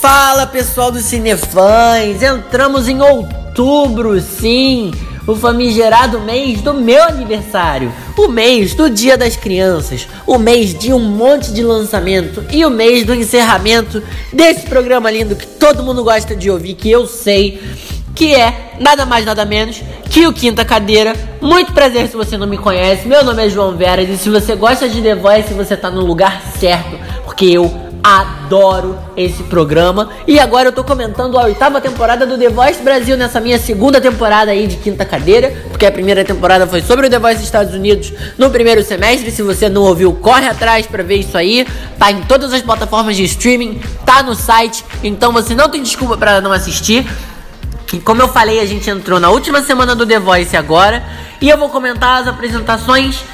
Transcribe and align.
Fala 0.00 0.46
pessoal 0.46 0.90
do 0.90 0.98
Cinefãs, 0.98 2.22
entramos 2.22 2.88
em 2.88 3.02
outubro, 3.02 4.18
sim, 4.18 4.92
o 5.26 5.36
famigerado 5.36 6.20
mês 6.20 6.62
do 6.62 6.72
meu 6.72 7.02
aniversário, 7.02 7.92
o 8.16 8.26
mês 8.26 8.72
do 8.72 8.88
Dia 8.88 9.18
das 9.18 9.36
Crianças, 9.36 10.08
o 10.26 10.38
mês 10.38 10.72
de 10.72 10.90
um 10.90 11.00
monte 11.00 11.52
de 11.52 11.62
lançamento. 11.62 12.42
E 12.50 12.64
o 12.64 12.70
mês 12.70 13.04
do 13.04 13.14
encerramento 13.14 14.02
desse 14.32 14.62
programa 14.66 15.10
lindo 15.10 15.36
que 15.36 15.46
todo 15.46 15.82
mundo 15.82 16.02
gosta 16.02 16.34
de 16.34 16.50
ouvir, 16.50 16.76
que 16.76 16.90
eu 16.90 17.06
sei 17.06 17.60
que 18.14 18.34
é 18.34 18.76
nada 18.80 19.04
mais 19.04 19.26
nada 19.26 19.44
menos 19.44 19.82
que 20.08 20.26
o 20.26 20.32
Quinta 20.32 20.64
Cadeira. 20.64 21.14
Muito 21.42 21.74
prazer 21.74 22.08
se 22.08 22.16
você 22.16 22.38
não 22.38 22.46
me 22.46 22.56
conhece, 22.56 23.06
meu 23.06 23.22
nome 23.22 23.44
é 23.44 23.50
João 23.50 23.76
Vera 23.76 24.00
e 24.00 24.16
se 24.16 24.30
você 24.30 24.56
gosta 24.56 24.88
de 24.88 25.02
The 25.02 25.14
Voice, 25.14 25.52
você 25.52 25.76
tá 25.76 25.90
no 25.90 26.00
lugar 26.06 26.42
certo, 26.58 26.98
porque 27.26 27.44
eu 27.44 27.89
adoro 28.02 28.98
esse 29.16 29.42
programa. 29.44 30.10
E 30.26 30.38
agora 30.38 30.68
eu 30.68 30.72
tô 30.72 30.82
comentando 30.82 31.38
a 31.38 31.44
oitava 31.44 31.80
temporada 31.80 32.26
do 32.26 32.38
The 32.38 32.48
Voice 32.48 32.82
Brasil 32.82 33.16
nessa 33.16 33.40
minha 33.40 33.58
segunda 33.58 34.00
temporada 34.00 34.50
aí 34.50 34.66
de 34.66 34.76
quinta 34.76 35.04
cadeira, 35.04 35.52
porque 35.68 35.86
a 35.86 35.92
primeira 35.92 36.24
temporada 36.24 36.66
foi 36.66 36.82
sobre 36.82 37.06
o 37.06 37.10
The 37.10 37.18
Voice 37.18 37.42
Estados 37.42 37.74
Unidos 37.74 38.12
no 38.38 38.50
primeiro 38.50 38.82
semestre. 38.82 39.30
Se 39.30 39.42
você 39.42 39.68
não 39.68 39.82
ouviu, 39.82 40.12
corre 40.12 40.46
atrás 40.46 40.86
para 40.86 41.02
ver 41.02 41.16
isso 41.16 41.36
aí. 41.36 41.66
Tá 41.98 42.10
em 42.10 42.22
todas 42.22 42.52
as 42.52 42.62
plataformas 42.62 43.16
de 43.16 43.24
streaming, 43.24 43.80
tá 44.04 44.22
no 44.22 44.34
site, 44.34 44.84
então 45.02 45.32
você 45.32 45.54
não 45.54 45.68
tem 45.68 45.82
desculpa 45.82 46.16
para 46.16 46.40
não 46.40 46.52
assistir. 46.52 47.06
E 47.92 47.98
como 47.98 48.22
eu 48.22 48.28
falei, 48.28 48.60
a 48.60 48.66
gente 48.66 48.88
entrou 48.88 49.18
na 49.18 49.30
última 49.30 49.62
semana 49.62 49.94
do 49.94 50.06
The 50.06 50.18
Voice 50.18 50.56
agora, 50.56 51.02
e 51.40 51.48
eu 51.48 51.58
vou 51.58 51.68
comentar 51.68 52.22
as 52.22 52.28
apresentações 52.28 53.24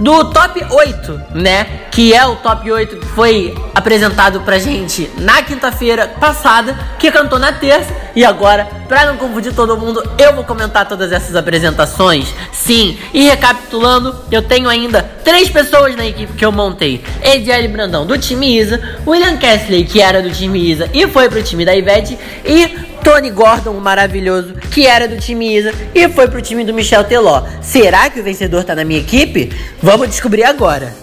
do 0.00 0.24
top 0.32 0.64
8, 0.68 1.20
né? 1.34 1.66
Que 1.90 2.14
é 2.14 2.26
o 2.26 2.36
top 2.36 2.70
8 2.70 2.96
que 2.96 3.06
foi 3.06 3.54
apresentado 3.74 4.40
pra 4.40 4.58
gente 4.58 5.10
na 5.18 5.42
quinta-feira 5.42 6.08
passada, 6.18 6.76
que 6.98 7.10
cantou 7.12 7.38
na 7.38 7.52
terça. 7.52 7.94
E 8.16 8.24
agora, 8.24 8.66
pra 8.88 9.06
não 9.06 9.16
confundir 9.16 9.54
todo 9.54 9.76
mundo, 9.76 10.02
eu 10.18 10.34
vou 10.34 10.42
comentar 10.42 10.88
todas 10.88 11.12
essas 11.12 11.36
apresentações. 11.36 12.34
Sim, 12.50 12.98
e 13.14 13.28
recapitulando, 13.28 14.16
eu 14.32 14.42
tenho 14.42 14.68
ainda 14.68 15.02
três 15.22 15.48
pessoas 15.48 15.94
na 15.94 16.06
equipe 16.06 16.32
que 16.32 16.44
eu 16.44 16.50
montei: 16.50 17.04
Ediele 17.22 17.68
Brandão 17.68 18.06
do 18.06 18.18
time 18.18 18.58
Isa, 18.58 18.80
William 19.06 19.36
Kessley, 19.36 19.84
que 19.84 20.00
era 20.00 20.22
do 20.22 20.30
time 20.30 20.70
Isa 20.70 20.88
e 20.92 21.06
foi 21.06 21.28
pro 21.28 21.42
time 21.42 21.64
da 21.64 21.74
Ivete, 21.76 22.18
e 22.44 22.89
Tony 23.02 23.30
Gordon, 23.30 23.72
o 23.72 23.80
maravilhoso, 23.80 24.54
que 24.54 24.86
era 24.86 25.08
do 25.08 25.18
time 25.18 25.56
Isa 25.56 25.72
e 25.94 26.08
foi 26.08 26.28
pro 26.28 26.40
time 26.40 26.64
do 26.64 26.74
Michel 26.74 27.04
Teló. 27.04 27.42
Será 27.60 28.08
que 28.10 28.20
o 28.20 28.22
vencedor 28.22 28.64
tá 28.64 28.74
na 28.74 28.84
minha 28.84 29.00
equipe? 29.00 29.50
Vamos 29.82 30.08
descobrir 30.08 30.44
agora. 30.44 30.94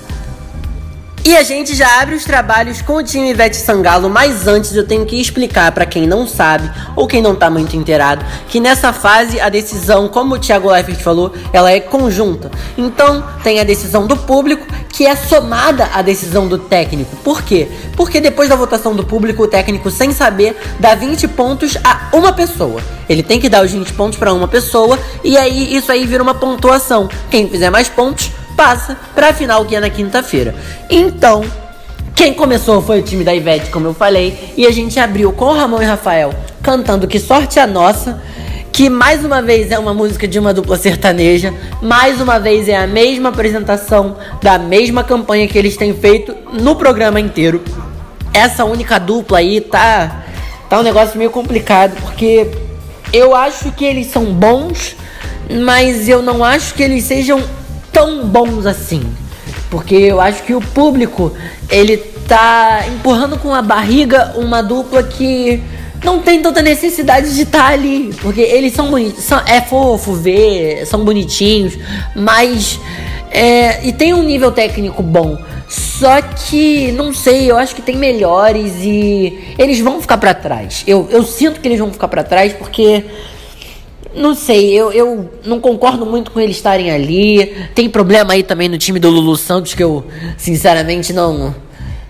E 1.28 1.36
a 1.36 1.44
gente 1.44 1.76
já 1.76 2.00
abre 2.02 2.16
os 2.16 2.24
trabalhos 2.24 2.82
com 2.82 2.94
o 2.94 3.04
time 3.04 3.32
Ivete 3.32 3.58
Sangalo, 3.58 4.10
mas 4.10 4.48
antes 4.48 4.74
eu 4.74 4.88
tenho 4.88 5.06
que 5.06 5.20
explicar 5.20 5.74
para 5.74 5.86
quem 5.86 6.08
não 6.08 6.26
sabe 6.26 6.72
ou 6.96 7.06
quem 7.06 7.22
não 7.22 7.36
tá 7.36 7.50
muito 7.50 7.76
inteirado 7.76 8.24
que 8.48 8.62
nessa 8.62 8.94
fase 8.94 9.38
a 9.38 9.50
decisão, 9.50 10.08
como 10.08 10.36
o 10.36 10.40
Thiago 10.40 10.72
Leifert 10.72 11.02
falou, 11.02 11.34
ela 11.52 11.70
é 11.70 11.82
conjunta. 11.82 12.50
Então 12.78 13.22
tem 13.44 13.60
a 13.60 13.66
decisão 13.66 14.08
do 14.08 14.16
público 14.16 14.66
que 14.88 15.06
é 15.06 15.18
somada 15.18 15.90
à 15.94 16.02
decisão 16.02 16.48
do 16.48 16.58
técnico. 16.58 17.14
Por 17.18 17.42
quê? 17.42 17.68
Porque 17.98 18.22
depois 18.22 18.48
da 18.48 18.56
votação 18.56 18.96
do 18.96 19.04
público, 19.04 19.44
o 19.44 19.48
técnico, 19.50 19.92
sem 19.92 20.14
saber, 20.14 20.56
dá 20.80 20.96
20 20.96 21.28
pontos 21.28 21.78
a 21.84 22.08
uma 22.14 22.32
pessoa. 22.32 22.82
Ele 23.10 23.22
tem 23.22 23.38
que 23.38 23.50
dar 23.50 23.66
os 23.66 23.72
20 23.74 23.92
pontos 23.96 24.18
para 24.18 24.32
uma 24.32 24.48
pessoa 24.48 24.98
e 25.26 25.38
aí 25.38 25.76
isso 25.76 25.92
aí 25.92 26.06
vira 26.06 26.24
uma 26.24 26.36
pontuação. 26.36 27.10
Quem 27.30 27.50
fizer 27.50 27.70
mais 27.70 27.90
pontos 27.90 28.32
passa 28.58 28.98
para 29.14 29.30
a 29.30 29.34
final 29.34 29.64
que 29.64 29.76
é 29.76 29.80
na 29.80 29.90
quinta-feira. 29.90 30.56
Então, 30.90 31.46
quem 32.16 32.34
começou 32.34 32.82
foi 32.82 33.00
o 33.00 33.04
time 33.04 33.24
da 33.24 33.34
Ivete, 33.34 33.70
como 33.70 33.86
eu 33.86 33.94
falei, 33.94 34.54
e 34.58 34.66
a 34.66 34.72
gente 34.72 35.00
abriu 35.00 35.32
com 35.32 35.54
Ramon 35.54 35.84
e 35.84 35.86
Rafael 35.86 36.34
cantando 36.64 37.08
Que 37.08 37.20
Sorte 37.20 37.60
a 37.60 37.68
Nossa, 37.68 38.22
que 38.74 38.90
mais 38.90 39.24
uma 39.24 39.42
vez 39.42 39.72
é 39.72 39.78
uma 39.80 39.94
música 39.94 40.28
de 40.28 40.38
uma 40.38 40.54
dupla 40.54 40.78
sertaneja, 40.78 41.54
mais 41.82 42.20
uma 42.20 42.40
vez 42.40 42.68
é 42.68 42.76
a 42.76 42.88
mesma 42.88 43.30
apresentação 43.30 44.18
da 44.42 44.58
mesma 44.58 45.04
campanha 45.04 45.48
que 45.48 45.58
eles 45.58 45.78
têm 45.78 45.94
feito 45.94 46.36
no 46.52 46.76
programa 46.76 47.20
inteiro. 47.20 47.64
Essa 48.34 48.66
única 48.66 49.00
dupla 49.00 49.38
aí 49.38 49.62
tá 49.62 50.26
tá 50.70 50.80
um 50.80 50.84
negócio 50.84 51.18
meio 51.18 51.30
complicado, 51.30 51.96
porque 52.02 52.50
eu 53.14 53.34
acho 53.36 53.72
que 53.72 53.86
eles 53.86 54.08
são 54.08 54.26
bons, 54.26 54.96
mas 55.64 56.10
eu 56.10 56.22
não 56.22 56.44
acho 56.44 56.74
que 56.74 56.84
eles 56.84 57.04
sejam 57.06 57.42
tão 57.92 58.26
bons 58.28 58.66
assim. 58.66 59.04
Porque 59.70 59.96
eu 59.96 60.22
acho 60.22 60.44
que 60.44 60.54
o 60.54 60.62
público, 60.62 61.34
ele 61.70 61.98
tá 62.28 62.86
empurrando 62.88 63.38
com 63.38 63.54
a 63.54 63.62
barriga 63.62 64.34
uma 64.38 64.62
dupla 64.62 65.04
que 65.04 65.62
não 66.04 66.20
tem 66.20 66.42
tanta 66.42 66.62
necessidade 66.62 67.34
de 67.36 67.42
estar 67.42 67.68
tá 67.68 67.74
ali. 67.74 68.14
Porque 68.22 68.42
eles 68.42 68.74
são 68.74 68.90
bonitos. 68.90 69.24
São, 69.24 69.40
é 69.46 69.62
fofo 69.62 70.14
ver, 70.14 70.86
são 70.86 71.04
bonitinhos, 71.04 71.78
mas. 72.16 72.80
É, 73.30 73.86
e 73.86 73.92
tem 73.92 74.14
um 74.14 74.24
nível 74.24 74.52
técnico 74.52 75.04
bom. 75.04 75.38
Só 75.68 76.22
que, 76.22 76.92
não 76.94 77.14
sei, 77.14 77.52
eu 77.52 77.58
acho 77.58 77.76
que 77.76 77.82
tem 77.82 77.98
melhores 77.98 78.74
e 78.82 79.54
eles 79.58 79.80
vão 79.80 80.00
ficar 80.00 80.18
para 80.18 80.34
trás. 80.34 80.84
Eu, 80.88 81.08
eu 81.12 81.24
sinto 81.24 81.60
que 81.60 81.68
eles 81.68 81.80
vão 81.80 81.92
ficar 81.92 82.08
para 82.08 82.24
trás 82.24 82.54
porque 82.54 83.04
não 84.18 84.36
sei, 84.36 84.74
eu, 84.74 84.92
eu 84.92 85.30
não 85.46 85.60
concordo 85.60 86.06
muito 86.06 86.32
com 86.32 86.40
eles 86.40 86.58
estarem 86.58 86.92
ali. 86.92 87.56
Tem 87.74 87.90
problema 87.90 88.34
aí 88.34 88.44
também 88.44 88.68
no 88.68 88.78
time 88.78 89.00
do 89.00 89.10
Lulu 89.10 89.38
Santos 89.38 89.74
que 89.74 89.84
eu, 89.84 90.04
sinceramente, 90.38 91.14
não 91.14 91.56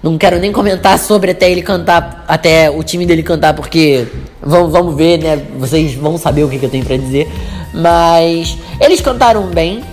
não 0.02 0.18
quero 0.18 0.40
nem 0.40 0.52
comentar 0.52 0.98
sobre 1.00 1.32
até 1.32 1.52
ele 1.52 1.62
cantar, 1.62 2.24
até 2.28 2.70
o 2.70 2.84
time 2.84 3.06
dele 3.06 3.24
cantar, 3.24 3.54
porque 3.54 4.08
vamos, 4.42 4.72
vamos 4.72 4.96
ver, 4.96 5.18
né? 5.18 5.42
Vocês 5.58 5.94
vão 5.96 6.18
saber 6.18 6.44
o 6.44 6.50
que, 6.50 6.60
que 6.60 6.66
eu 6.66 6.70
tenho 6.70 6.86
para 6.86 6.98
dizer. 6.98 7.28
Mas 7.74 8.58
eles 8.80 9.02
cantaram 9.02 9.48
bem, 9.48 9.84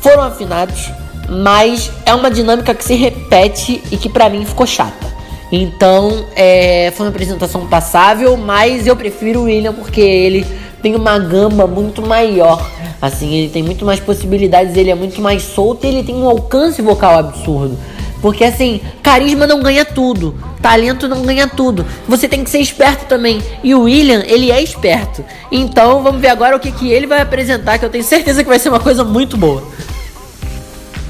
foram 0.00 0.22
afinados, 0.22 0.90
mas 1.28 1.92
é 2.04 2.14
uma 2.14 2.30
dinâmica 2.30 2.74
que 2.74 2.84
se 2.84 2.94
repete 2.94 3.82
e 3.90 3.96
que 3.96 4.08
para 4.08 4.28
mim 4.28 4.44
ficou 4.44 4.66
chata. 4.66 5.12
Então, 5.50 6.26
é, 6.34 6.90
foi 6.96 7.06
uma 7.06 7.10
apresentação 7.10 7.66
passável, 7.66 8.36
mas 8.38 8.86
eu 8.86 8.96
prefiro 8.96 9.40
o 9.40 9.44
William 9.44 9.74
porque 9.74 10.00
ele 10.00 10.46
tem 10.82 10.96
uma 10.96 11.18
gama 11.18 11.66
muito 11.66 12.02
maior. 12.02 12.68
Assim, 13.00 13.34
ele 13.34 13.48
tem 13.48 13.62
muito 13.62 13.84
mais 13.84 14.00
possibilidades, 14.00 14.76
ele 14.76 14.90
é 14.90 14.94
muito 14.94 15.20
mais 15.20 15.42
solto 15.42 15.86
e 15.86 15.88
ele 15.88 16.02
tem 16.02 16.14
um 16.14 16.28
alcance 16.28 16.82
vocal 16.82 17.18
absurdo. 17.18 17.78
Porque 18.20 18.44
assim, 18.44 18.80
carisma 19.02 19.48
não 19.48 19.60
ganha 19.60 19.84
tudo, 19.84 20.36
talento 20.60 21.08
não 21.08 21.22
ganha 21.22 21.48
tudo. 21.48 21.84
Você 22.06 22.28
tem 22.28 22.44
que 22.44 22.50
ser 22.50 22.60
esperto 22.60 23.06
também. 23.06 23.42
E 23.64 23.74
o 23.74 23.82
William, 23.82 24.22
ele 24.24 24.52
é 24.52 24.62
esperto. 24.62 25.24
Então, 25.50 26.02
vamos 26.02 26.20
ver 26.20 26.28
agora 26.28 26.56
o 26.56 26.60
que, 26.60 26.70
que 26.70 26.88
ele 26.90 27.06
vai 27.06 27.20
apresentar, 27.20 27.78
que 27.78 27.84
eu 27.84 27.90
tenho 27.90 28.04
certeza 28.04 28.44
que 28.44 28.48
vai 28.48 28.60
ser 28.60 28.68
uma 28.68 28.78
coisa 28.78 29.02
muito 29.02 29.36
boa. 29.36 29.64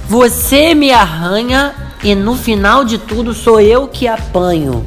Você 0.09 0.75
me 0.75 0.91
arranha 0.91 1.75
e 2.03 2.15
no 2.15 2.35
final 2.35 2.85
de 2.85 2.97
tudo 2.97 3.35
sou 3.35 3.61
eu 3.61 3.87
que 3.87 4.09
apanho. 4.09 4.87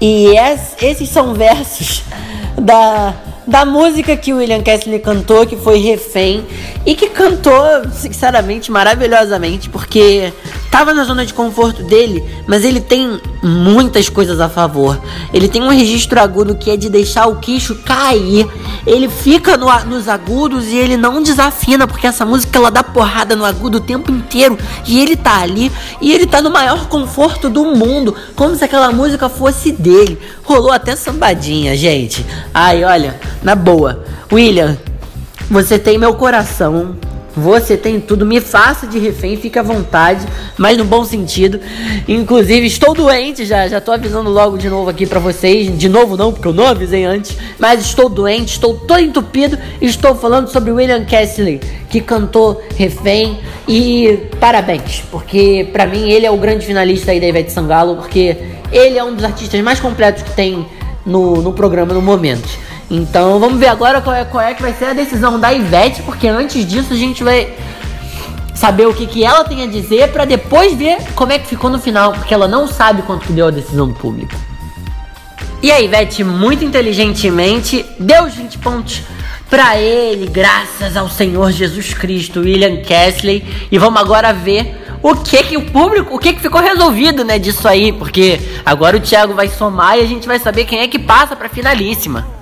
E 0.00 0.32
esses 0.80 1.08
são 1.08 1.34
versos 1.34 2.04
da 2.56 3.14
da 3.48 3.64
música 3.64 4.14
que 4.14 4.32
o 4.32 4.36
William 4.36 4.62
Kessler 4.62 5.00
cantou, 5.00 5.46
que 5.46 5.56
foi 5.56 5.78
Refém, 5.78 6.46
e 6.84 6.94
que 6.94 7.08
cantou, 7.08 7.64
sinceramente, 7.90 8.70
maravilhosamente, 8.70 9.70
porque 9.70 10.30
tava 10.70 10.94
na 10.94 11.04
zona 11.04 11.24
de 11.24 11.34
conforto 11.34 11.82
dele, 11.82 12.24
mas 12.46 12.64
ele 12.64 12.80
tem 12.80 13.20
muitas 13.42 14.08
coisas 14.08 14.40
a 14.40 14.48
favor. 14.48 15.00
Ele 15.32 15.48
tem 15.48 15.62
um 15.62 15.70
registro 15.70 16.20
agudo 16.20 16.56
que 16.56 16.70
é 16.70 16.76
de 16.76 16.88
deixar 16.88 17.26
o 17.26 17.36
queixo 17.36 17.74
cair. 17.76 18.46
Ele 18.86 19.08
fica 19.08 19.56
no, 19.56 19.66
nos 19.86 20.08
agudos 20.08 20.66
e 20.66 20.76
ele 20.76 20.96
não 20.96 21.22
desafina, 21.22 21.86
porque 21.86 22.06
essa 22.06 22.24
música 22.24 22.58
ela 22.58 22.70
dá 22.70 22.82
porrada 22.82 23.34
no 23.34 23.44
agudo 23.44 23.78
o 23.78 23.82
tempo 23.82 24.10
inteiro. 24.10 24.58
E 24.86 25.00
ele 25.00 25.16
tá 25.16 25.40
ali 25.40 25.70
e 26.00 26.12
ele 26.12 26.26
tá 26.26 26.40
no 26.40 26.50
maior 26.50 26.88
conforto 26.88 27.48
do 27.48 27.64
mundo, 27.64 28.14
como 28.34 28.54
se 28.54 28.64
aquela 28.64 28.92
música 28.92 29.28
fosse 29.28 29.72
dele. 29.72 30.18
Rolou 30.44 30.72
até 30.72 30.96
sambadinha, 30.96 31.76
gente. 31.76 32.24
Ai, 32.52 32.84
olha, 32.84 33.18
na 33.42 33.54
boa. 33.54 34.04
William, 34.32 34.76
você 35.50 35.78
tem 35.78 35.96
meu 35.98 36.14
coração. 36.14 36.96
Você 37.38 37.76
tem 37.76 38.00
tudo, 38.00 38.26
me 38.26 38.40
faça 38.40 38.86
de 38.86 38.98
refém, 38.98 39.36
fique 39.36 39.58
à 39.58 39.62
vontade, 39.62 40.26
mas 40.56 40.76
no 40.76 40.84
bom 40.84 41.04
sentido. 41.04 41.60
Inclusive, 42.06 42.66
estou 42.66 42.94
doente 42.94 43.44
já, 43.44 43.68
já 43.68 43.80
tô 43.80 43.92
avisando 43.92 44.30
logo 44.30 44.58
de 44.58 44.68
novo 44.68 44.90
aqui 44.90 45.06
para 45.06 45.20
vocês. 45.20 45.76
De 45.78 45.88
novo 45.88 46.16
não, 46.16 46.32
porque 46.32 46.48
eu 46.48 46.52
não 46.52 46.66
avisei 46.66 47.04
antes, 47.04 47.36
mas 47.58 47.80
estou 47.80 48.08
doente, 48.08 48.52
estou 48.52 48.74
todo 48.74 49.00
entupido 49.00 49.58
estou 49.80 50.14
falando 50.14 50.48
sobre 50.48 50.70
William 50.70 51.04
Castley, 51.04 51.60
que 51.88 52.00
cantou 52.00 52.62
refém 52.76 53.38
e 53.66 54.28
parabéns, 54.40 55.02
porque 55.10 55.68
para 55.72 55.86
mim 55.86 56.10
ele 56.10 56.26
é 56.26 56.30
o 56.30 56.36
grande 56.36 56.66
finalista 56.66 57.12
aí 57.12 57.20
da 57.20 57.26
Ivete 57.26 57.52
Sangalo, 57.52 57.96
porque 57.96 58.36
ele 58.72 58.98
é 58.98 59.04
um 59.04 59.14
dos 59.14 59.24
artistas 59.24 59.60
mais 59.60 59.80
completos 59.80 60.22
que 60.22 60.30
tem 60.32 60.66
no, 61.04 61.42
no 61.42 61.52
programa 61.52 61.94
no 61.94 62.02
momento. 62.02 62.48
Então 62.90 63.38
vamos 63.38 63.58
ver 63.58 63.68
agora 63.68 64.00
qual 64.00 64.16
é, 64.16 64.24
qual 64.24 64.42
é 64.42 64.54
que 64.54 64.62
vai 64.62 64.72
ser 64.72 64.86
a 64.86 64.92
decisão 64.92 65.38
da 65.38 65.52
Ivete, 65.52 66.02
porque 66.02 66.26
antes 66.26 66.66
disso 66.66 66.92
a 66.92 66.96
gente 66.96 67.22
vai 67.22 67.54
saber 68.54 68.86
o 68.86 68.94
que, 68.94 69.06
que 69.06 69.24
ela 69.24 69.44
tem 69.44 69.62
a 69.62 69.66
dizer 69.66 70.10
para 70.10 70.24
depois 70.24 70.74
ver 70.74 70.98
como 71.14 71.32
é 71.32 71.38
que 71.38 71.46
ficou 71.46 71.70
no 71.70 71.78
final, 71.78 72.12
porque 72.12 72.32
ela 72.32 72.48
não 72.48 72.66
sabe 72.66 73.02
quanto 73.02 73.26
que 73.26 73.32
deu 73.32 73.46
a 73.46 73.50
decisão 73.50 73.88
do 73.88 73.94
público. 73.94 74.34
E 75.62 75.70
a 75.70 75.80
Ivete, 75.80 76.24
muito 76.24 76.64
inteligentemente, 76.64 77.84
deu 77.98 78.24
os 78.24 78.34
20 78.34 78.58
pontos 78.58 79.02
para 79.50 79.78
ele, 79.78 80.26
graças 80.26 80.96
ao 80.96 81.08
Senhor 81.08 81.50
Jesus 81.50 81.94
Cristo, 81.94 82.40
William 82.40 82.76
Kesley. 82.82 83.44
E 83.70 83.78
vamos 83.78 84.00
agora 84.00 84.32
ver 84.32 84.86
o 85.02 85.14
que 85.16 85.42
que 85.42 85.56
o 85.56 85.70
público, 85.70 86.14
o 86.14 86.18
que 86.18 86.32
que 86.32 86.40
ficou 86.40 86.60
resolvido, 86.60 87.24
né, 87.24 87.38
disso 87.38 87.66
aí, 87.66 87.92
porque 87.92 88.40
agora 88.64 88.96
o 88.96 89.00
Thiago 89.00 89.34
vai 89.34 89.48
somar 89.48 89.98
e 89.98 90.02
a 90.02 90.06
gente 90.06 90.26
vai 90.26 90.38
saber 90.38 90.64
quem 90.64 90.80
é 90.80 90.88
que 90.88 90.98
passa 90.98 91.34
para 91.34 91.48
finalíssima. 91.48 92.37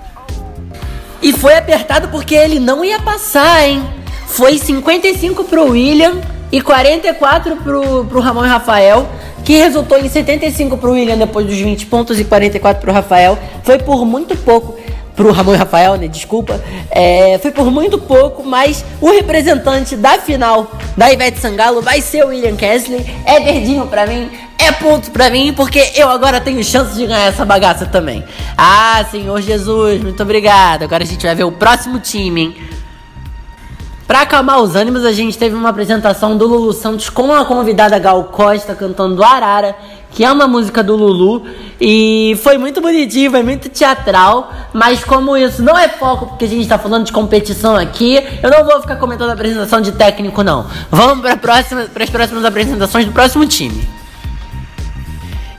E 1.26 1.32
foi 1.32 1.56
apertado 1.56 2.06
porque 2.06 2.36
ele 2.36 2.60
não 2.60 2.84
ia 2.84 3.00
passar, 3.00 3.68
hein? 3.68 3.82
Foi 4.28 4.56
55 4.58 5.42
pro 5.42 5.70
William 5.70 6.20
e 6.52 6.60
44 6.60 7.56
pro, 7.56 8.04
pro 8.04 8.20
Ramon 8.20 8.44
e 8.44 8.48
Rafael, 8.48 9.08
que 9.44 9.58
resultou 9.58 9.98
em 9.98 10.08
75 10.08 10.78
pro 10.78 10.92
William 10.92 11.16
depois 11.16 11.44
dos 11.44 11.56
20 11.56 11.86
pontos 11.86 12.20
e 12.20 12.24
44 12.24 12.80
pro 12.80 12.92
Rafael. 12.92 13.36
Foi 13.64 13.76
por 13.76 14.06
muito 14.06 14.36
pouco 14.36 14.78
pro 15.16 15.32
Ramon 15.32 15.54
e 15.54 15.56
Rafael, 15.56 15.96
né? 15.96 16.06
Desculpa. 16.06 16.62
É, 16.92 17.36
foi 17.42 17.50
por 17.50 17.72
muito 17.72 17.98
pouco, 17.98 18.44
mas 18.44 18.84
o 19.00 19.10
representante 19.10 19.96
da 19.96 20.18
final 20.18 20.70
da 20.96 21.12
Ivete 21.12 21.40
Sangalo 21.40 21.82
vai 21.82 22.00
ser 22.02 22.24
o 22.24 22.28
William 22.28 22.54
Kesley. 22.54 23.04
É 23.24 23.40
verdinho 23.40 23.84
pra 23.88 24.06
mim, 24.06 24.30
é 24.58 24.72
ponto 24.72 25.10
pra 25.10 25.30
mim, 25.30 25.52
porque 25.54 25.92
eu 25.94 26.08
agora 26.08 26.40
tenho 26.40 26.62
chance 26.64 26.96
de 26.96 27.06
ganhar 27.06 27.26
essa 27.26 27.44
bagaça 27.44 27.86
também. 27.86 28.24
Ah, 28.56 29.04
Senhor 29.10 29.40
Jesus, 29.40 30.02
muito 30.02 30.22
obrigado. 30.22 30.82
Agora 30.82 31.02
a 31.02 31.06
gente 31.06 31.24
vai 31.24 31.34
ver 31.34 31.44
o 31.44 31.52
próximo 31.52 31.98
time, 31.98 32.40
hein? 32.40 32.56
Pra 34.06 34.22
acalmar 34.22 34.62
os 34.62 34.76
ânimos, 34.76 35.04
a 35.04 35.12
gente 35.12 35.36
teve 35.36 35.56
uma 35.56 35.70
apresentação 35.70 36.36
do 36.36 36.46
Lulu 36.46 36.72
Santos 36.72 37.10
com 37.10 37.32
a 37.32 37.44
convidada 37.44 37.98
Gal 37.98 38.22
Costa 38.24 38.72
cantando 38.72 39.22
Arara, 39.24 39.74
que 40.12 40.24
é 40.24 40.30
uma 40.30 40.46
música 40.46 40.80
do 40.80 40.94
Lulu, 40.94 41.44
e 41.80 42.38
foi 42.40 42.56
muito 42.56 42.80
bonitinho, 42.80 43.32
foi 43.32 43.42
muito 43.42 43.68
teatral, 43.68 44.52
mas 44.72 45.02
como 45.02 45.36
isso 45.36 45.60
não 45.60 45.76
é 45.76 45.88
foco, 45.88 46.26
porque 46.28 46.44
a 46.44 46.48
gente 46.48 46.68
tá 46.68 46.78
falando 46.78 47.04
de 47.04 47.12
competição 47.12 47.74
aqui, 47.74 48.22
eu 48.40 48.48
não 48.48 48.64
vou 48.64 48.80
ficar 48.80 48.94
comentando 48.94 49.30
a 49.30 49.32
apresentação 49.32 49.80
de 49.80 49.90
técnico, 49.90 50.40
não. 50.44 50.66
Vamos 50.88 51.22
para 51.22 51.36
próxima, 51.36 51.82
as 51.82 52.10
próximas 52.10 52.44
apresentações 52.44 53.06
do 53.06 53.12
próximo 53.12 53.44
time. 53.44 54.05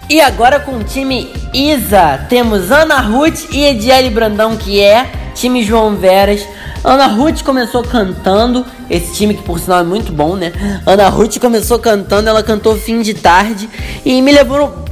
E 0.09 0.21
agora 0.21 0.62
com 0.62 0.77
o 0.77 0.83
time 0.86 1.33
Isa, 1.54 2.25
temos 2.30 2.71
Ana 2.71 3.01
Ruth 3.01 3.51
e 3.51 3.65
Ediele 3.65 4.09
Brandão, 4.09 4.56
que 4.56 4.81
é 4.81 5.06
time 5.36 5.62
João 5.62 5.98
Veras. 5.98 6.48
Ana 6.81 7.07
Ruth 7.07 7.44
começou 7.44 7.83
cantando, 7.83 8.65
esse 8.89 9.13
time 9.13 9.33
que 9.33 9.44
por 9.44 9.59
sinal 9.59 9.80
é 9.80 9.83
muito 9.83 10.13
bom, 10.13 10.38
né? 10.38 10.54
Ana 10.86 11.09
Ruth 11.09 11.39
começou 11.39 11.77
cantando, 11.77 12.30
ela 12.30 12.42
cantou 12.42 12.77
fim 12.77 13.01
de 13.01 13.15
tarde 13.15 13.69
e 14.06 14.21
me 14.21 14.31
lembrou, 14.31 14.86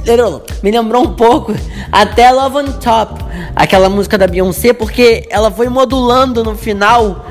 me 0.62 0.70
lembrou 0.70 1.04
um 1.04 1.14
pouco 1.14 1.54
até 1.90 2.30
Love 2.30 2.58
on 2.58 2.72
Top, 2.72 3.24
aquela 3.54 3.88
música 3.88 4.18
da 4.18 4.26
Beyoncé, 4.26 4.74
porque 4.74 5.26
ela 5.30 5.50
foi 5.50 5.70
modulando 5.70 6.44
no 6.44 6.54
final 6.54 7.24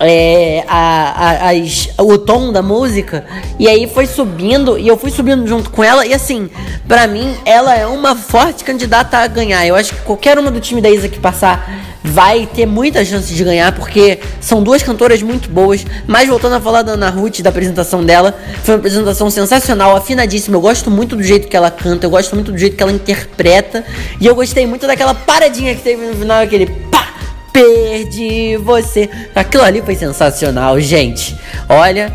é, 0.00 0.64
a, 0.68 1.48
a, 1.48 1.50
as, 1.50 1.90
o 1.98 2.18
tom 2.18 2.52
da 2.52 2.62
música 2.62 3.24
e 3.58 3.68
aí 3.68 3.86
foi 3.86 4.06
subindo 4.06 4.78
e 4.78 4.86
eu 4.86 4.96
fui 4.96 5.10
subindo 5.10 5.46
junto 5.46 5.70
com 5.70 5.82
ela 5.82 6.06
e 6.06 6.14
assim, 6.14 6.48
para 6.86 7.06
mim 7.06 7.34
ela 7.44 7.74
é 7.74 7.86
uma 7.86 8.14
forte 8.14 8.64
candidata 8.64 9.18
a 9.18 9.26
ganhar. 9.26 9.66
Eu 9.66 9.74
acho 9.74 9.94
que 9.94 10.02
qualquer 10.02 10.38
uma 10.38 10.50
do 10.50 10.60
time 10.60 10.80
da 10.80 10.90
Isa 10.90 11.08
que 11.08 11.18
passar 11.18 11.68
vai 12.02 12.46
ter 12.46 12.66
muita 12.66 13.04
chance 13.04 13.32
de 13.32 13.44
ganhar 13.44 13.72
porque 13.72 14.18
são 14.40 14.62
duas 14.62 14.82
cantoras 14.82 15.22
muito 15.22 15.48
boas. 15.50 15.84
Mas 16.06 16.28
voltando 16.28 16.54
a 16.54 16.60
falar 16.60 16.82
da 16.82 16.92
Ana 16.92 17.10
Ruth, 17.10 17.40
da 17.40 17.50
apresentação 17.50 18.04
dela, 18.04 18.36
foi 18.62 18.74
uma 18.74 18.78
apresentação 18.78 19.30
sensacional, 19.30 19.96
afinadíssima. 19.96 20.56
Eu 20.56 20.60
gosto 20.60 20.90
muito 20.90 21.16
do 21.16 21.22
jeito 21.22 21.48
que 21.48 21.56
ela 21.56 21.70
canta, 21.70 22.06
eu 22.06 22.10
gosto 22.10 22.34
muito 22.34 22.52
do 22.52 22.58
jeito 22.58 22.76
que 22.76 22.82
ela 22.82 22.92
interpreta 22.92 23.84
e 24.20 24.26
eu 24.26 24.34
gostei 24.34 24.66
muito 24.66 24.86
daquela 24.86 25.14
paradinha 25.14 25.74
que 25.74 25.82
teve 25.82 26.06
no 26.06 26.14
final, 26.14 26.42
aquele 26.42 26.66
perdi 27.58 28.56
você. 28.56 29.08
Aquilo 29.34 29.64
ali 29.64 29.82
foi 29.82 29.96
sensacional, 29.96 30.78
gente. 30.80 31.36
Olha, 31.68 32.12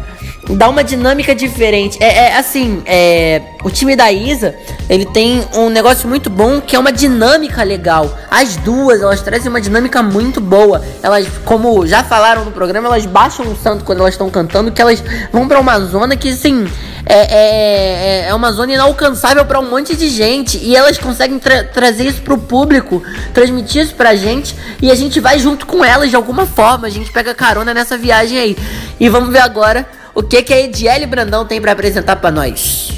dá 0.49 0.69
uma 0.69 0.83
dinâmica 0.83 1.33
diferente. 1.33 1.97
É, 2.01 2.25
é, 2.25 2.37
assim, 2.37 2.81
é, 2.85 3.41
o 3.63 3.69
time 3.69 3.95
da 3.95 4.11
Isa, 4.11 4.55
ele 4.89 5.05
tem 5.05 5.43
um 5.55 5.69
negócio 5.69 6.07
muito 6.07 6.29
bom 6.29 6.59
que 6.59 6.75
é 6.75 6.79
uma 6.79 6.91
dinâmica 6.91 7.63
legal. 7.63 8.17
As 8.29 8.57
duas, 8.57 9.01
elas 9.01 9.21
trazem 9.21 9.49
uma 9.49 9.61
dinâmica 9.61 10.03
muito 10.03 10.41
boa. 10.41 10.83
Elas, 11.01 11.27
como 11.45 11.85
já 11.87 12.03
falaram 12.03 12.43
no 12.43 12.51
programa, 12.51 12.87
elas 12.87 13.05
baixam 13.05 13.47
o 13.47 13.55
santo 13.55 13.85
quando 13.85 13.99
elas 13.99 14.13
estão 14.13 14.29
cantando, 14.29 14.71
que 14.71 14.81
elas 14.81 15.03
vão 15.31 15.47
para 15.47 15.59
uma 15.59 15.79
zona 15.79 16.15
que, 16.17 16.29
assim, 16.29 16.67
é, 17.05 17.15
é, 17.15 18.25
é, 18.25 18.29
é 18.29 18.33
uma 18.33 18.51
zona 18.51 18.73
inalcançável 18.73 19.45
para 19.45 19.59
um 19.59 19.69
monte 19.69 19.95
de 19.95 20.09
gente 20.09 20.57
e 20.57 20.75
elas 20.75 20.97
conseguem 20.97 21.37
tra 21.37 21.63
trazer 21.63 22.05
isso 22.05 22.21
pro 22.21 22.37
público, 22.37 23.03
transmitir 23.33 23.83
isso 23.83 23.95
pra 23.95 24.15
gente 24.15 24.55
e 24.81 24.89
a 24.89 24.95
gente 24.95 25.19
vai 25.19 25.37
junto 25.37 25.65
com 25.65 25.83
elas 25.83 26.09
de 26.09 26.15
alguma 26.15 26.45
forma. 26.45 26.87
A 26.87 26.89
gente 26.89 27.11
pega 27.11 27.33
carona 27.33 27.73
nessa 27.73 27.97
viagem 27.97 28.37
aí. 28.37 28.57
E 28.99 29.09
vamos 29.09 29.31
ver 29.31 29.39
agora 29.39 29.85
o 30.15 30.21
que, 30.21 30.43
que 30.43 30.53
a 30.53 30.61
Ediele 30.61 31.05
Brandão 31.05 31.45
tem 31.45 31.59
para 31.59 31.71
apresentar 31.71 32.17
para 32.17 32.31
nós. 32.31 32.91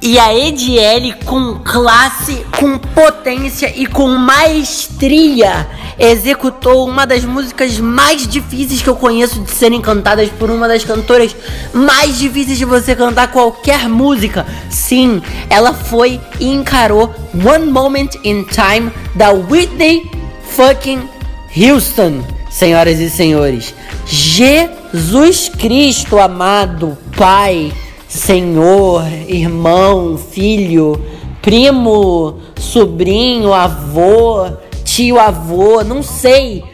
E 0.00 0.16
a 0.16 0.32
Ediele, 0.32 1.12
com 1.24 1.56
classe, 1.56 2.46
com 2.56 2.78
potência 2.78 3.72
e 3.74 3.84
com 3.84 4.06
maestria, 4.06 5.66
executou 5.98 6.86
uma 6.86 7.04
das 7.04 7.24
músicas 7.24 7.78
mais 7.78 8.26
difíceis 8.28 8.80
que 8.80 8.88
eu 8.88 8.94
conheço 8.94 9.40
de 9.40 9.50
serem 9.50 9.80
cantadas 9.80 10.28
por 10.28 10.50
uma 10.50 10.68
das 10.68 10.84
cantoras 10.84 11.34
mais 11.72 12.16
difíceis 12.16 12.58
de 12.58 12.64
você 12.64 12.94
cantar 12.94 13.32
qualquer 13.32 13.88
música. 13.88 14.46
Sim, 14.70 15.20
ela 15.50 15.74
foi 15.74 16.20
e 16.38 16.46
encarou 16.46 17.12
One 17.34 17.66
Moment 17.66 18.10
in 18.22 18.44
Time 18.44 18.92
da 19.16 19.32
Whitney 19.32 20.08
fucking 20.50 21.08
Houston, 21.56 22.22
senhoras 22.58 22.98
e 22.98 23.08
senhores. 23.08 23.74
Jesus 24.06 25.48
Cristo 25.48 26.18
amado, 26.18 26.98
Pai 27.16 27.72
senhor, 28.08 29.04
irmão, 29.28 30.16
filho, 30.16 31.00
primo, 31.42 32.38
sobrinho, 32.58 33.52
avô, 33.52 34.46
tio 34.82 35.20
avô, 35.20 35.84
não 35.84 36.02
sei. 36.02 36.64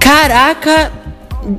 Caraca, 0.00 0.90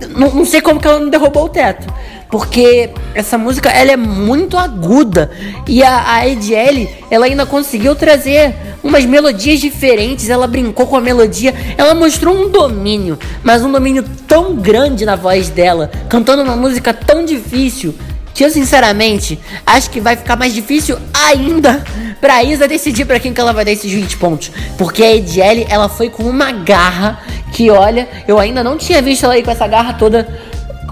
não, 0.10 0.32
não 0.32 0.46
sei 0.46 0.60
como 0.62 0.80
que 0.80 0.88
ela 0.88 1.00
não 1.00 1.10
derrubou 1.10 1.46
o 1.46 1.50
teto. 1.50 1.88
Porque 2.30 2.92
essa 3.16 3.38
música 3.38 3.70
ela 3.70 3.92
é 3.92 3.98
muito 3.98 4.58
aguda 4.58 5.32
e 5.68 5.84
a, 5.84 6.14
a 6.16 6.28
Ediele 6.28 6.90
ela 7.10 7.26
ainda 7.26 7.46
conseguiu 7.46 7.96
trazer 7.96 8.54
umas 8.84 9.06
melodias 9.06 9.60
diferentes. 9.60 10.30
Ela 10.30 10.48
brincou 10.48 10.88
com 10.88 10.98
a 10.98 11.02
melodia, 11.02 11.54
ela 11.78 11.94
mostrou 11.94 12.36
um 12.36 12.50
domínio, 12.50 13.18
mas 13.44 13.64
um 13.64 13.72
domínio 13.72 14.04
tão 14.28 14.56
grande 14.56 15.06
na 15.06 15.16
voz 15.16 15.50
dela, 15.50 15.92
cantando 16.08 16.44
uma 16.44 16.56
música 16.56 16.94
tão 16.94 17.24
difícil 17.24 17.96
que 18.34 18.46
eu 18.46 18.50
sinceramente 18.50 19.38
acho 19.66 19.90
que 19.90 20.00
vai 20.00 20.16
ficar 20.16 20.38
mais 20.38 20.54
difícil 20.54 20.98
ainda 21.14 21.84
pra 22.22 22.42
Isa 22.44 22.68
decidir 22.68 23.06
para 23.06 23.20
quem 23.20 23.34
que 23.34 23.42
ela 23.42 23.52
vai 23.52 23.66
dar 23.66 23.72
esses 23.72 23.92
20 23.92 24.18
pontos. 24.18 24.52
Porque 24.78 25.04
a 25.04 25.16
Ediele, 25.16 25.66
ela 25.70 25.90
foi 25.90 26.10
com 26.10 26.24
uma 26.24 26.52
garra 26.52 27.20
que, 27.52 27.70
olha, 27.70 28.08
eu 28.28 28.40
ainda 28.40 28.64
não 28.64 28.78
tinha 28.78 29.02
visto 29.02 29.26
ela 29.26 29.34
aí 29.34 29.44
com 29.44 29.52
essa 29.52 29.68
garra 29.68 29.94
toda 29.94 30.26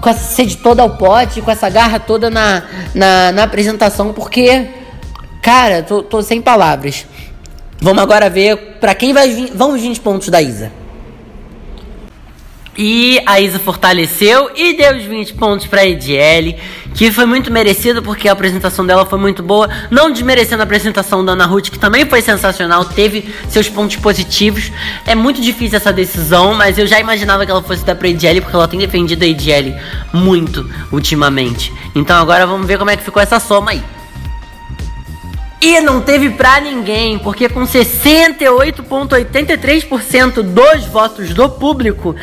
com 0.00 0.08
essa 0.08 0.34
sede 0.34 0.56
toda 0.56 0.82
ao 0.82 0.90
pote, 0.90 1.40
com 1.40 1.50
essa 1.50 1.68
garra 1.68 1.98
toda 1.98 2.30
na, 2.30 2.62
na, 2.94 3.32
na 3.32 3.42
apresentação, 3.42 4.12
porque, 4.12 4.68
cara, 5.42 5.82
tô, 5.82 6.02
tô, 6.02 6.22
sem 6.22 6.40
palavras. 6.40 7.06
Vamos 7.80 8.02
agora 8.02 8.28
ver 8.28 8.56
para 8.80 8.94
quem 8.94 9.12
vai 9.12 9.28
vir, 9.28 9.52
vão 9.54 9.74
os 9.74 9.80
20 9.80 10.00
pontos 10.00 10.28
da 10.28 10.42
Isa. 10.42 10.72
E 12.80 13.20
a 13.26 13.40
Isa 13.40 13.58
fortaleceu 13.58 14.52
e 14.54 14.76
deu 14.76 14.96
os 14.96 15.02
20 15.02 15.34
pontos 15.34 15.66
para 15.66 15.84
Ediele, 15.84 16.56
que 16.94 17.10
foi 17.10 17.26
muito 17.26 17.52
merecido 17.52 18.00
porque 18.00 18.28
a 18.28 18.32
apresentação 18.32 18.86
dela 18.86 19.04
foi 19.04 19.18
muito 19.18 19.42
boa, 19.42 19.68
não 19.90 20.12
desmerecendo 20.12 20.62
a 20.62 20.64
apresentação 20.64 21.24
da 21.24 21.32
Ana 21.32 21.44
Ruth, 21.44 21.70
que 21.70 21.78
também 21.78 22.06
foi 22.06 22.22
sensacional, 22.22 22.84
teve 22.84 23.34
seus 23.48 23.68
pontos 23.68 23.96
positivos. 23.96 24.70
É 25.04 25.16
muito 25.16 25.40
difícil 25.40 25.76
essa 25.76 25.92
decisão, 25.92 26.54
mas 26.54 26.78
eu 26.78 26.86
já 26.86 27.00
imaginava 27.00 27.44
que 27.44 27.50
ela 27.50 27.62
fosse 27.64 27.84
dar 27.84 27.96
para 27.96 28.08
Ediele, 28.08 28.40
porque 28.40 28.54
ela 28.54 28.68
tem 28.68 28.78
defendido 28.78 29.24
a 29.24 29.26
Ediele 29.26 29.76
muito 30.12 30.68
ultimamente. 30.92 31.72
Então 31.96 32.16
agora 32.16 32.46
vamos 32.46 32.64
ver 32.64 32.78
como 32.78 32.90
é 32.90 32.96
que 32.96 33.02
ficou 33.02 33.20
essa 33.20 33.40
soma 33.40 33.72
aí. 33.72 33.97
E 35.60 35.80
não 35.80 36.00
teve 36.00 36.30
pra 36.30 36.60
ninguém, 36.60 37.18
porque 37.18 37.48
com 37.48 37.62
68,83% 37.62 40.42
dos 40.42 40.84
votos 40.86 41.34
do 41.34 41.48
público, 41.48 42.14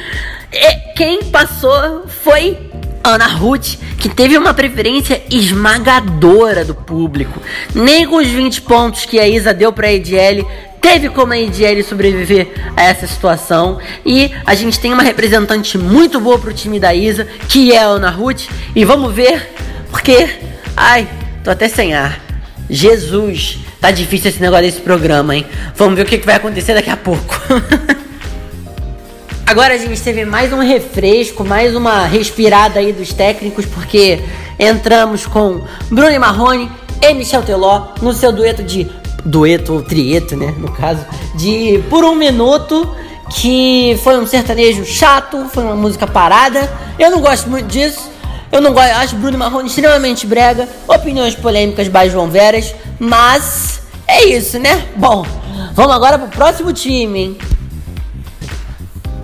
quem 0.95 1.23
passou 1.23 2.05
foi 2.07 2.57
Ana 3.03 3.27
Ruth, 3.27 3.75
que 3.99 4.07
teve 4.07 4.37
uma 4.37 4.53
preferência 4.53 5.21
esmagadora 5.29 6.63
do 6.63 6.73
público. 6.73 7.41
Nem 7.73 8.07
com 8.07 8.15
os 8.15 8.27
20 8.27 8.61
pontos 8.61 9.05
que 9.05 9.19
a 9.19 9.27
Isa 9.27 9.53
deu 9.53 9.73
para 9.73 9.87
a 9.87 9.93
Ediele, 9.93 10.47
teve 10.79 11.09
como 11.09 11.33
a 11.33 11.37
Ediele 11.37 11.83
sobreviver 11.83 12.47
a 12.75 12.83
essa 12.83 13.05
situação. 13.05 13.79
E 14.05 14.31
a 14.45 14.55
gente 14.55 14.79
tem 14.79 14.93
uma 14.93 15.03
representante 15.03 15.77
muito 15.77 16.19
boa 16.19 16.39
pro 16.39 16.53
time 16.53 16.79
da 16.79 16.95
Isa, 16.95 17.27
que 17.49 17.73
é 17.73 17.79
a 17.79 17.87
Ana 17.87 18.09
Ruth. 18.09 18.43
E 18.75 18.85
vamos 18.85 19.13
ver, 19.13 19.53
porque. 19.91 20.29
Ai, 20.75 21.07
tô 21.43 21.51
até 21.51 21.67
sem 21.67 21.93
ar. 21.93 22.24
Jesus 22.69 23.59
Tá 23.85 23.91
difícil 23.91 24.31
esse 24.31 24.41
negócio 24.41 24.65
desse 24.65 24.81
programa, 24.81 25.35
hein? 25.35 25.45
Vamos 25.75 25.95
ver 25.95 26.01
o 26.01 26.05
que, 26.07 26.17
que 26.17 26.25
vai 26.25 26.37
acontecer 26.37 26.73
daqui 26.73 26.89
a 26.89 26.97
pouco. 26.97 27.39
Agora 29.45 29.75
a 29.75 29.77
gente 29.77 30.01
teve 30.01 30.25
mais 30.25 30.51
um 30.51 30.57
refresco, 30.57 31.45
mais 31.45 31.75
uma 31.75 32.07
respirada 32.07 32.79
aí 32.79 32.91
dos 32.91 33.13
técnicos, 33.13 33.63
porque 33.67 34.23
entramos 34.57 35.27
com 35.27 35.61
Bruno 35.91 36.19
Marrone 36.19 36.71
e 36.99 37.13
Michel 37.13 37.43
Teló 37.43 37.89
no 38.01 38.11
seu 38.11 38.31
dueto 38.31 38.63
de. 38.63 38.89
Dueto 39.23 39.73
ou 39.73 39.83
trieto, 39.83 40.35
né? 40.35 40.55
No 40.57 40.71
caso, 40.71 41.05
de 41.35 41.83
Por 41.87 42.03
um 42.03 42.15
Minuto, 42.15 42.89
que 43.35 43.99
foi 44.03 44.17
um 44.17 44.25
sertanejo 44.25 44.83
chato, 44.83 45.45
foi 45.53 45.63
uma 45.63 45.75
música 45.75 46.07
parada. 46.07 46.67
Eu 46.97 47.11
não 47.11 47.21
gosto 47.21 47.47
muito 47.51 47.67
disso. 47.67 48.09
Eu 48.51 48.61
não 48.61 48.73
gosto, 48.73 48.91
acho 48.95 49.15
Bruno 49.15 49.37
Marrone 49.37 49.67
extremamente 49.67 50.25
brega, 50.25 50.67
opiniões 50.87 51.35
polêmicas 51.35 51.87
by 51.87 52.09
João 52.09 52.29
Veras, 52.29 52.73
mas 52.99 53.81
é 54.07 54.25
isso, 54.25 54.59
né? 54.59 54.87
Bom, 54.95 55.25
vamos 55.73 55.95
agora 55.95 56.17
pro 56.17 56.27
próximo 56.29 56.71
time, 56.71 57.19
hein? 57.19 57.37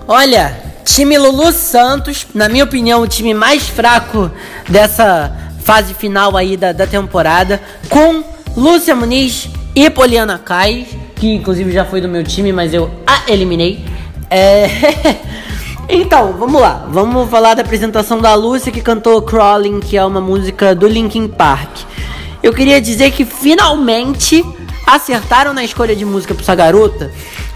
Olha, 0.06 0.60
time 0.84 1.16
Lulu 1.16 1.52
Santos, 1.52 2.26
na 2.34 2.48
minha 2.48 2.64
opinião, 2.64 3.00
o 3.00 3.08
time 3.08 3.32
mais 3.32 3.68
fraco 3.68 4.30
dessa 4.68 5.34
fase 5.64 5.94
final 5.94 6.36
aí 6.36 6.56
da, 6.56 6.72
da 6.72 6.86
temporada, 6.86 7.60
com 7.88 8.24
Lúcia 8.56 8.94
Muniz 8.94 9.48
e 9.74 9.88
Poliana 9.88 10.38
Kai, 10.38 10.86
que 11.16 11.32
inclusive 11.32 11.72
já 11.72 11.84
foi 11.84 12.00
do 12.00 12.08
meu 12.08 12.24
time, 12.24 12.52
mas 12.52 12.74
eu 12.74 12.90
a 13.06 13.30
eliminei. 13.30 13.84
É... 14.28 14.66
Então, 15.94 16.32
vamos 16.38 16.58
lá. 16.58 16.86
Vamos 16.88 17.28
falar 17.28 17.52
da 17.52 17.60
apresentação 17.60 18.18
da 18.18 18.34
Lúcia 18.34 18.72
que 18.72 18.80
cantou 18.80 19.20
Crawling, 19.20 19.78
que 19.78 19.94
é 19.94 20.02
uma 20.02 20.22
música 20.22 20.74
do 20.74 20.88
Linkin 20.88 21.28
Park. 21.28 21.80
Eu 22.42 22.54
queria 22.54 22.80
dizer 22.80 23.10
que 23.10 23.26
finalmente 23.26 24.42
acertaram 24.86 25.52
na 25.52 25.62
escolha 25.62 25.94
de 25.94 26.02
música 26.06 26.32
pra 26.32 26.42
essa 26.42 26.54
garota, 26.54 27.10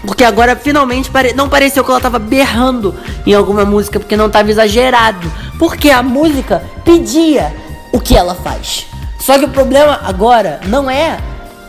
porque 0.05 0.23
agora 0.23 0.55
finalmente 0.55 1.09
pare... 1.09 1.33
não 1.33 1.49
pareceu 1.49 1.83
que 1.83 1.89
ela 1.89 1.99
tava 1.99 2.19
berrando 2.19 2.93
em 3.25 3.33
alguma 3.33 3.65
música, 3.65 3.99
porque 3.99 4.15
não 4.15 4.29
tava 4.29 4.51
exagerado. 4.51 5.31
Porque 5.57 5.89
a 5.89 6.03
música 6.03 6.63
pedia 6.85 7.51
o 7.91 7.99
que 7.99 8.15
ela 8.15 8.35
faz. 8.35 8.85
Só 9.19 9.39
que 9.39 9.45
o 9.45 9.49
problema 9.49 9.99
agora 10.03 10.59
não 10.67 10.87
é 10.87 11.17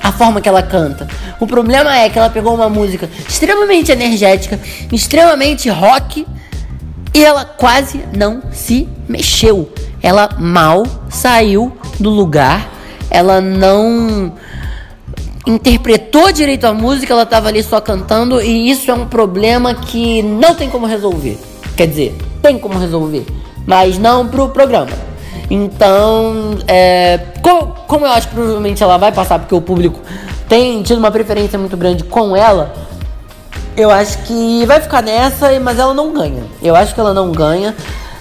a 0.03 0.13
forma 0.13 0.39
que 0.39 0.51
ela 0.51 0.63
canta. 0.63 1.09
O 1.41 1.47
problema 1.47 1.97
é 1.97 2.11
que 2.11 2.19
ela 2.19 2.29
pegou 2.29 2.55
uma 2.55 2.69
música 2.69 3.09
extremamente 3.27 3.91
energética, 3.91 4.61
extremamente 4.93 5.71
rock 5.71 6.27
e 7.19 7.25
ela 7.25 7.45
quase 7.45 8.05
não 8.17 8.41
se 8.53 8.89
mexeu. 9.09 9.69
Ela 10.01 10.29
mal 10.39 10.85
saiu 11.11 11.77
do 11.99 12.11
lugar. 12.11 12.71
Ela 13.11 13.41
não 13.41 14.33
interpretou 15.45 16.31
direito 16.31 16.65
a 16.65 16.73
música, 16.73 17.13
ela 17.13 17.25
estava 17.25 17.49
ali 17.49 17.61
só 17.61 17.81
cantando 17.81 18.41
e 18.41 18.71
isso 18.71 18.89
é 18.89 18.95
um 18.95 19.07
problema 19.07 19.75
que 19.75 20.23
não 20.23 20.55
tem 20.55 20.71
como 20.71 20.87
resolver. 20.87 21.37
Quer 21.77 21.89
dizer, 21.89 22.17
tem 22.41 22.57
como 22.57 22.79
resolver, 22.79 23.27
mas 23.67 23.99
não 23.99 24.29
pro 24.29 24.51
programa. 24.51 24.93
Então, 25.51 26.57
é, 26.69 27.19
como, 27.43 27.75
como 27.89 28.07
eu 28.07 28.13
acho 28.13 28.29
que 28.29 28.35
provavelmente 28.35 28.81
ela 28.81 28.97
vai 28.97 29.11
passar, 29.11 29.41
porque 29.41 29.55
o 29.55 29.61
público 29.61 29.99
tem 30.49 30.83
tido 30.83 30.99
uma 30.99 31.11
preferência 31.11 31.59
muito 31.59 31.77
grande 31.77 32.05
com 32.05 32.37
ela, 32.37 32.73
eu 33.79 33.93
acho 33.93 34.19
que 34.25 34.67
vai 34.67 34.81
ficar 34.81 35.01
nessa, 35.03 35.59
mas 35.61 35.79
ela 35.79 35.95
não 35.95 36.13
ganha. 36.13 36.43
Eu 36.61 36.75
acho 36.75 36.93
que 36.93 36.99
ela 36.99 37.15
não 37.15 37.31
ganha. 37.31 37.77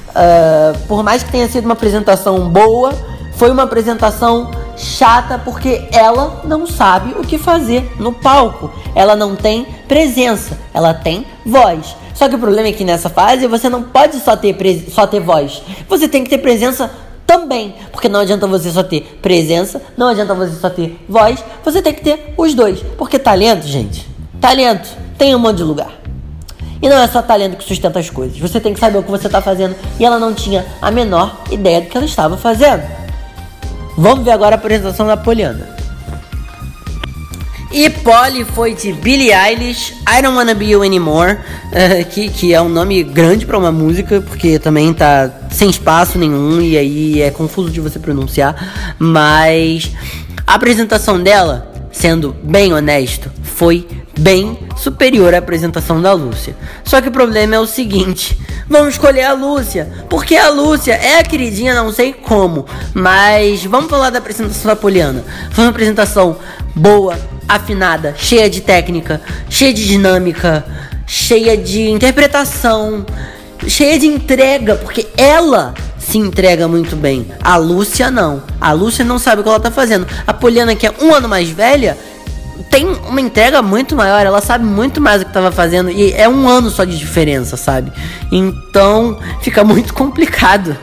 Uh, 0.10 0.78
por 0.88 1.04
mais 1.04 1.24
que 1.24 1.32
tenha 1.32 1.50
sido 1.50 1.66
uma 1.66 1.74
apresentação 1.74 2.48
boa, 2.48 2.94
foi 3.34 3.50
uma 3.50 3.64
apresentação 3.64 4.52
chata 4.78 5.42
porque 5.44 5.88
ela 5.92 6.42
não 6.44 6.68
sabe 6.68 7.16
o 7.20 7.24
que 7.24 7.40
fazer 7.40 7.92
no 8.00 8.14
palco. 8.14 8.72
Ela 8.94 9.16
não 9.16 9.36
tem 9.36 9.66
presença, 9.88 10.56
ela 10.72 10.94
tem 10.94 11.26
voz. 11.44 11.96
Só 12.14 12.30
que 12.30 12.36
o 12.36 12.40
problema 12.40 12.68
é 12.68 12.72
que 12.72 12.86
nessa 12.86 13.10
fase 13.10 13.48
você 13.48 13.68
não 13.68 13.82
pode 13.82 14.20
só 14.20 14.36
ter, 14.36 14.56
só 14.92 15.08
ter 15.08 15.20
voz. 15.20 15.64
Você 15.90 16.08
tem 16.08 16.24
que 16.24 16.30
ter 16.30 16.38
presença 16.38 16.92
também. 17.26 17.74
Porque 17.92 18.08
não 18.08 18.20
adianta 18.20 18.46
você 18.46 18.70
só 18.70 18.84
ter 18.84 19.18
presença, 19.24 19.82
não 19.98 20.08
adianta 20.08 20.36
você 20.36 20.54
só 20.54 20.70
ter 20.70 21.04
voz, 21.10 21.44
você 21.66 21.82
tem 21.82 21.96
que 21.96 22.02
ter 22.02 22.36
os 22.38 22.54
dois. 22.54 22.80
Porque 22.96 23.18
talento, 23.18 23.66
gente, 23.66 24.08
talento 24.40 25.07
tem 25.18 25.36
um 25.36 25.40
monte 25.40 25.58
de 25.58 25.64
lugar. 25.64 25.92
E 26.82 26.88
não 26.88 26.98
é 26.98 27.08
só 27.08 27.22
talento 27.22 27.58
que 27.58 27.64
sustenta 27.64 28.00
as 28.00 28.10
coisas. 28.10 28.38
Você 28.38 28.60
tem 28.60 28.74
que 28.74 28.80
saber 28.80 29.00
o 29.00 29.04
que 29.04 29.10
você 29.10 29.28
está 29.28 29.42
fazendo. 29.42 29.76
E 30.00 30.06
ela 30.06 30.20
não 30.20 30.34
tinha 30.34 30.66
a 30.82 30.92
menor 30.92 31.42
ideia 31.50 31.82
do 31.82 31.88
que 31.88 31.98
ela 31.98 32.06
estava 32.06 32.38
fazendo. 32.38 32.84
Vamos 33.98 34.24
ver 34.24 34.32
agora 34.32 34.56
a 34.56 34.60
apresentação 34.60 35.08
da 35.08 35.18
Poliana. 35.18 35.76
E 37.72 37.90
Polly 37.90 38.46
foi 38.46 38.74
de 38.74 38.94
Billie 38.94 39.34
Eilish, 39.34 39.94
I 40.08 40.22
Don't 40.22 40.38
Wanna 40.38 40.54
Be 40.54 40.70
You 40.70 40.84
Anymore, 40.84 41.34
uh, 41.34 42.06
que, 42.10 42.30
que 42.30 42.54
é 42.54 42.62
um 42.62 42.70
nome 42.70 43.04
grande 43.04 43.46
para 43.46 43.58
uma 43.58 43.72
música, 43.72 44.22
porque 44.22 44.58
também 44.58 44.94
tá 44.94 45.30
sem 45.52 45.70
espaço 45.70 46.18
nenhum 46.18 46.62
e 46.62 46.78
aí 46.78 47.22
é 47.22 47.30
confuso 47.30 47.70
de 47.70 47.82
você 47.82 48.00
pronunciar. 48.00 48.96
Mas 48.98 49.92
a 50.46 50.54
apresentação 50.54 51.22
dela, 51.22 51.72
sendo 51.98 52.36
bem 52.44 52.74
honesto, 52.74 53.32
foi 53.42 53.88
bem 54.20 54.60
superior 54.76 55.34
à 55.34 55.40
apresentação 55.40 56.00
da 56.00 56.14
Lúcia. 56.14 56.56
Só 56.84 57.02
que 57.02 57.10
o 57.10 57.12
problema 57.12 57.56
é 57.56 57.60
o 57.60 57.66
seguinte: 57.66 58.38
vamos 58.70 58.94
escolher 58.94 59.24
a 59.24 59.34
Lúcia, 59.34 60.06
porque 60.08 60.36
a 60.36 60.50
Lúcia 60.50 60.94
é 60.94 61.20
a 61.20 61.24
queridinha, 61.24 61.74
não 61.74 61.92
sei 61.92 62.14
como, 62.14 62.68
mas 62.94 63.66
vamos 63.66 63.90
falar 63.90 64.12
da 64.12 64.20
apresentação 64.20 64.70
da 64.70 64.76
Poliana. 64.76 65.24
Foi 65.52 65.64
uma 65.64 65.72
apresentação 65.72 66.38
boa, 66.76 67.18
afinada, 67.48 68.14
cheia 68.16 68.48
de 68.48 68.62
técnica, 68.62 69.20
cheia 69.50 69.74
de 69.74 69.86
dinâmica, 69.88 70.64
cheia 71.08 71.58
de 71.58 71.90
interpretação, 71.90 73.06
cheia 73.68 73.98
de 73.98 74.06
entrega, 74.06 74.76
porque 74.76 75.08
ela 75.18 75.74
se 76.10 76.18
entrega 76.18 76.68
muito 76.68 76.96
bem. 76.96 77.28
A 77.44 77.58
Lúcia 77.58 78.10
não. 78.10 78.42
A 78.62 78.72
Lúcia 78.72 79.04
não 79.04 79.20
sabe 79.20 79.42
o 79.42 79.44
que 79.44 79.50
ela 79.50 79.60
tá 79.60 79.70
fazendo. 79.70 80.08
A 80.26 80.34
Poliana, 80.34 80.74
que 80.74 80.88
é 80.88 80.94
um 81.02 81.14
ano 81.14 81.28
mais 81.28 81.50
velha, 81.50 81.98
tem 82.70 82.86
uma 82.86 83.20
entrega 83.20 83.62
muito 83.62 83.96
maior, 83.96 84.26
ela 84.26 84.42
sabe 84.42 84.64
muito 84.64 85.02
mais 85.02 85.22
o 85.22 85.26
que 85.26 85.32
estava 85.32 85.52
fazendo 85.52 85.92
e 85.92 86.12
é 86.14 86.28
um 86.28 86.48
ano 86.48 86.70
só 86.70 86.84
de 86.84 86.98
diferença, 86.98 87.58
sabe? 87.58 87.92
Então 88.32 89.20
fica 89.42 89.64
muito 89.64 89.94
complicado 89.94 90.78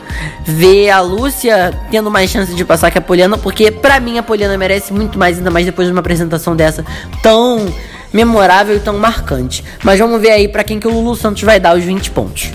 ver 0.45 0.89
a 0.89 1.01
Lúcia 1.01 1.73
tendo 1.89 2.11
mais 2.11 2.29
chance 2.29 2.53
de 2.53 2.63
passar 2.63 2.91
que 2.91 2.97
a 2.97 3.01
Poliana, 3.01 3.37
porque 3.37 3.71
para 3.71 3.99
mim 3.99 4.17
a 4.17 4.23
Poliana 4.23 4.57
merece 4.57 4.93
muito 4.93 5.17
mais, 5.17 5.37
ainda 5.37 5.51
mais 5.51 5.65
depois 5.65 5.87
de 5.87 5.91
uma 5.91 6.01
apresentação 6.01 6.55
dessa 6.55 6.85
tão 7.21 7.65
memorável 8.13 8.77
e 8.77 8.79
tão 8.79 8.97
marcante. 8.97 9.63
Mas 9.83 9.99
vamos 9.99 10.21
ver 10.21 10.31
aí 10.31 10.47
para 10.47 10.63
quem 10.63 10.79
que 10.79 10.87
o 10.87 10.91
Lulu 10.91 11.15
Santos 11.15 11.41
vai 11.43 11.59
dar 11.59 11.75
os 11.75 11.83
20 11.83 12.11
pontos. 12.11 12.51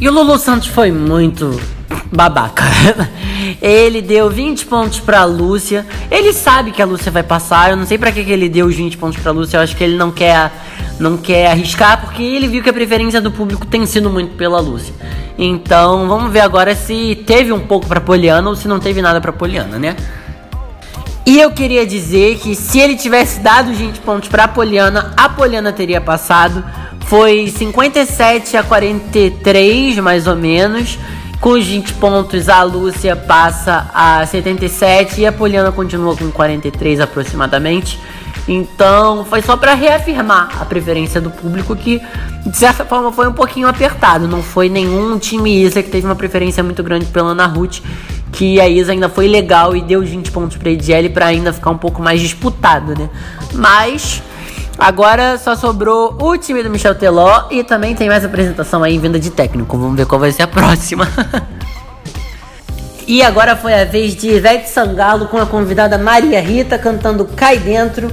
E 0.00 0.08
o 0.08 0.12
Lulu 0.12 0.38
Santos 0.38 0.68
foi 0.68 0.90
muito 0.90 1.60
babaca. 2.12 2.64
ele 3.62 4.02
deu 4.02 4.28
20 4.28 4.66
pontos 4.66 5.00
pra 5.00 5.24
Lúcia. 5.24 5.86
Ele 6.10 6.32
sabe 6.32 6.72
que 6.72 6.82
a 6.82 6.86
Lúcia 6.86 7.10
vai 7.12 7.22
passar. 7.22 7.70
Eu 7.70 7.76
não 7.76 7.86
sei 7.86 7.98
para 7.98 8.10
que, 8.10 8.24
que 8.24 8.32
ele 8.32 8.48
deu 8.48 8.66
os 8.66 8.74
20 8.74 8.96
pontos 8.96 9.20
pra 9.20 9.32
Lúcia. 9.32 9.56
Eu 9.56 9.62
acho 9.62 9.76
que 9.76 9.84
ele 9.84 9.96
não 9.96 10.10
quer, 10.10 10.50
não 10.98 11.16
quer 11.16 11.50
arriscar, 11.50 12.00
porque 12.00 12.22
ele 12.22 12.48
viu 12.48 12.62
que 12.62 12.70
a 12.70 12.72
preferência 12.72 13.20
do 13.20 13.30
público 13.30 13.66
tem 13.66 13.86
sido 13.86 14.10
muito 14.10 14.34
pela 14.36 14.60
Lúcia. 14.60 14.94
Então 15.38 16.06
vamos 16.08 16.32
ver 16.32 16.40
agora 16.40 16.74
se 16.74 17.22
teve 17.26 17.52
um 17.52 17.60
pouco 17.60 17.86
pra 17.86 18.00
Poliana 18.00 18.48
ou 18.48 18.56
se 18.56 18.68
não 18.68 18.78
teve 18.78 19.02
nada 19.02 19.20
pra 19.20 19.32
Poliana, 19.32 19.78
né? 19.78 19.96
E 21.26 21.40
eu 21.40 21.50
queria 21.52 21.86
dizer 21.86 22.36
que 22.38 22.54
se 22.54 22.78
ele 22.78 22.96
tivesse 22.96 23.40
dado 23.40 23.70
os 23.70 23.78
20 23.78 24.00
pontos 24.00 24.28
pra 24.28 24.46
Poliana, 24.46 25.14
a 25.16 25.28
Poliana 25.28 25.72
teria 25.72 26.00
passado. 26.00 26.62
Foi 27.06 27.48
57 27.48 28.56
a 28.56 28.62
43, 28.62 29.98
mais 29.98 30.26
ou 30.26 30.34
menos. 30.36 30.98
Com 31.40 31.50
os 31.50 31.66
20 31.66 31.94
pontos, 31.94 32.48
a 32.48 32.62
Lúcia 32.62 33.14
passa 33.14 33.90
a 33.92 34.24
77 34.24 35.20
e 35.20 35.26
a 35.26 35.32
Poliana 35.32 35.70
continua 35.70 36.16
com 36.16 36.30
43 36.30 37.00
aproximadamente. 37.00 38.00
Então, 38.48 39.24
foi 39.24 39.42
só 39.42 39.56
para 39.56 39.74
reafirmar 39.74 40.48
a 40.60 40.64
preferência 40.64 41.20
do 41.20 41.30
público 41.30 41.74
que, 41.74 42.00
de 42.46 42.56
certa 42.56 42.84
forma, 42.84 43.12
foi 43.12 43.26
um 43.26 43.32
pouquinho 43.32 43.68
apertado. 43.68 44.28
Não 44.28 44.42
foi 44.42 44.68
nenhum 44.68 45.18
time 45.18 45.62
Isa 45.62 45.82
que 45.82 45.90
teve 45.90 46.06
uma 46.06 46.14
preferência 46.14 46.62
muito 46.62 46.82
grande 46.82 47.06
pela 47.06 47.30
Ana 47.30 47.46
Ruth, 47.46 47.80
que 48.32 48.60
a 48.60 48.68
Isa 48.68 48.92
ainda 48.92 49.08
foi 49.08 49.28
legal 49.28 49.76
e 49.76 49.80
deu 49.80 50.02
20 50.02 50.30
pontos 50.30 50.56
para 50.56 50.70
Ediele 50.70 51.08
para 51.08 51.26
ainda 51.26 51.52
ficar 51.52 51.70
um 51.70 51.78
pouco 51.78 52.02
mais 52.02 52.20
disputado, 52.20 52.98
né? 52.98 53.08
Mas 53.52 54.22
Agora 54.78 55.38
só 55.38 55.54
sobrou 55.54 56.16
o 56.20 56.36
time 56.36 56.62
do 56.62 56.70
Michel 56.70 56.94
Teló 56.94 57.44
e 57.50 57.62
também 57.62 57.94
tem 57.94 58.08
mais 58.08 58.24
apresentação 58.24 58.82
aí 58.82 58.98
vinda 58.98 59.18
de 59.18 59.30
técnico. 59.30 59.78
Vamos 59.78 59.96
ver 59.96 60.06
qual 60.06 60.20
vai 60.20 60.32
ser 60.32 60.42
a 60.42 60.48
próxima. 60.48 61.08
e 63.06 63.22
agora 63.22 63.54
foi 63.56 63.74
a 63.74 63.84
vez 63.84 64.16
de 64.16 64.30
Ivete 64.30 64.68
Sangalo 64.68 65.26
com 65.26 65.38
a 65.38 65.46
convidada 65.46 65.96
Maria 65.96 66.40
Rita 66.40 66.76
cantando 66.76 67.24
Cai 67.24 67.58
Dentro. 67.58 68.10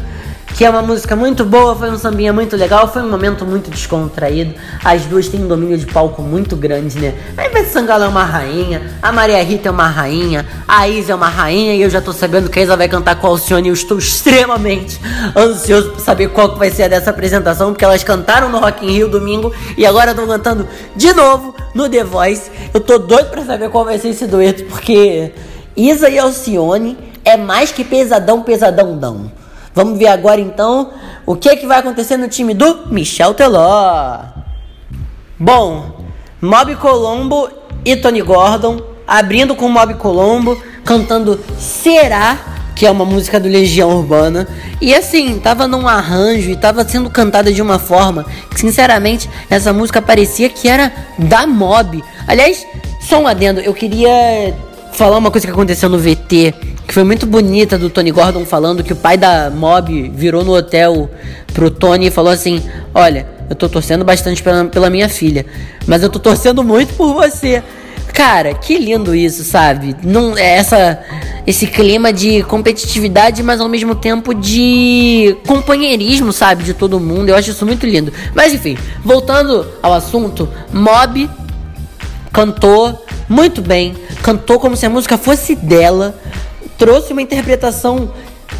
Que 0.55 0.65
é 0.65 0.70
uma 0.70 0.81
música 0.81 1.15
muito 1.15 1.43
boa, 1.46 1.75
foi 1.75 1.89
um 1.89 1.98
sambinha 1.98 2.31
muito 2.31 2.55
legal, 2.55 2.88
foi 2.88 3.01
um 3.01 3.10
momento 3.10 3.46
muito 3.46 3.70
descontraído. 3.70 4.53
As 4.84 5.03
duas 5.05 5.27
têm 5.27 5.43
um 5.43 5.48
domínio 5.48 5.77
de 5.77 5.86
palco 5.86 6.22
muito 6.22 6.55
grande, 6.55 7.00
né? 7.00 7.13
A 7.38 7.46
Ivete 7.46 7.70
Sangalo 7.70 8.03
é 8.03 8.08
uma 8.08 8.24
rainha, 8.24 8.81
a 9.01 9.12
Maria 9.12 9.41
Rita 9.43 9.70
é 9.70 9.72
uma 9.72 9.88
rainha, 9.88 10.46
a 10.67 10.88
Isa 10.88 11.13
é 11.13 11.15
uma 11.15 11.29
rainha 11.29 11.75
e 11.75 11.81
eu 11.81 11.89
já 11.89 12.01
tô 12.01 12.13
sabendo 12.13 12.50
que 12.50 12.60
a 12.60 12.63
Isa 12.63 12.77
vai 12.77 12.88
cantar 12.88 13.15
com 13.15 13.27
a 13.27 13.29
Alcione 13.29 13.67
e 13.67 13.72
eu 13.72 13.74
estou 13.74 13.98
extremamente 13.98 15.00
ansioso 15.36 15.91
pra 15.91 16.00
saber 16.00 16.29
qual 16.29 16.53
que 16.53 16.60
vai 16.60 16.70
ser 16.70 16.84
a 16.84 16.88
dessa 16.88 17.10
apresentação, 17.10 17.72
porque 17.72 17.86
elas 17.86 18.03
cantaram 18.03 18.50
no 18.50 18.60
Rock 18.60 18.86
in 18.86 18.91
Rio 18.91 19.08
domingo 19.08 19.53
e 19.77 19.86
agora 19.86 20.12
estão 20.12 20.27
cantando 20.27 20.67
de 20.96 21.13
novo 21.13 21.55
no 21.74 21.89
The 21.89 22.03
Voice. 22.03 22.51
Eu 22.74 22.79
tô 22.79 22.98
doido 22.98 23.29
pra 23.29 23.43
saber 23.43 23.70
qual 23.70 23.86
vai 23.86 23.98
ser 23.98 24.10
esse 24.10 24.27
dueto, 24.27 24.63
porque 24.65 25.31
Isa 25.75 26.10
e 26.10 26.20
Alcione 26.20 26.98
é 27.24 27.38
mais 27.38 27.72
que 27.72 27.84
pesadão, 27.84 28.41
pesadão, 28.41 28.98
dão. 28.98 29.40
Vamos 29.73 29.97
ver 29.97 30.07
agora 30.07 30.41
então 30.41 30.91
o 31.25 31.35
que, 31.35 31.49
é 31.49 31.55
que 31.55 31.65
vai 31.65 31.79
acontecer 31.79 32.17
no 32.17 32.27
time 32.27 32.53
do 32.53 32.87
Michel 32.87 33.33
Teló. 33.33 34.19
Bom, 35.39 36.05
Mob 36.41 36.75
Colombo 36.75 37.49
e 37.85 37.95
Tony 37.95 38.21
Gordon 38.21 38.91
abrindo 39.07 39.55
com 39.55 39.67
Mob 39.67 39.93
Colombo, 39.95 40.61
cantando 40.85 41.39
Será, 41.59 42.37
que 42.75 42.85
é 42.85 42.91
uma 42.91 43.05
música 43.05 43.39
do 43.39 43.49
Legião 43.49 43.89
Urbana. 43.97 44.47
E 44.79 44.95
assim, 44.95 45.37
tava 45.39 45.67
num 45.67 45.87
arranjo 45.87 46.49
e 46.49 46.55
tava 46.55 46.87
sendo 46.87 47.09
cantada 47.09 47.51
de 47.51 47.61
uma 47.61 47.77
forma 47.77 48.25
que, 48.49 48.59
sinceramente, 48.59 49.29
essa 49.49 49.73
música 49.73 50.01
parecia 50.01 50.49
que 50.49 50.67
era 50.67 50.91
da 51.17 51.45
Mob. 51.45 52.03
Aliás, 52.25 52.65
só 53.01 53.21
um 53.21 53.27
adendo, 53.27 53.59
eu 53.59 53.73
queria 53.73 54.55
falar 54.93 55.17
uma 55.17 55.29
coisa 55.29 55.45
que 55.45 55.53
aconteceu 55.53 55.89
no 55.89 55.99
VT, 55.99 56.53
que 56.91 56.95
foi 56.95 57.05
muito 57.05 57.25
bonita 57.25 57.77
do 57.77 57.89
Tony 57.89 58.12
Gordon 58.12 58.43
falando 58.43 58.83
que 58.83 58.91
o 58.91 58.98
pai 58.98 59.15
da 59.15 59.50
Mob 59.50 60.12
virou 60.13 60.43
no 60.43 60.53
hotel 60.53 61.10
pro 61.53 61.71
Tony 61.71 62.07
e 62.07 62.12
falou 62.12 62.33
assim: 62.33 62.62
Olha, 62.93 63.25
eu 63.50 63.55
tô 63.55 63.69
torcendo 63.69 64.03
bastante 64.03 64.43
pela, 64.43 64.65
pela 64.65 64.89
minha 64.89 65.07
filha, 65.07 65.45
mas 65.88 66.03
eu 66.03 66.10
tô 66.10 66.19
torcendo 66.19 66.62
muito 66.65 66.93
por 66.95 67.13
você. 67.13 67.63
Cara, 68.13 68.53
que 68.53 68.77
lindo 68.77 69.15
isso, 69.15 69.41
sabe? 69.45 69.95
Não 70.03 70.38
é 70.38 70.57
essa 70.57 71.00
esse 71.48 71.65
clima 71.65 72.12
de 72.12 72.43
competitividade, 72.43 73.41
mas 73.41 73.62
ao 73.62 73.69
mesmo 73.69 73.95
tempo 73.95 74.33
de 74.33 75.38
companheirismo, 75.48 76.33
sabe, 76.33 76.65
de 76.65 76.74
todo 76.74 77.00
mundo. 77.00 77.29
Eu 77.29 77.38
acho 77.38 77.51
isso 77.51 77.65
muito 77.65 77.86
lindo. 77.86 78.12
Mas 78.36 78.53
enfim, 78.53 78.77
voltando 79.01 79.65
ao 79.81 79.93
assunto, 79.93 80.50
Mob 80.74 81.29
cantou 82.33 83.05
muito 83.29 83.62
bem, 83.62 83.95
cantou 84.21 84.60
como 84.60 84.75
se 84.75 84.86
a 84.86 84.89
música 84.89 85.17
fosse 85.17 85.55
dela, 85.55 86.13
trouxe 86.81 87.13
uma 87.13 87.21
interpretação 87.21 88.09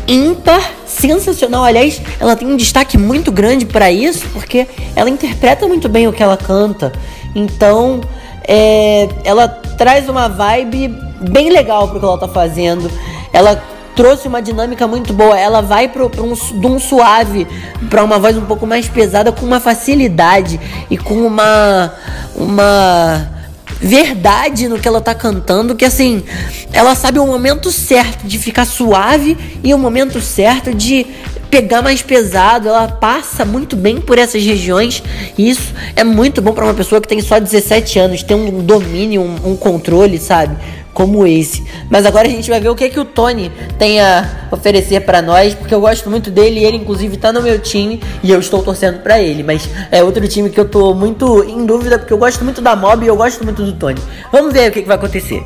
ímpar, 0.08 0.62
sensacional. 0.86 1.64
Aliás, 1.64 2.00
ela 2.20 2.36
tem 2.36 2.48
um 2.48 2.56
destaque 2.56 2.96
muito 2.96 3.32
grande 3.32 3.66
para 3.66 3.92
isso, 3.92 4.28
porque 4.32 4.68
ela 4.96 5.10
interpreta 5.10 5.68
muito 5.68 5.90
bem 5.90 6.08
o 6.08 6.14
que 6.14 6.22
ela 6.22 6.38
canta. 6.38 6.92
Então, 7.34 8.00
é, 8.48 9.10
ela 9.24 9.48
traz 9.48 10.08
uma 10.08 10.28
vibe 10.28 10.90
bem 11.32 11.50
legal 11.50 11.88
pro 11.88 12.00
que 12.00 12.06
ela 12.06 12.18
tá 12.20 12.28
fazendo. 12.28 12.92
Ela 13.34 13.60
trouxe 13.96 14.28
uma 14.28 14.40
dinâmica 14.40 14.86
muito 14.86 15.14
boa. 15.14 15.36
Ela 15.36 15.62
vai 15.62 15.88
pro, 15.88 16.08
pro 16.08 16.24
um, 16.24 16.34
de 16.34 16.68
um 16.68 16.80
suave 16.80 17.48
para 17.90 18.04
uma 18.04 18.20
voz 18.20 18.38
um 18.38 18.46
pouco 18.46 18.68
mais 18.68 18.88
pesada 18.88 19.32
com 19.32 19.48
uma 19.48 19.60
facilidade 19.60 20.60
e 20.92 20.98
com 20.98 21.16
uma 21.26 21.92
uma 22.36 23.41
verdade 23.82 24.68
no 24.68 24.80
que 24.80 24.88
ela 24.88 25.02
tá 25.02 25.16
cantando, 25.16 25.76
que 25.76 25.84
assim, 25.84 26.24
ela 26.72 26.94
sabe 26.94 27.20
o 27.20 27.26
momento 27.26 27.72
certo 27.72 28.28
de 28.28 28.38
ficar 28.38 28.66
suave 28.66 29.38
e 29.64 29.74
o 29.74 29.78
momento 29.78 30.22
certo 30.22 30.74
de 30.74 31.08
pegar 31.50 31.82
mais 31.82 32.02
pesado, 32.02 32.70
ela 32.70 32.88
passa 32.88 33.44
muito 33.44 33.76
bem 33.76 34.00
por 34.00 34.18
essas 34.18 34.42
regiões 34.42 35.04
e 35.38 35.50
isso 35.50 35.74
é 35.98 36.04
muito 36.04 36.42
bom 36.42 36.54
para 36.54 36.64
uma 36.64 36.74
pessoa 36.74 37.02
que 37.02 37.08
tem 37.08 37.22
só 37.22 37.40
17 37.40 38.00
anos, 38.00 38.24
ter 38.24 38.36
um 38.36 38.64
domínio, 38.64 39.22
um, 39.22 39.52
um 39.52 39.56
controle, 39.58 40.18
sabe? 40.18 40.56
Como 40.94 41.26
esse. 41.26 41.66
Mas 41.90 42.06
agora 42.06 42.28
a 42.28 42.32
gente 42.32 42.50
vai 42.50 42.60
ver 42.60 42.70
o 42.70 42.76
que 42.76 42.90
que 42.90 43.00
o 43.00 43.06
Tony 43.06 43.52
tem 43.78 44.00
a 44.00 44.48
oferecer 44.52 45.02
para 45.02 45.22
nós, 45.22 45.54
porque 45.54 45.74
eu 45.74 45.82
gosto 45.82 46.10
muito 46.10 46.30
dele 46.30 46.64
ele 46.64 46.78
inclusive 46.78 47.18
tá 47.18 47.32
no 47.32 47.42
meu 47.42 47.60
time 47.60 48.02
e 48.22 48.32
eu 48.32 48.40
estou 48.40 48.62
torcendo 48.62 49.00
para 49.00 49.22
ele, 49.22 49.44
mas 49.44 49.70
é 49.92 50.04
outro 50.04 50.28
time 50.28 50.50
que 50.50 50.60
eu 50.60 50.68
tô 50.68 50.94
muito 50.94 51.44
em 51.44 51.66
dúvida 51.66 51.98
porque 51.98 52.14
eu 52.14 52.18
gosto 52.18 52.44
muito 52.44 52.62
da 52.62 52.76
Mob 52.76 53.04
e 53.04 53.08
eu 53.08 53.16
gosto 53.16 53.44
muito 53.44 53.64
do 53.64 53.74
Tony. 53.74 54.02
Vamos 54.32 54.54
ver 54.54 54.70
o 54.70 54.72
que 54.72 54.82
que 54.82 54.88
vai 54.88 54.98
acontecer. 54.98 55.46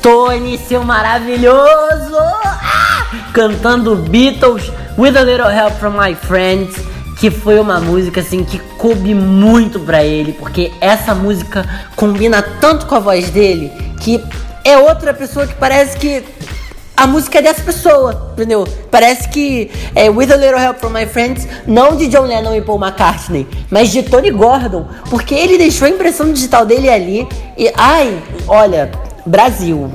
Tony, 0.00 0.56
seu 0.58 0.84
maravilhoso! 0.84 2.16
Ah! 2.16 3.08
Cantando 3.32 3.96
Beatles 3.96 4.70
with 4.96 5.16
a 5.16 5.22
little 5.22 5.50
help 5.50 5.72
from 5.78 5.90
my 5.90 6.14
friends 6.14 6.76
que 7.18 7.30
foi 7.30 7.58
uma 7.58 7.80
música 7.80 8.20
assim 8.20 8.44
que 8.44 8.58
coube 8.76 9.12
muito 9.12 9.80
para 9.80 10.04
ele, 10.04 10.32
porque 10.32 10.72
essa 10.80 11.14
música 11.14 11.68
combina 11.96 12.40
tanto 12.40 12.86
com 12.86 12.94
a 12.94 13.00
voz 13.00 13.28
dele 13.30 13.72
que 14.00 14.22
é 14.64 14.76
outra 14.76 15.12
pessoa 15.14 15.46
que 15.46 15.54
parece 15.54 15.96
que 15.96 16.24
a 16.98 17.06
música 17.06 17.38
é 17.38 17.42
dessa 17.42 17.62
pessoa, 17.62 18.32
entendeu? 18.32 18.66
Parece 18.90 19.28
que 19.28 19.70
é 19.94 20.10
With 20.10 20.32
a 20.32 20.36
Little 20.36 20.58
Help 20.58 20.78
from 20.78 20.90
My 20.90 21.06
Friends, 21.06 21.46
não 21.64 21.94
de 21.94 22.08
John 22.08 22.22
Lennon 22.22 22.56
e 22.56 22.60
Paul 22.60 22.80
McCartney, 22.80 23.46
mas 23.70 23.90
de 23.90 24.02
Tony 24.02 24.32
Gordon, 24.32 24.84
porque 25.08 25.32
ele 25.32 25.56
deixou 25.56 25.86
a 25.86 25.90
impressão 25.90 26.32
digital 26.32 26.66
dele 26.66 26.90
ali 26.90 27.28
e 27.56 27.72
ai, 27.76 28.20
olha, 28.48 28.90
Brasil. 29.24 29.92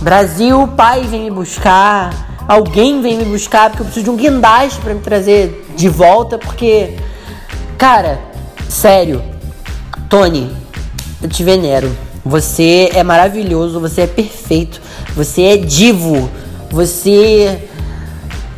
Brasil, 0.00 0.68
pai 0.76 1.02
vem 1.02 1.24
me 1.24 1.30
buscar, 1.32 2.44
alguém 2.46 3.02
vem 3.02 3.18
me 3.18 3.24
buscar 3.24 3.70
porque 3.70 3.82
eu 3.82 3.86
preciso 3.86 4.04
de 4.04 4.10
um 4.10 4.16
guindaste 4.16 4.80
para 4.80 4.94
me 4.94 5.00
trazer 5.00 5.66
de 5.74 5.88
volta, 5.88 6.38
porque 6.38 6.94
cara, 7.76 8.20
sério, 8.68 9.20
Tony, 10.08 10.54
eu 11.20 11.28
te 11.28 11.42
venero. 11.42 12.07
Você 12.28 12.90
é 12.92 13.02
maravilhoso, 13.02 13.80
você 13.80 14.02
é 14.02 14.06
perfeito, 14.06 14.82
você 15.16 15.44
é 15.44 15.56
divo, 15.56 16.28
você 16.70 17.58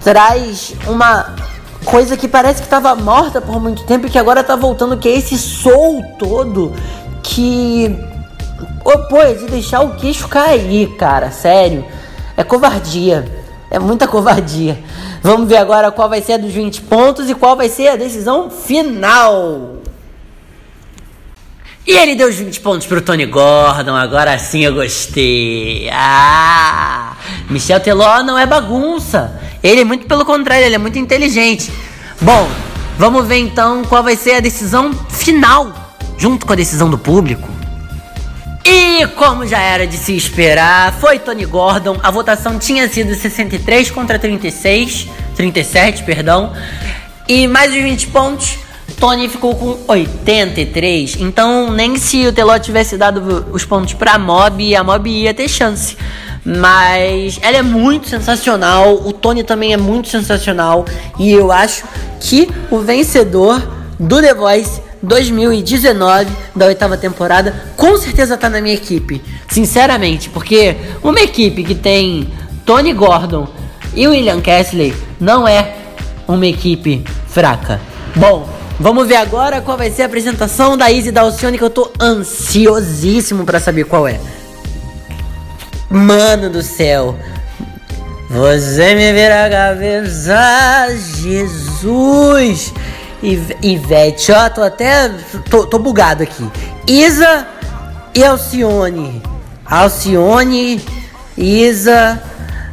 traz 0.03 0.75
uma 0.89 1.37
coisa 1.85 2.17
que 2.17 2.27
parece 2.27 2.61
que 2.61 2.67
estava 2.67 2.97
morta 2.97 3.41
por 3.41 3.61
muito 3.61 3.85
tempo 3.85 4.09
e 4.09 4.11
que 4.11 4.19
agora 4.19 4.43
tá 4.43 4.57
voltando, 4.57 4.97
que 4.97 5.09
é 5.09 5.17
esse 5.17 5.39
soul 5.39 6.03
todo 6.19 6.75
que 7.23 7.97
oh, 8.85 8.99
pô, 9.09 9.19
é 9.19 9.35
de 9.35 9.47
deixar 9.47 9.83
o 9.83 9.95
queixo 9.95 10.27
cair, 10.27 10.97
cara, 10.97 11.31
sério. 11.31 11.85
É 12.37 12.43
covardia. 12.43 13.25
É 13.71 13.79
muita 13.79 14.09
covardia. 14.09 14.83
Vamos 15.23 15.49
ver 15.49 15.59
agora 15.59 15.93
qual 15.93 16.09
vai 16.09 16.21
ser 16.21 16.33
a 16.33 16.39
dos 16.39 16.53
20 16.53 16.83
pontos 16.83 17.31
e 17.31 17.37
qual 17.37 17.57
vai 17.57 17.69
ser 17.69 17.87
a 17.87 17.97
decisão 17.97 18.51
final. 18.51 19.80
E 21.87 21.93
ele 21.97 22.15
deu 22.15 22.29
os 22.29 22.37
20 22.37 22.61
pontos 22.61 22.87
pro 22.87 23.01
Tony 23.01 23.25
Gordon, 23.27 23.97
agora 23.97 24.39
sim 24.39 24.65
eu 24.65 24.75
gostei. 24.75 25.89
Ah! 25.91 27.17
Michel 27.49 27.81
Teló 27.81 28.23
não 28.23 28.39
é 28.39 28.47
bagunça. 28.47 29.41
Ele 29.63 29.81
é 29.81 29.85
muito 29.85 30.07
pelo 30.07 30.25
contrário, 30.25 30.67
ele 30.67 30.75
é 30.75 30.79
muito 30.79 30.99
inteligente. 30.99 31.73
Bom, 32.21 32.49
vamos 32.99 33.27
ver 33.27 33.39
então 33.39 33.83
qual 33.85 34.03
vai 34.03 34.15
ser 34.15 34.35
a 34.35 34.41
decisão 34.41 34.93
final, 35.09 35.73
junto 36.19 36.47
com 36.47 36.53
a 36.53 36.57
decisão 36.57 36.91
do 36.91 36.99
público. 36.99 37.49
E 38.65 39.07
como 39.17 39.47
já 39.47 39.59
era 39.59 39.87
de 39.87 39.97
se 39.97 40.15
esperar, 40.15 40.93
foi 41.01 41.19
Tony 41.19 41.47
Gordon. 41.47 41.99
A 42.03 42.11
votação 42.11 42.59
tinha 42.59 42.87
sido 42.89 43.15
63 43.15 43.91
contra 43.91 44.19
36, 44.19 45.09
37, 45.35 46.05
perdão. 46.05 46.53
E 47.27 47.49
mais 47.49 47.73
de 47.73 47.83
20 47.83 48.09
pontos 48.09 48.59
Tony 49.01 49.31
ficou 49.31 49.55
com 49.55 49.79
83. 49.89 51.17
Então, 51.21 51.71
nem 51.73 51.97
se 51.97 52.27
o 52.27 52.33
Teló 52.33 52.59
tivesse 52.59 52.99
dado 52.99 53.47
os 53.51 53.65
pontos 53.65 53.95
pra 53.95 54.19
Mob, 54.19 54.77
a 54.77 54.85
Mob 54.85 55.09
ia 55.09 55.33
ter 55.33 55.49
chance. 55.49 55.97
Mas 56.45 57.39
ela 57.41 57.57
é 57.57 57.63
muito 57.63 58.09
sensacional. 58.09 58.95
O 58.95 59.13
Tony 59.15 59.43
também 59.43 59.73
é 59.73 59.77
muito 59.79 60.09
sensacional. 60.09 60.85
E 61.19 61.33
eu 61.33 61.51
acho 61.51 61.85
que 62.21 62.51
o 62.71 62.81
vencedor 62.81 63.67
do 63.99 64.21
The 64.21 64.35
Voice 64.35 64.83
2019 65.03 66.31
da 66.55 66.67
oitava 66.67 66.97
temporada 66.99 67.55
com 67.79 67.97
certeza 67.97 68.37
tá 68.37 68.51
na 68.51 68.61
minha 68.61 68.75
equipe. 68.75 69.23
Sinceramente, 69.49 70.29
porque 70.29 70.77
uma 71.03 71.21
equipe 71.21 71.65
que 71.65 71.75
tem 71.75 72.29
Tony 72.67 72.93
Gordon 72.93 73.49
e 73.95 74.07
William 74.07 74.43
Kesley 74.43 74.95
não 75.19 75.49
é 75.49 75.75
uma 76.29 76.47
equipe 76.47 77.03
fraca. 77.27 77.81
Bom, 78.15 78.60
Vamos 78.81 79.07
ver 79.07 79.17
agora 79.17 79.61
qual 79.61 79.77
vai 79.77 79.91
ser 79.91 80.05
a 80.05 80.07
apresentação 80.07 80.75
da 80.75 80.91
Izzy 80.91 81.13
da 81.13 81.21
Alcione, 81.21 81.59
que 81.59 81.65
eu 81.65 81.69
tô 81.69 81.93
ansiosíssimo 82.01 83.45
para 83.45 83.61
saber 83.61 83.85
qual 83.85 84.09
é. 84.09 84.19
Mano 85.91 86.49
do 86.49 86.63
céu. 86.63 87.15
Você 88.31 88.95
me 88.95 89.13
vira 89.13 89.45
a 89.45 89.51
cabeça, 89.51 90.87
Jesus. 91.19 92.73
Ivete, 93.63 94.33
ó, 94.33 94.49
tô 94.49 94.63
até. 94.63 95.11
Tô, 95.51 95.67
tô 95.67 95.79
bugado 95.79 96.23
aqui. 96.23 96.51
Isa 96.89 97.47
e 98.15 98.25
Alcione. 98.25 99.23
Alcione, 99.67 100.83
Isa, 101.37 102.19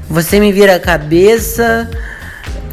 você 0.09 0.39
me 0.39 0.53
vira 0.53 0.77
a 0.77 0.79
cabeça. 0.79 1.89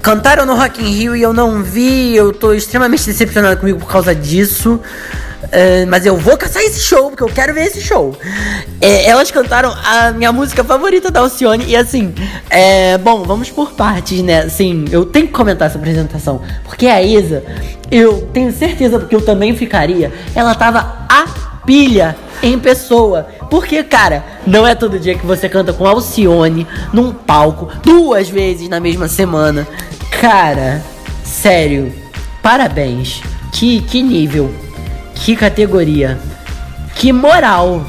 Cantaram 0.04 0.44
no 0.44 0.54
Rock 0.54 0.84
in 0.84 0.90
Rio 0.90 1.16
e 1.16 1.22
eu 1.22 1.32
não 1.32 1.62
vi. 1.62 2.14
Eu 2.14 2.30
tô 2.30 2.52
extremamente 2.52 3.06
decepcionado 3.06 3.56
comigo 3.56 3.78
por 3.78 3.88
causa 3.88 4.14
disso. 4.14 4.78
É, 5.50 5.86
mas 5.86 6.04
eu 6.04 6.16
vou 6.16 6.36
caçar 6.36 6.62
esse 6.62 6.80
show, 6.80 7.08
porque 7.08 7.22
eu 7.22 7.28
quero 7.28 7.54
ver 7.54 7.64
esse 7.64 7.80
show. 7.80 8.14
É, 8.82 9.06
elas 9.06 9.30
cantaram 9.30 9.74
a 9.82 10.10
minha 10.10 10.30
música 10.30 10.62
favorita 10.62 11.10
da 11.10 11.20
Alcione. 11.20 11.64
E 11.66 11.74
assim, 11.74 12.14
é, 12.50 12.98
bom, 12.98 13.22
vamos 13.22 13.48
por 13.48 13.72
partes, 13.72 14.22
né? 14.22 14.40
Assim, 14.40 14.84
eu 14.90 15.06
tenho 15.06 15.26
que 15.26 15.32
comentar 15.32 15.68
essa 15.68 15.78
apresentação. 15.78 16.42
Porque 16.64 16.86
a 16.86 17.02
Isa, 17.02 17.42
eu 17.90 18.28
tenho 18.30 18.52
certeza 18.52 18.98
que 19.00 19.16
eu 19.16 19.22
também 19.22 19.56
ficaria. 19.56 20.12
Ela 20.34 20.54
tava 20.54 21.06
a 21.08 21.26
pilha 21.64 22.14
em 22.42 22.58
pessoa. 22.58 23.26
Porque, 23.50 23.82
cara, 23.82 24.24
não 24.46 24.66
é 24.66 24.74
todo 24.74 24.98
dia 24.98 25.16
que 25.16 25.24
você 25.24 25.48
canta 25.48 25.72
com 25.72 25.86
Alcione 25.86 26.66
num 26.92 27.12
palco 27.12 27.68
duas 27.82 28.28
vezes 28.28 28.68
na 28.68 28.80
mesma 28.80 29.08
semana. 29.08 29.66
Cara, 30.24 30.82
sério, 31.22 31.92
parabéns. 32.42 33.20
Que, 33.52 33.82
que 33.82 34.02
nível. 34.02 34.54
Que 35.14 35.36
categoria. 35.36 36.18
Que 36.94 37.12
moral. 37.12 37.84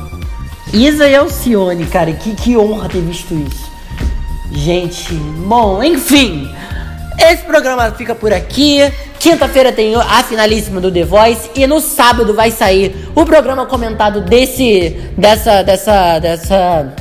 Isa 0.73 1.07
e 1.07 1.15
Alcione, 1.15 1.85
cara, 1.85 2.11
que, 2.11 2.35
que 2.35 2.57
honra 2.57 2.89
ter 2.89 2.99
visto 2.99 3.33
isso. 3.33 3.71
Gente, 4.51 5.13
bom, 5.13 5.81
enfim. 5.81 6.53
Esse 7.17 7.43
programa 7.43 7.89
fica 7.91 8.13
por 8.13 8.33
aqui. 8.33 8.81
Quinta-feira 9.17 9.71
tem 9.71 9.95
a 9.95 10.21
finalíssima 10.21 10.81
do 10.81 10.91
The 10.91 11.05
Voice 11.05 11.49
e 11.55 11.65
no 11.65 11.79
sábado 11.79 12.33
vai 12.33 12.51
sair 12.51 13.07
o 13.15 13.23
programa 13.23 13.65
comentado 13.65 14.19
desse 14.19 14.89
dessa 15.17 15.63
dessa 15.63 16.19
dessa 16.19 16.93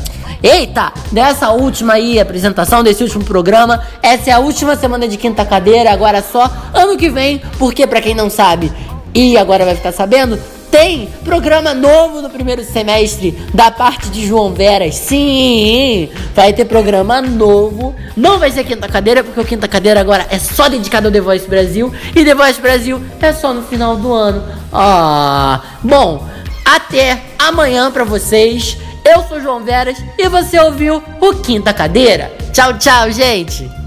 Eita, 0.45 0.93
dessa 1.11 1.53
última 1.53 1.95
aí 1.95 2.21
apresentação 2.21 2.83
desse 2.83 3.03
último 3.03 3.25
programa. 3.25 3.83
Essa 4.03 4.29
é 4.29 4.33
a 4.35 4.39
última 4.39 4.77
semana 4.77 5.09
de 5.09 5.17
quinta 5.17 5.43
cadeira, 5.43 5.91
agora 5.91 6.23
só 6.23 6.51
ano 6.75 6.99
que 6.99 7.09
vem, 7.09 7.41
porque 7.59 7.87
para 7.87 8.03
quem 8.03 8.15
não 8.15 8.29
sabe, 8.29 8.71
e 9.15 9.39
agora 9.39 9.65
vai 9.65 9.75
ficar 9.75 9.91
sabendo, 9.91 10.39
tem 10.71 11.09
programa 11.25 11.73
novo 11.73 12.21
no 12.21 12.29
primeiro 12.29 12.63
semestre 12.63 13.31
da 13.55 13.71
parte 13.71 14.11
de 14.11 14.27
João 14.27 14.53
Veras. 14.53 14.97
Sim, 14.97 16.11
vai 16.35 16.53
ter 16.53 16.67
programa 16.67 17.23
novo. 17.23 17.95
Não 18.15 18.39
vai 18.39 18.51
ser 18.51 18.65
quinta 18.65 18.87
cadeira, 18.87 19.25
porque 19.25 19.41
o 19.41 19.45
quinta 19.47 19.67
cadeira 19.67 19.99
agora 19.99 20.27
é 20.29 20.39
só 20.39 20.69
dedicado 20.69 21.07
ao 21.07 21.13
The 21.13 21.23
Voice 21.23 21.49
Brasil. 21.49 21.91
E 22.15 22.23
The 22.23 22.35
Voice 22.35 22.61
Brasil 22.61 23.01
é 23.19 23.33
só 23.33 23.55
no 23.55 23.63
final 23.63 23.97
do 23.97 24.13
ano. 24.13 24.45
Ah, 24.71 25.63
bom, 25.83 26.29
até 26.67 27.23
amanhã 27.39 27.91
pra 27.91 28.05
vocês. 28.05 28.77
Eu 29.05 29.23
sou 29.25 29.39
João 29.39 29.63
Veras 29.63 29.99
e 30.17 30.29
você 30.29 30.59
ouviu 30.59 31.03
o 31.21 31.35
Quinta 31.35 31.75
Cadeira. 31.75 32.33
Tchau, 32.53 32.79
tchau, 32.79 33.11
gente! 33.11 33.84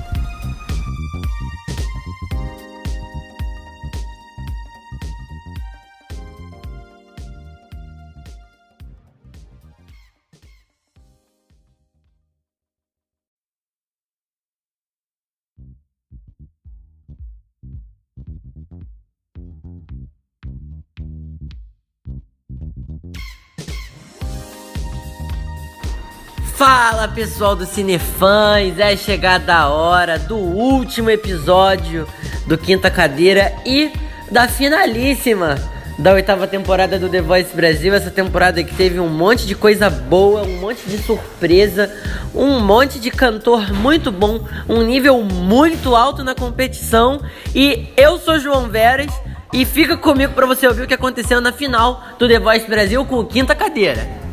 Fala 26.57 27.07
pessoal 27.07 27.55
do 27.55 27.67
Cinefãs, 27.67 28.79
é 28.79 28.97
chegada 28.97 29.53
a 29.53 29.69
hora 29.69 30.17
do 30.17 30.37
último 30.37 31.07
episódio 31.07 32.07
do 32.47 32.57
Quinta 32.57 32.89
Cadeira 32.89 33.53
e 33.63 33.91
da 34.31 34.47
finalíssima 34.47 35.53
da 35.99 36.13
oitava 36.13 36.47
temporada 36.47 36.97
do 36.97 37.09
The 37.09 37.21
Voice 37.21 37.55
Brasil. 37.55 37.93
Essa 37.93 38.09
temporada 38.09 38.63
que 38.63 38.73
teve 38.73 38.99
um 38.99 39.07
monte 39.07 39.45
de 39.45 39.53
coisa 39.53 39.87
boa, 39.87 40.41
um 40.41 40.57
monte 40.57 40.81
de 40.89 40.97
surpresa, 40.97 41.95
um 42.33 42.59
monte 42.59 42.99
de 42.99 43.11
cantor 43.11 43.71
muito 43.71 44.11
bom, 44.11 44.43
um 44.67 44.81
nível 44.81 45.21
muito 45.21 45.95
alto 45.95 46.23
na 46.23 46.33
competição. 46.33 47.21
E 47.53 47.87
eu 47.95 48.17
sou 48.17 48.39
João 48.39 48.67
Veras 48.67 49.13
e 49.53 49.63
fica 49.63 49.95
comigo 49.95 50.33
para 50.33 50.47
você 50.47 50.67
ouvir 50.67 50.81
o 50.81 50.87
que 50.87 50.95
aconteceu 50.95 51.39
na 51.39 51.51
final 51.51 52.01
do 52.17 52.27
The 52.27 52.39
Voice 52.39 52.67
Brasil 52.67 53.05
com 53.05 53.19
o 53.19 53.25
Quinta 53.25 53.53
Cadeira. 53.53 54.26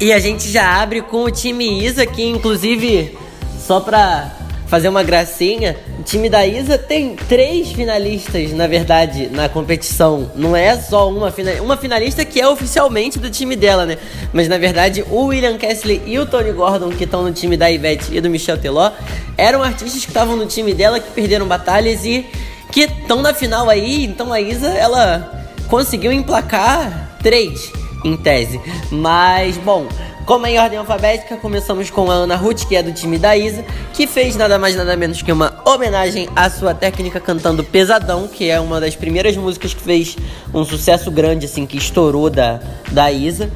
E 0.00 0.12
a 0.12 0.18
gente 0.20 0.48
já 0.48 0.80
abre 0.80 1.02
com 1.02 1.24
o 1.24 1.30
time 1.30 1.84
Isa, 1.84 2.06
que 2.06 2.24
inclusive, 2.24 3.18
só 3.66 3.80
pra 3.80 4.32
fazer 4.68 4.88
uma 4.88 5.02
gracinha, 5.02 5.76
o 5.98 6.04
time 6.04 6.30
da 6.30 6.46
Isa 6.46 6.78
tem 6.78 7.16
três 7.16 7.72
finalistas, 7.72 8.52
na 8.52 8.68
verdade, 8.68 9.28
na 9.32 9.48
competição. 9.48 10.30
Não 10.36 10.54
é 10.54 10.76
só 10.76 11.10
uma 11.10 11.32
finalista, 11.32 11.64
uma 11.64 11.76
finalista 11.76 12.24
que 12.24 12.40
é 12.40 12.46
oficialmente 12.46 13.18
do 13.18 13.28
time 13.28 13.56
dela, 13.56 13.84
né? 13.84 13.98
Mas 14.32 14.46
na 14.46 14.56
verdade, 14.56 15.04
o 15.10 15.24
William 15.24 15.58
Kessler 15.58 16.00
e 16.06 16.16
o 16.16 16.26
Tony 16.26 16.52
Gordon, 16.52 16.90
que 16.90 17.02
estão 17.02 17.24
no 17.24 17.32
time 17.32 17.56
da 17.56 17.68
Ivete 17.68 18.14
e 18.16 18.20
do 18.20 18.30
Michel 18.30 18.56
Teló, 18.56 18.92
eram 19.36 19.64
artistas 19.64 20.04
que 20.04 20.10
estavam 20.10 20.36
no 20.36 20.46
time 20.46 20.74
dela, 20.74 21.00
que 21.00 21.10
perderam 21.10 21.48
batalhas 21.48 22.04
e 22.04 22.24
que 22.70 22.82
estão 22.82 23.20
na 23.20 23.34
final 23.34 23.68
aí. 23.68 24.04
Então 24.04 24.32
a 24.32 24.40
Isa, 24.40 24.68
ela 24.68 25.44
conseguiu 25.68 26.12
emplacar 26.12 27.16
três 27.20 27.72
em 28.08 28.16
tese. 28.16 28.60
Mas, 28.90 29.56
bom, 29.58 29.86
como 30.28 30.46
é 30.46 30.50
em 30.50 30.58
ordem 30.58 30.78
alfabética, 30.78 31.36
começamos 31.36 31.88
com 31.88 32.10
a 32.10 32.14
Ana 32.14 32.36
Ruth, 32.36 32.66
que 32.66 32.76
é 32.76 32.82
do 32.82 32.92
time 32.92 33.18
da 33.18 33.34
Isa, 33.34 33.64
que 33.94 34.06
fez 34.06 34.36
nada 34.36 34.58
mais 34.58 34.76
nada 34.76 34.94
menos 34.94 35.22
que 35.22 35.32
uma 35.32 35.54
homenagem 35.64 36.28
à 36.36 36.50
sua 36.50 36.74
técnica 36.74 37.18
cantando 37.18 37.64
Pesadão, 37.64 38.28
que 38.28 38.50
é 38.50 38.60
uma 38.60 38.78
das 38.78 38.94
primeiras 38.94 39.34
músicas 39.36 39.72
que 39.72 39.80
fez 39.80 40.16
um 40.52 40.64
sucesso 40.66 41.10
grande, 41.10 41.46
assim, 41.46 41.64
que 41.64 41.78
estourou 41.78 42.28
da, 42.28 42.60
da 42.92 43.10
Isa. 43.10 43.50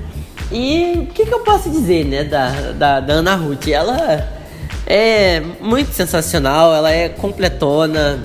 E 0.51 0.95
o 0.97 1.07
que, 1.13 1.27
que 1.27 1.35
eu 1.35 1.41
posso 1.41 1.69
dizer, 1.69 2.05
né, 2.07 2.25
da, 2.25 2.49
da, 2.73 3.01
da 3.01 3.13
Ana 3.13 3.35
Ruth? 3.35 3.69
Ela 3.69 4.43
é 4.87 5.41
muito 5.61 5.93
sensacional, 5.93 6.75
ela 6.75 6.91
é 6.91 7.09
completona, 7.09 8.19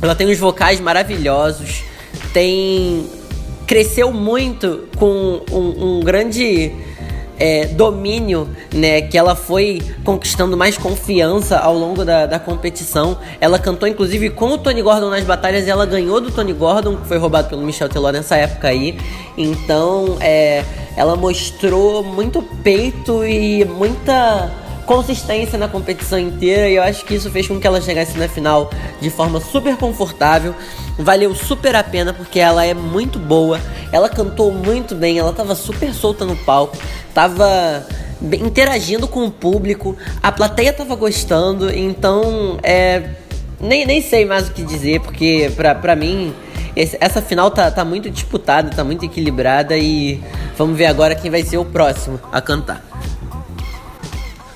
ela 0.00 0.14
tem 0.14 0.28
uns 0.28 0.38
vocais 0.38 0.78
maravilhosos, 0.78 1.82
tem 2.32 3.04
cresceu 3.66 4.12
muito 4.12 4.88
com 4.96 5.42
um, 5.50 5.98
um 5.98 6.00
grande 6.00 6.72
é, 7.38 7.66
domínio, 7.66 8.48
né? 8.72 9.02
Que 9.02 9.18
ela 9.18 9.34
foi 9.34 9.82
conquistando 10.04 10.56
mais 10.56 10.78
confiança 10.78 11.58
ao 11.58 11.74
longo 11.74 12.04
da, 12.04 12.26
da 12.26 12.38
competição. 12.38 13.18
Ela 13.40 13.58
cantou, 13.58 13.88
inclusive, 13.88 14.30
com 14.30 14.52
o 14.52 14.58
Tony 14.58 14.82
Gordon 14.82 15.10
nas 15.10 15.24
batalhas 15.24 15.66
e 15.66 15.70
ela 15.70 15.86
ganhou 15.86 16.20
do 16.20 16.30
Tony 16.30 16.52
Gordon, 16.52 16.96
que 16.96 17.06
foi 17.06 17.18
roubado 17.18 17.48
pelo 17.48 17.62
Michel 17.62 17.88
Teló 17.88 18.10
nessa 18.10 18.36
época 18.36 18.68
aí. 18.68 18.96
Então, 19.36 20.16
é, 20.20 20.64
ela 20.96 21.16
mostrou 21.16 22.02
muito 22.02 22.42
peito 22.62 23.24
e 23.24 23.64
muita 23.64 24.63
consistência 24.84 25.58
na 25.58 25.68
competição 25.68 26.18
inteira 26.18 26.68
e 26.68 26.76
eu 26.76 26.82
acho 26.82 27.04
que 27.04 27.14
isso 27.14 27.30
fez 27.30 27.46
com 27.46 27.58
que 27.58 27.66
ela 27.66 27.80
chegasse 27.80 28.16
na 28.18 28.28
final 28.28 28.70
de 29.00 29.10
forma 29.10 29.40
super 29.40 29.76
confortável. 29.76 30.54
Valeu 30.98 31.34
super 31.34 31.74
a 31.74 31.82
pena 31.82 32.12
porque 32.12 32.38
ela 32.38 32.64
é 32.64 32.74
muito 32.74 33.18
boa, 33.18 33.60
ela 33.90 34.08
cantou 34.08 34.52
muito 34.52 34.94
bem, 34.94 35.18
ela 35.18 35.32
tava 35.32 35.54
super 35.54 35.92
solta 35.92 36.24
no 36.24 36.36
palco, 36.36 36.76
tava 37.12 37.86
interagindo 38.40 39.08
com 39.08 39.24
o 39.24 39.30
público, 39.30 39.96
a 40.22 40.30
plateia 40.30 40.72
tava 40.72 40.94
gostando, 40.94 41.72
então 41.72 42.58
é. 42.62 43.10
Nem, 43.60 43.86
nem 43.86 44.02
sei 44.02 44.26
mais 44.26 44.48
o 44.48 44.52
que 44.52 44.62
dizer, 44.62 45.00
porque 45.00 45.50
pra, 45.56 45.74
pra 45.74 45.96
mim 45.96 46.34
esse, 46.76 46.96
essa 47.00 47.22
final 47.22 47.50
tá, 47.50 47.70
tá 47.70 47.84
muito 47.84 48.10
disputada, 48.10 48.70
tá 48.70 48.82
muito 48.82 49.04
equilibrada 49.04 49.76
e 49.76 50.20
vamos 50.58 50.76
ver 50.76 50.86
agora 50.86 51.14
quem 51.14 51.30
vai 51.30 51.42
ser 51.42 51.56
o 51.56 51.64
próximo 51.64 52.20
a 52.32 52.40
cantar. 52.40 52.82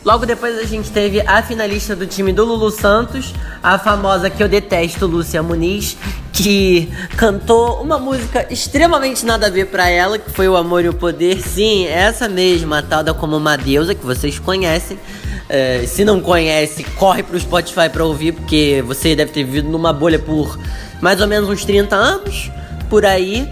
Logo 0.09 0.25
depois 0.25 0.59
a 0.59 0.65
gente 0.65 0.91
teve 0.91 1.21
a 1.21 1.43
finalista 1.43 1.95
do 1.95 2.07
time 2.07 2.33
do 2.33 2.43
Lulu 2.43 2.71
Santos, 2.71 3.35
a 3.63 3.79
famosa 3.79 4.31
que 4.31 4.43
eu 4.43 4.49
detesto, 4.49 5.07
Lúcia 5.07 5.43
Muniz, 5.43 5.99
que 6.33 6.91
cantou 7.15 7.83
uma 7.83 7.99
música 7.99 8.47
extremamente 8.51 9.27
nada 9.27 9.49
a 9.49 9.51
ver 9.51 9.67
para 9.67 9.87
ela, 9.91 10.19
que 10.19 10.31
foi 10.31 10.49
o 10.49 10.57
Amor 10.57 10.83
e 10.83 10.89
o 10.89 10.95
Poder. 10.95 11.43
Sim, 11.43 11.85
essa 11.85 12.27
mesma, 12.27 12.83
tal 12.83 13.05
da 13.05 13.13
Como 13.13 13.37
uma 13.37 13.55
Deusa, 13.57 13.95
que 13.95 14.03
vocês 14.03 14.39
conhecem. 14.39 14.99
É, 15.47 15.85
se 15.87 16.07
não 16.07 16.23
conhece, 16.23 16.85
corre 16.85 17.23
pro 17.23 17.39
Spotify 17.39 17.91
pra 17.93 18.03
ouvir, 18.03 18.33
porque 18.33 18.83
você 18.87 19.15
deve 19.15 19.31
ter 19.31 19.45
vivido 19.45 19.69
numa 19.69 19.93
bolha 19.93 20.19
por 20.19 20.59
mais 21.03 21.21
ou 21.21 21.27
menos 21.27 21.51
uns 21.51 21.67
30 21.67 21.95
anos 21.95 22.51
por 22.89 23.05
aí. 23.05 23.47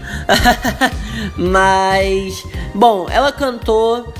Mas, 1.37 2.43
bom, 2.73 3.05
ela 3.11 3.31
cantou 3.31 4.11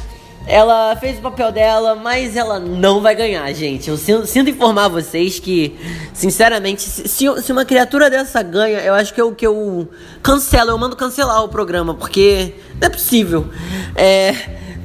ela 0.47 0.95
fez 0.95 1.19
o 1.19 1.21
papel 1.21 1.51
dela, 1.51 1.93
mas 1.93 2.37
ela 2.37 2.57
não 2.57 3.01
vai 3.01 3.13
ganhar, 3.13 3.51
gente. 3.51 3.89
Eu 3.89 3.97
sinto, 3.97 4.25
sinto 4.25 4.49
informar 4.49 4.87
vocês 4.87 5.39
que, 5.39 5.77
sinceramente, 6.13 6.81
se, 6.81 7.07
se, 7.07 7.51
uma 7.51 7.65
criatura 7.65 8.09
dessa 8.09 8.41
ganha, 8.41 8.79
eu 8.79 8.93
acho 8.93 9.13
que 9.13 9.21
eu, 9.21 9.35
que 9.35 9.45
eu 9.45 9.89
cancelo, 10.23 10.71
eu 10.71 10.77
mando 10.77 10.95
cancelar 10.95 11.43
o 11.43 11.49
programa, 11.49 11.93
porque 11.93 12.53
não 12.79 12.87
é 12.87 12.89
possível. 12.89 13.47
É, 13.93 14.33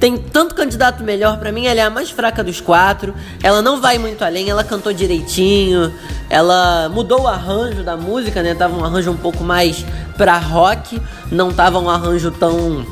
Tem 0.01 0.16
tanto 0.16 0.53
candidato 0.57 1.05
melhor, 1.05 1.38
para 1.38 1.53
mim 1.53 1.66
ela 1.66 1.79
é 1.79 1.85
a 1.85 1.90
mais 1.90 2.11
fraca 2.11 2.42
dos 2.42 2.61
quatro. 2.61 3.14
Ela 3.40 3.62
não 3.62 3.81
vai 3.81 3.98
muito 3.98 4.25
além, 4.25 4.51
ela 4.51 4.64
cantou 4.64 4.92
direitinho. 4.92 5.94
Ela 6.29 6.88
mudou 6.88 7.20
o 7.20 7.29
arranjo 7.29 7.85
da 7.85 7.96
música, 7.96 8.42
né? 8.42 8.53
Tava 8.53 8.77
um 8.77 8.85
arranjo 8.85 9.12
um 9.12 9.16
pouco 9.16 9.44
mais 9.44 9.87
pra 10.16 10.38
rock, 10.38 11.01
não 11.31 11.53
tava 11.53 11.79
um 11.79 11.88
arranjo 11.88 12.33
tão 12.33 12.85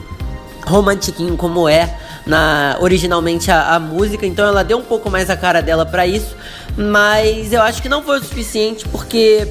romantiquinho 0.64 1.36
como 1.36 1.68
é 1.68 1.98
na 2.26 2.76
originalmente 2.80 3.50
a, 3.50 3.74
a, 3.74 3.80
música, 3.80 4.26
então 4.26 4.46
ela 4.46 4.62
deu 4.62 4.78
um 4.78 4.82
pouco 4.82 5.10
mais 5.10 5.30
a 5.30 5.36
cara 5.36 5.60
dela 5.60 5.86
para 5.86 6.06
isso, 6.06 6.36
mas 6.76 7.52
eu 7.52 7.62
acho 7.62 7.82
que 7.82 7.88
não 7.88 8.02
foi 8.02 8.18
o 8.18 8.22
suficiente 8.22 8.88
porque 8.88 9.48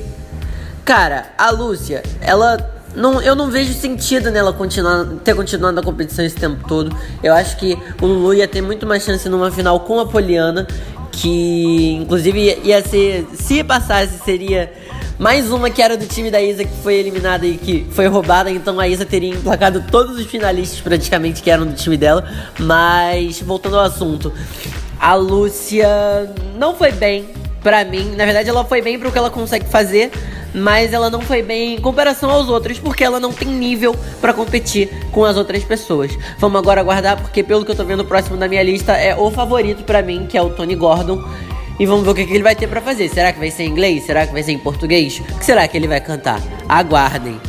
cara, 0.85 1.27
a 1.37 1.51
Lúcia, 1.51 2.01
ela 2.19 2.57
não, 2.95 3.21
eu 3.21 3.35
não 3.35 3.49
vejo 3.49 3.73
sentido 3.73 4.31
nela 4.31 4.51
continuar, 4.51 5.05
ter 5.23 5.35
continuado 5.35 5.75
na 5.75 5.83
competição 5.83 6.25
esse 6.25 6.35
tempo 6.35 6.67
todo. 6.67 6.95
Eu 7.21 7.33
acho 7.33 7.57
que 7.57 7.77
o 8.01 8.05
Lulu 8.07 8.33
ia 8.33 8.47
ter 8.47 8.61
muito 8.61 8.87
mais 8.87 9.03
chance 9.03 9.27
numa 9.29 9.51
final 9.51 9.79
com 9.81 9.99
a 9.99 10.07
Poliana, 10.07 10.67
que 11.11 11.93
inclusive 12.01 12.59
ia 12.63 12.81
ser, 12.83 13.27
se 13.33 13.63
passasse, 13.63 14.19
seria 14.23 14.71
mais 15.19 15.51
uma 15.51 15.69
que 15.69 15.81
era 15.81 15.97
do 15.97 16.07
time 16.07 16.31
da 16.31 16.41
Isa 16.41 16.63
que 16.63 16.73
foi 16.81 16.95
eliminada 16.95 17.45
e 17.45 17.57
que 17.57 17.85
foi 17.91 18.07
roubada, 18.07 18.49
então 18.49 18.79
a 18.79 18.87
Isa 18.87 19.05
teria 19.05 19.29
emplacado 19.29 19.83
todos 19.91 20.17
os 20.17 20.25
finalistas 20.25 20.79
praticamente 20.79 21.43
que 21.43 21.51
eram 21.51 21.67
do 21.67 21.73
time 21.73 21.97
dela. 21.97 22.25
Mas 22.57 23.41
voltando 23.41 23.77
ao 23.77 23.83
assunto, 23.83 24.31
a 24.97 25.13
Lúcia 25.15 25.87
não 26.57 26.73
foi 26.73 26.93
bem 26.93 27.27
pra 27.61 27.83
mim. 27.83 28.15
Na 28.15 28.23
verdade, 28.23 28.49
ela 28.49 28.63
foi 28.63 28.81
bem 28.81 28.97
pro 28.97 29.11
que 29.11 29.17
ela 29.17 29.29
consegue 29.29 29.65
fazer 29.65 30.09
mas 30.53 30.93
ela 30.93 31.11
não 31.11 31.21
foi 31.21 31.43
bem 31.43 31.75
em 31.75 31.79
comparação 31.79 32.31
aos 32.31 32.49
outros, 32.49 32.79
porque 32.79 33.03
ela 33.03 33.19
não 33.19 33.31
tem 33.31 33.47
nível 33.47 33.95
para 34.19 34.33
competir 34.33 34.89
com 35.11 35.23
as 35.23 35.37
outras 35.37 35.63
pessoas. 35.63 36.17
Vamos 36.39 36.59
agora 36.59 36.81
aguardar, 36.81 37.21
porque 37.21 37.43
pelo 37.43 37.63
que 37.63 37.69
eu 37.69 37.75
tô 37.75 37.83
vendo, 37.83 38.01
o 38.01 38.05
próximo 38.05 38.35
da 38.35 38.47
minha 38.47 38.63
lista 38.63 38.93
é 38.93 39.15
o 39.15 39.29
favorito 39.29 39.83
para 39.83 40.01
mim, 40.01 40.25
que 40.27 40.35
é 40.35 40.41
o 40.41 40.49
Tony 40.49 40.75
Gordon. 40.75 41.23
E 41.79 41.85
vamos 41.85 42.03
ver 42.03 42.11
o 42.11 42.15
que, 42.15 42.25
que 42.25 42.33
ele 42.33 42.43
vai 42.43 42.55
ter 42.55 42.67
para 42.67 42.81
fazer. 42.81 43.07
Será 43.07 43.31
que 43.31 43.39
vai 43.39 43.49
ser 43.49 43.63
em 43.63 43.69
inglês? 43.69 44.03
Será 44.03 44.27
que 44.27 44.33
vai 44.33 44.43
ser 44.43 44.51
em 44.51 44.59
português? 44.59 45.19
O 45.19 45.39
que 45.39 45.45
será 45.45 45.65
que 45.67 45.77
ele 45.77 45.87
vai 45.87 46.01
cantar? 46.01 46.41
Aguardem. 46.67 47.39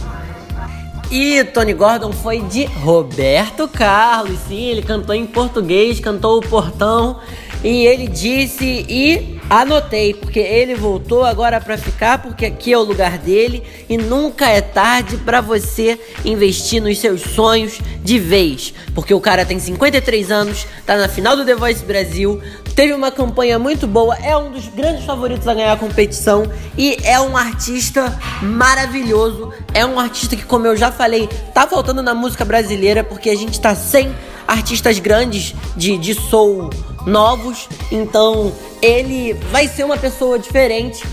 E 1.11 1.43
Tony 1.43 1.73
Gordon 1.73 2.13
foi 2.13 2.41
de 2.43 2.67
Roberto 2.67 3.67
Carlos. 3.67 4.39
Sim, 4.47 4.67
ele 4.67 4.83
cantou 4.83 5.13
em 5.13 5.27
português, 5.27 5.99
cantou 5.99 6.39
o 6.39 6.41
portão. 6.41 7.19
E 7.65 7.85
ele 7.85 8.07
disse 8.07 8.87
e 8.89 9.40
Anotei, 9.51 10.15
porque 10.15 10.39
ele 10.39 10.77
voltou 10.77 11.25
agora 11.25 11.61
para 11.61 11.77
ficar, 11.77 12.23
porque 12.23 12.47
aqui 12.47 12.73
é 12.73 12.79
o 12.79 12.85
lugar 12.85 13.19
dele 13.19 13.65
e 13.89 13.99
nunca 13.99 14.49
é 14.49 14.61
tarde 14.61 15.17
para 15.17 15.41
você 15.41 15.99
investir 16.25 16.81
nos 16.81 17.01
seus 17.01 17.21
sonhos 17.23 17.81
de 18.01 18.17
vez. 18.17 18.73
Porque 18.95 19.13
o 19.13 19.21
cara 19.21 19.45
tem 19.45 19.59
53 19.59 20.31
anos, 20.31 20.69
tá 20.87 20.97
na 20.97 21.09
final 21.09 21.37
do 21.37 21.45
The 21.45 21.57
Voice 21.57 21.85
Brasil, 21.85 22.41
teve 22.77 22.93
uma 22.93 23.11
campanha 23.11 23.59
muito 23.59 23.89
boa, 23.89 24.17
é 24.23 24.37
um 24.37 24.53
dos 24.53 24.69
grandes 24.69 25.05
favoritos 25.05 25.49
a 25.49 25.55
ganhar 25.55 25.73
a 25.73 25.77
competição 25.77 26.45
e 26.79 26.97
é 27.03 27.19
um 27.19 27.37
artista 27.37 28.17
maravilhoso. 28.41 29.53
É 29.75 29.85
um 29.85 29.99
artista 29.99 30.37
que, 30.37 30.45
como 30.45 30.69
eu 30.69 30.77
já 30.77 30.93
falei, 30.93 31.29
tá 31.53 31.67
faltando 31.67 32.05
na 32.05 32.15
música 32.15 32.45
brasileira 32.45 33.03
porque 33.03 33.29
a 33.29 33.37
gente 33.37 33.61
tá 33.61 33.75
sem 33.75 34.15
artistas 34.51 34.99
grandes 34.99 35.55
de, 35.77 35.97
de 35.97 36.13
soul 36.13 36.71
novos. 37.07 37.69
Então 37.91 38.53
ele 38.83 39.33
vai 39.53 39.69
ser 39.69 39.85
uma 39.85 39.97
pessoa 39.97 40.39
diferente 40.39 41.07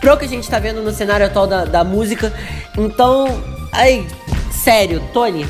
pro 0.00 0.16
que 0.16 0.24
a 0.24 0.28
gente 0.28 0.50
tá 0.50 0.58
vendo 0.58 0.82
no 0.82 0.92
cenário 0.92 1.24
atual 1.24 1.46
da, 1.46 1.64
da 1.64 1.84
música. 1.84 2.32
Então, 2.76 3.28
aí, 3.70 4.04
sério, 4.50 5.00
Tony, 5.12 5.46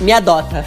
me 0.00 0.12
adota. 0.12 0.64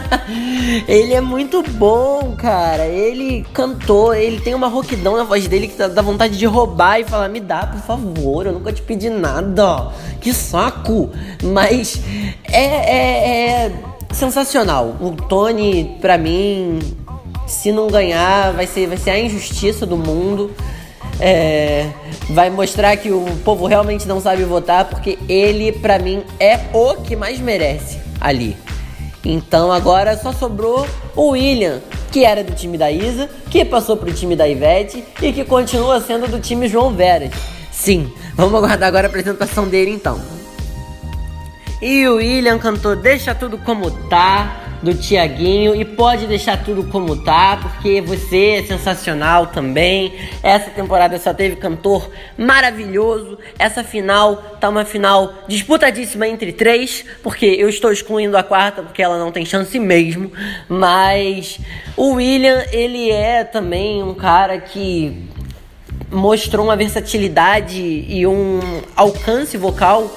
ele 0.88 1.12
é 1.12 1.20
muito 1.20 1.62
bom, 1.62 2.34
cara. 2.34 2.86
Ele 2.86 3.44
cantou, 3.52 4.14
ele 4.14 4.40
tem 4.40 4.54
uma 4.54 4.68
roquidão 4.68 5.18
na 5.18 5.24
voz 5.24 5.46
dele 5.46 5.68
que 5.68 5.76
dá 5.76 6.00
vontade 6.00 6.38
de 6.38 6.46
roubar 6.46 6.98
e 7.00 7.04
falar: 7.04 7.28
Me 7.28 7.40
dá, 7.40 7.66
por 7.66 7.80
favor, 7.82 8.46
eu 8.46 8.52
nunca 8.52 8.72
te 8.72 8.80
pedi 8.80 9.10
nada. 9.10 9.92
Que 10.22 10.32
saco! 10.32 11.10
Mas 11.42 12.00
é, 12.44 12.64
é, 12.64 13.66
é 13.66 13.91
sensacional. 14.12 14.96
O 15.00 15.10
Tony, 15.12 15.96
pra 16.00 16.16
mim, 16.16 16.78
se 17.46 17.72
não 17.72 17.88
ganhar, 17.88 18.52
vai 18.52 18.66
ser, 18.66 18.86
vai 18.86 18.96
ser 18.96 19.10
a 19.10 19.18
injustiça 19.18 19.84
do 19.86 19.96
mundo. 19.96 20.50
É, 21.20 21.88
vai 22.30 22.50
mostrar 22.50 22.96
que 22.96 23.10
o 23.10 23.24
povo 23.44 23.66
realmente 23.66 24.08
não 24.08 24.20
sabe 24.20 24.44
votar, 24.44 24.86
porque 24.86 25.18
ele, 25.28 25.72
pra 25.72 25.98
mim, 25.98 26.22
é 26.40 26.58
o 26.72 26.94
que 26.96 27.14
mais 27.14 27.38
merece 27.38 27.98
ali. 28.20 28.56
Então 29.24 29.70
agora 29.70 30.16
só 30.16 30.32
sobrou 30.32 30.86
o 31.14 31.30
William, 31.30 31.80
que 32.10 32.24
era 32.24 32.42
do 32.42 32.52
time 32.52 32.76
da 32.76 32.90
Isa, 32.90 33.30
que 33.50 33.64
passou 33.64 33.96
pro 33.96 34.12
time 34.12 34.34
da 34.34 34.48
Ivete 34.48 35.04
e 35.20 35.32
que 35.32 35.44
continua 35.44 36.00
sendo 36.00 36.26
do 36.26 36.40
time 36.40 36.66
João 36.66 36.92
Veras. 36.92 37.32
Sim, 37.70 38.12
vamos 38.34 38.54
aguardar 38.54 38.88
agora 38.88 39.06
a 39.06 39.10
apresentação 39.10 39.68
dele 39.68 39.92
então. 39.92 40.20
E 41.82 42.06
o 42.06 42.14
William 42.14 42.60
cantou 42.60 42.94
Deixa 42.94 43.34
Tudo 43.34 43.58
Como 43.58 43.90
Tá, 44.08 44.62
do 44.80 44.94
Tiaguinho. 44.94 45.74
E 45.74 45.84
pode 45.84 46.28
deixar 46.28 46.62
tudo 46.62 46.84
como 46.84 47.16
tá, 47.24 47.56
porque 47.56 48.00
você 48.00 48.58
é 48.58 48.62
sensacional 48.62 49.48
também. 49.48 50.12
Essa 50.44 50.70
temporada 50.70 51.18
só 51.18 51.34
teve 51.34 51.56
cantor 51.56 52.08
maravilhoso. 52.38 53.36
Essa 53.58 53.82
final 53.82 54.36
tá 54.60 54.68
uma 54.68 54.84
final 54.84 55.32
disputadíssima 55.48 56.28
entre 56.28 56.52
três, 56.52 57.04
porque 57.20 57.46
eu 57.46 57.68
estou 57.68 57.90
excluindo 57.90 58.36
a 58.36 58.44
quarta, 58.44 58.80
porque 58.80 59.02
ela 59.02 59.18
não 59.18 59.32
tem 59.32 59.44
chance 59.44 59.76
mesmo. 59.76 60.30
Mas 60.68 61.58
o 61.96 62.14
William, 62.14 62.64
ele 62.70 63.10
é 63.10 63.42
também 63.42 64.04
um 64.04 64.14
cara 64.14 64.60
que 64.60 65.28
mostrou 66.12 66.66
uma 66.66 66.76
versatilidade 66.76 67.80
e 67.80 68.24
um 68.24 68.60
alcance 68.94 69.56
vocal 69.56 70.14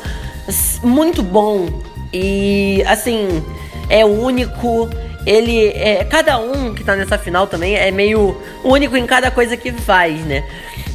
muito 0.83 1.23
bom 1.23 1.81
e 2.13 2.83
assim 2.87 3.43
é 3.89 4.05
único. 4.05 4.89
Ele 5.25 5.69
é 5.69 6.03
cada 6.03 6.37
um 6.37 6.75
que 6.75 6.83
tá 6.83 6.95
nessa 6.95 7.17
final 7.17 7.47
também 7.47 7.75
é 7.75 7.89
meio 7.89 8.37
único 8.63 8.95
em 8.95 9.07
cada 9.07 9.31
coisa 9.31 9.57
que 9.57 9.71
faz, 9.71 10.23
né? 10.25 10.43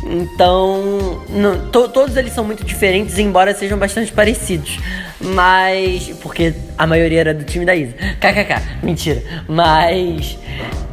Então, 0.02 1.20
não, 1.28 1.68
to, 1.68 1.88
todos 1.88 2.16
eles 2.16 2.32
são 2.32 2.44
muito 2.44 2.64
diferentes, 2.64 3.18
embora 3.18 3.54
sejam 3.54 3.78
bastante 3.78 4.12
parecidos. 4.12 4.78
Mas. 5.20 6.08
Porque 6.22 6.54
a 6.78 6.86
maioria 6.86 7.20
era 7.20 7.34
do 7.34 7.44
time 7.44 7.64
da 7.64 7.74
Isa. 7.74 7.92
KKK, 8.18 8.82
mentira. 8.82 9.22
Mas. 9.46 10.38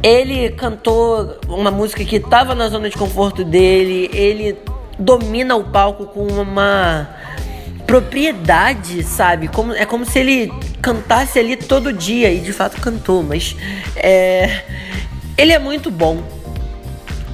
Ele 0.02 0.50
cantou 0.50 1.38
uma 1.48 1.70
música 1.70 2.04
que 2.04 2.20
tava 2.20 2.54
na 2.54 2.68
zona 2.68 2.90
de 2.90 2.96
conforto 2.96 3.44
dele. 3.44 4.10
Ele 4.12 4.56
domina 4.98 5.56
o 5.56 5.64
palco 5.64 6.06
com 6.06 6.26
uma 6.26 7.08
propriedade, 7.88 9.02
sabe? 9.02 9.48
Como, 9.48 9.72
é 9.72 9.86
como 9.86 10.04
se 10.04 10.18
ele 10.18 10.52
cantasse 10.82 11.38
ali 11.38 11.56
todo 11.56 11.90
dia, 11.90 12.30
e 12.30 12.38
de 12.38 12.52
fato 12.52 12.78
cantou, 12.82 13.22
mas 13.22 13.56
é, 13.96 14.62
ele 15.38 15.54
é 15.54 15.58
muito 15.58 15.90
bom. 15.90 16.22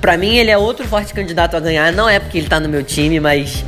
Pra 0.00 0.16
mim, 0.16 0.36
ele 0.36 0.52
é 0.52 0.56
outro 0.56 0.86
forte 0.86 1.12
candidato 1.12 1.56
a 1.56 1.60
ganhar. 1.60 1.92
Não 1.92 2.08
é 2.08 2.20
porque 2.20 2.38
ele 2.38 2.46
tá 2.46 2.60
no 2.60 2.68
meu 2.68 2.84
time, 2.84 3.18
mas 3.18 3.64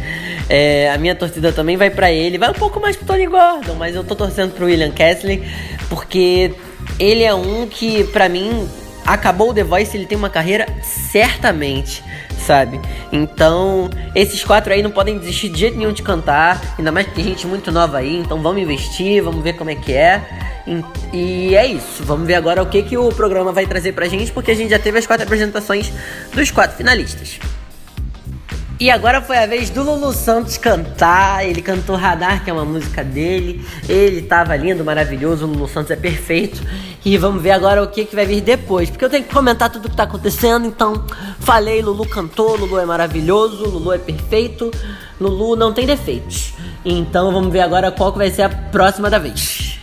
é, 0.49 0.88
a 0.92 0.96
minha 0.96 1.16
torcida 1.16 1.51
também 1.51 1.77
vai 1.77 1.90
para 1.90 2.12
ele. 2.12 2.38
Vai 2.38 2.51
um 2.51 2.55
pouco 2.55 2.79
mais 2.79 2.94
pro 2.94 3.05
Tony 3.05 3.27
Gordon, 3.27 3.75
mas 3.75 3.96
eu 3.96 4.05
tô 4.05 4.14
torcendo 4.14 4.53
pro 4.53 4.66
William 4.66 4.92
Kessler, 4.92 5.42
porque 5.88 6.55
ele 7.01 7.25
é 7.25 7.35
um 7.35 7.66
que, 7.66 8.05
pra 8.05 8.29
mim, 8.29 8.68
acabou 9.05 9.51
o 9.51 9.55
The 9.55 9.64
Voice, 9.64 9.96
ele 9.96 10.07
tem 10.07 10.16
uma 10.16 10.31
carreira 10.31 10.66
certamente 10.85 12.05
sabe? 12.47 12.81
Então, 13.11 13.91
esses 14.15 14.45
quatro 14.45 14.73
aí 14.73 14.83
não 14.83 14.91
podem 14.91 15.19
desistir 15.19 15.49
de 15.49 15.59
jeito 15.59 15.77
nenhum 15.77 15.93
de 15.93 16.03
cantar, 16.03 16.75
ainda 16.79 16.93
mais 16.93 17.07
que 17.09 17.15
tem 17.15 17.25
gente 17.25 17.47
muito 17.47 17.73
nova 17.73 17.99
aí, 17.99 18.17
então 18.17 18.41
vamos 18.41 18.63
investir, 18.63 19.23
vamos 19.23 19.43
ver 19.43 19.55
como 19.55 19.71
é 19.71 19.75
que 19.75 19.93
é. 19.93 20.23
E 21.13 21.55
é 21.55 21.67
isso, 21.67 22.03
vamos 22.05 22.27
ver 22.27 22.35
agora 22.35 22.63
o 22.63 22.67
que, 22.67 22.83
que 22.83 22.97
o 22.97 23.09
programa 23.09 23.53
vai 23.53 23.67
trazer 23.67 23.93
pra 23.93 24.07
gente, 24.07 24.33
porque 24.33 24.53
a 24.53 24.55
gente 24.55 24.71
já 24.71 24.79
teve 24.79 24.99
as 24.99 25.07
quatro 25.07 25.25
apresentações 25.25 25.93
dos 26.33 26.51
quatro 26.51 26.77
finalistas. 26.77 27.39
E 28.79 28.91
agora 28.91 29.23
foi 29.23 29.39
a 29.39 29.47
vez 29.47 29.71
do 29.71 29.83
Lulu 29.83 30.13
Santos 30.13 30.59
cantar. 30.59 31.47
Ele 31.47 31.63
cantou 31.63 31.97
Radar, 31.97 32.45
que 32.45 32.51
é 32.51 32.53
uma 32.53 32.65
música 32.65 33.03
dele. 33.03 33.67
Ele 33.89 34.21
tava 34.21 34.55
lindo, 34.55 34.85
maravilhoso. 34.85 35.47
O 35.47 35.49
Lulu 35.49 35.67
Santos 35.67 35.91
é 35.93 35.97
perfeito. 35.97 36.63
E 37.03 37.17
vamos 37.17 37.43
ver 37.43 37.53
agora 37.53 37.83
o 37.83 37.89
que, 37.89 38.05
que 38.05 38.15
vai 38.15 38.27
vir 38.27 38.43
depois. 38.43 38.91
Porque 38.91 39.03
eu 39.03 39.09
tenho 39.09 39.25
que 39.25 39.33
comentar 39.33 39.71
tudo 39.71 39.89
que 39.89 39.97
tá 39.97 40.03
acontecendo. 40.03 40.67
Então, 40.67 41.07
falei: 41.47 41.81
Lulu 41.81 42.05
cantou, 42.07 42.57
Lulu 42.57 42.79
é 42.79 42.85
maravilhoso, 42.85 43.69
Lulu 43.69 43.93
é 43.93 43.99
perfeito. 43.99 44.71
Lulu 45.19 45.55
não 45.55 45.73
tem 45.73 45.87
defeitos. 45.87 46.53
Então, 46.85 47.33
vamos 47.33 47.53
ver 47.53 47.61
agora 47.61 47.91
qual 47.93 48.13
que 48.13 48.19
vai 48.19 48.31
ser 48.31 48.43
a 48.43 48.49
próxima 48.49 49.09
da 49.09 49.19
vez. 49.19 49.79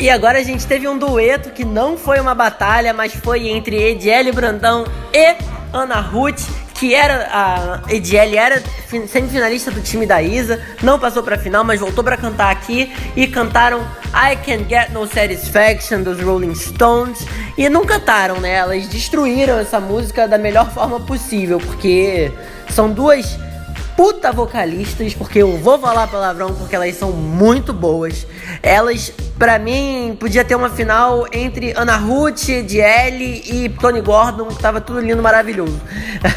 E 0.00 0.10
agora 0.10 0.38
a 0.38 0.42
gente 0.42 0.66
teve 0.66 0.88
um 0.88 0.98
dueto 0.98 1.50
que 1.50 1.64
não 1.64 1.96
foi 1.96 2.18
uma 2.18 2.34
batalha, 2.34 2.92
mas 2.92 3.14
foi 3.14 3.48
entre 3.48 3.76
Ediele 3.76 4.32
Brandão 4.32 4.84
e 5.12 5.36
Ana 5.72 6.00
Ruth 6.00 6.42
que 6.74 6.94
era 6.94 7.28
a 7.32 7.92
Edielle 7.92 8.36
era 8.36 8.62
semifinalista 9.08 9.70
do 9.70 9.80
time 9.80 10.06
da 10.06 10.20
Isa, 10.20 10.60
não 10.82 10.98
passou 10.98 11.22
para 11.22 11.38
final, 11.38 11.64
mas 11.64 11.80
voltou 11.80 12.02
para 12.02 12.16
cantar 12.16 12.50
aqui 12.50 12.92
e 13.16 13.26
cantaram 13.26 13.80
I 14.08 14.36
Can 14.36 14.68
Get 14.68 14.90
No 14.90 15.06
Satisfaction 15.06 16.02
dos 16.02 16.20
Rolling 16.20 16.54
Stones 16.54 17.26
e 17.56 17.68
não 17.68 17.86
cantaram, 17.86 18.40
né? 18.40 18.54
Elas 18.54 18.86
destruíram 18.88 19.58
essa 19.58 19.80
música 19.80 20.26
da 20.26 20.36
melhor 20.36 20.70
forma 20.72 21.00
possível, 21.00 21.58
porque 21.58 22.32
são 22.68 22.90
duas 22.90 23.38
puta 23.96 24.32
vocalistas, 24.32 25.14
porque 25.14 25.38
eu 25.38 25.56
vou 25.58 25.78
falar 25.78 26.06
palavrão 26.06 26.54
porque 26.54 26.74
elas 26.74 26.96
são 26.96 27.12
muito 27.12 27.72
boas. 27.72 28.26
Elas, 28.62 29.12
para 29.38 29.58
mim, 29.58 30.16
podia 30.18 30.44
ter 30.44 30.54
uma 30.54 30.70
final 30.70 31.26
entre 31.32 31.72
Ana 31.76 31.96
Ruth, 31.96 32.48
Edielle 32.48 33.42
e 33.46 33.68
Tony 33.68 34.00
Gordon, 34.00 34.46
que 34.46 34.58
tava 34.60 34.80
tudo 34.80 35.00
lindo, 35.00 35.22
maravilhoso. 35.22 35.80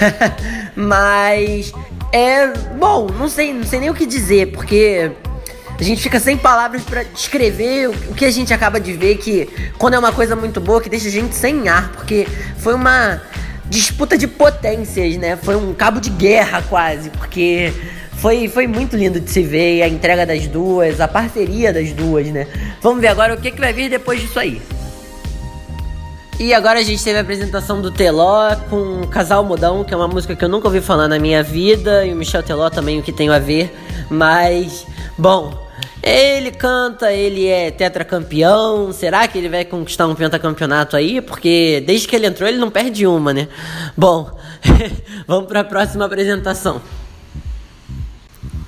Mas 0.76 1.74
é 2.12 2.48
bom, 2.78 3.08
não 3.08 3.28
sei, 3.28 3.54
não 3.54 3.64
sei 3.64 3.80
nem 3.80 3.90
o 3.90 3.94
que 3.94 4.06
dizer, 4.06 4.52
porque 4.52 5.12
a 5.80 5.84
gente 5.84 6.02
fica 6.02 6.20
sem 6.20 6.38
palavras 6.38 6.84
para 6.84 7.04
descrever 7.04 7.90
o 7.90 8.14
que 8.14 8.26
a 8.26 8.32
gente 8.32 8.54
acaba 8.54 8.80
de 8.80 8.94
ver 8.94 9.18
que 9.18 9.48
quando 9.78 9.94
é 9.94 10.00
uma 10.00 10.12
coisa 10.12 10.36
muito 10.36 10.60
boa 10.60 10.82
que 10.82 10.90
deixa 10.90 11.08
a 11.08 11.12
gente 11.12 11.36
sem 11.36 11.70
ar, 11.70 11.92
porque 11.92 12.28
foi 12.58 12.74
uma 12.74 13.22
disputa 13.70 14.18
de 14.18 14.28
potências, 14.28 15.18
né? 15.18 15.36
Foi 15.36 15.56
um 15.56 15.74
cabo 15.74 16.00
de 16.00 16.10
guerra 16.10 16.64
quase, 16.70 17.10
porque 17.10 17.74
foi, 18.14 18.48
foi 18.48 18.68
muito 18.68 18.96
lindo 18.96 19.20
de 19.20 19.30
se 19.30 19.42
ver 19.42 19.84
a 19.84 19.88
entrega 19.88 20.26
das 20.26 20.48
duas, 20.48 21.00
a 21.00 21.08
parceria 21.08 21.72
das 21.72 21.92
duas, 21.92 22.28
né? 22.28 22.48
Vamos 22.82 23.02
ver 23.02 23.10
agora 23.10 23.34
o 23.34 23.38
que, 23.38 23.52
que 23.52 23.60
vai 23.60 23.74
vir 23.74 23.90
depois 23.90 24.22
disso 24.22 24.40
aí. 24.40 24.62
E 26.40 26.54
agora 26.54 26.80
a 26.80 26.84
gente 26.84 27.04
teve 27.04 27.18
a 27.18 27.22
apresentação 27.22 27.82
do 27.82 27.90
Teló 27.90 28.56
com 28.70 29.08
Casal 29.08 29.44
Modão, 29.44 29.84
que 29.84 29.92
é 29.92 29.98
uma 29.98 30.08
música 30.08 30.36
que 30.36 30.46
eu 30.46 30.50
nunca 30.50 30.68
ouvi 30.68 30.82
falar 30.82 31.08
na 31.08 31.18
minha 31.18 31.42
vida, 31.42 32.06
e 32.06 32.14
o 32.14 32.16
Michel 32.16 32.44
Teló 32.44 32.70
também, 32.70 33.00
o 33.00 33.04
que 33.04 33.12
tem 33.12 33.30
a 33.30 33.40
ver, 33.40 33.76
mas, 34.08 34.86
bom, 35.18 35.67
ele 36.02 36.52
canta, 36.52 37.12
ele 37.12 37.48
é 37.48 37.72
tetracampeão. 37.72 38.92
Será 38.94 39.28
que 39.28 39.38
ele 39.38 39.50
vai 39.50 39.66
conquistar 39.66 40.08
um 40.08 40.16
pentacampeonato 40.16 40.96
aí? 40.96 41.22
Porque 41.22 41.84
desde 41.86 42.08
que 42.08 42.16
ele 42.16 42.28
entrou, 42.28 42.48
ele 42.48 42.58
não 42.58 42.70
perde 42.70 43.06
uma, 43.08 43.34
né? 43.34 43.48
Bom, 43.96 44.38
vamos 45.28 45.48
para 45.48 45.62
a 45.62 45.64
próxima 45.64 46.06
apresentação. 46.06 46.82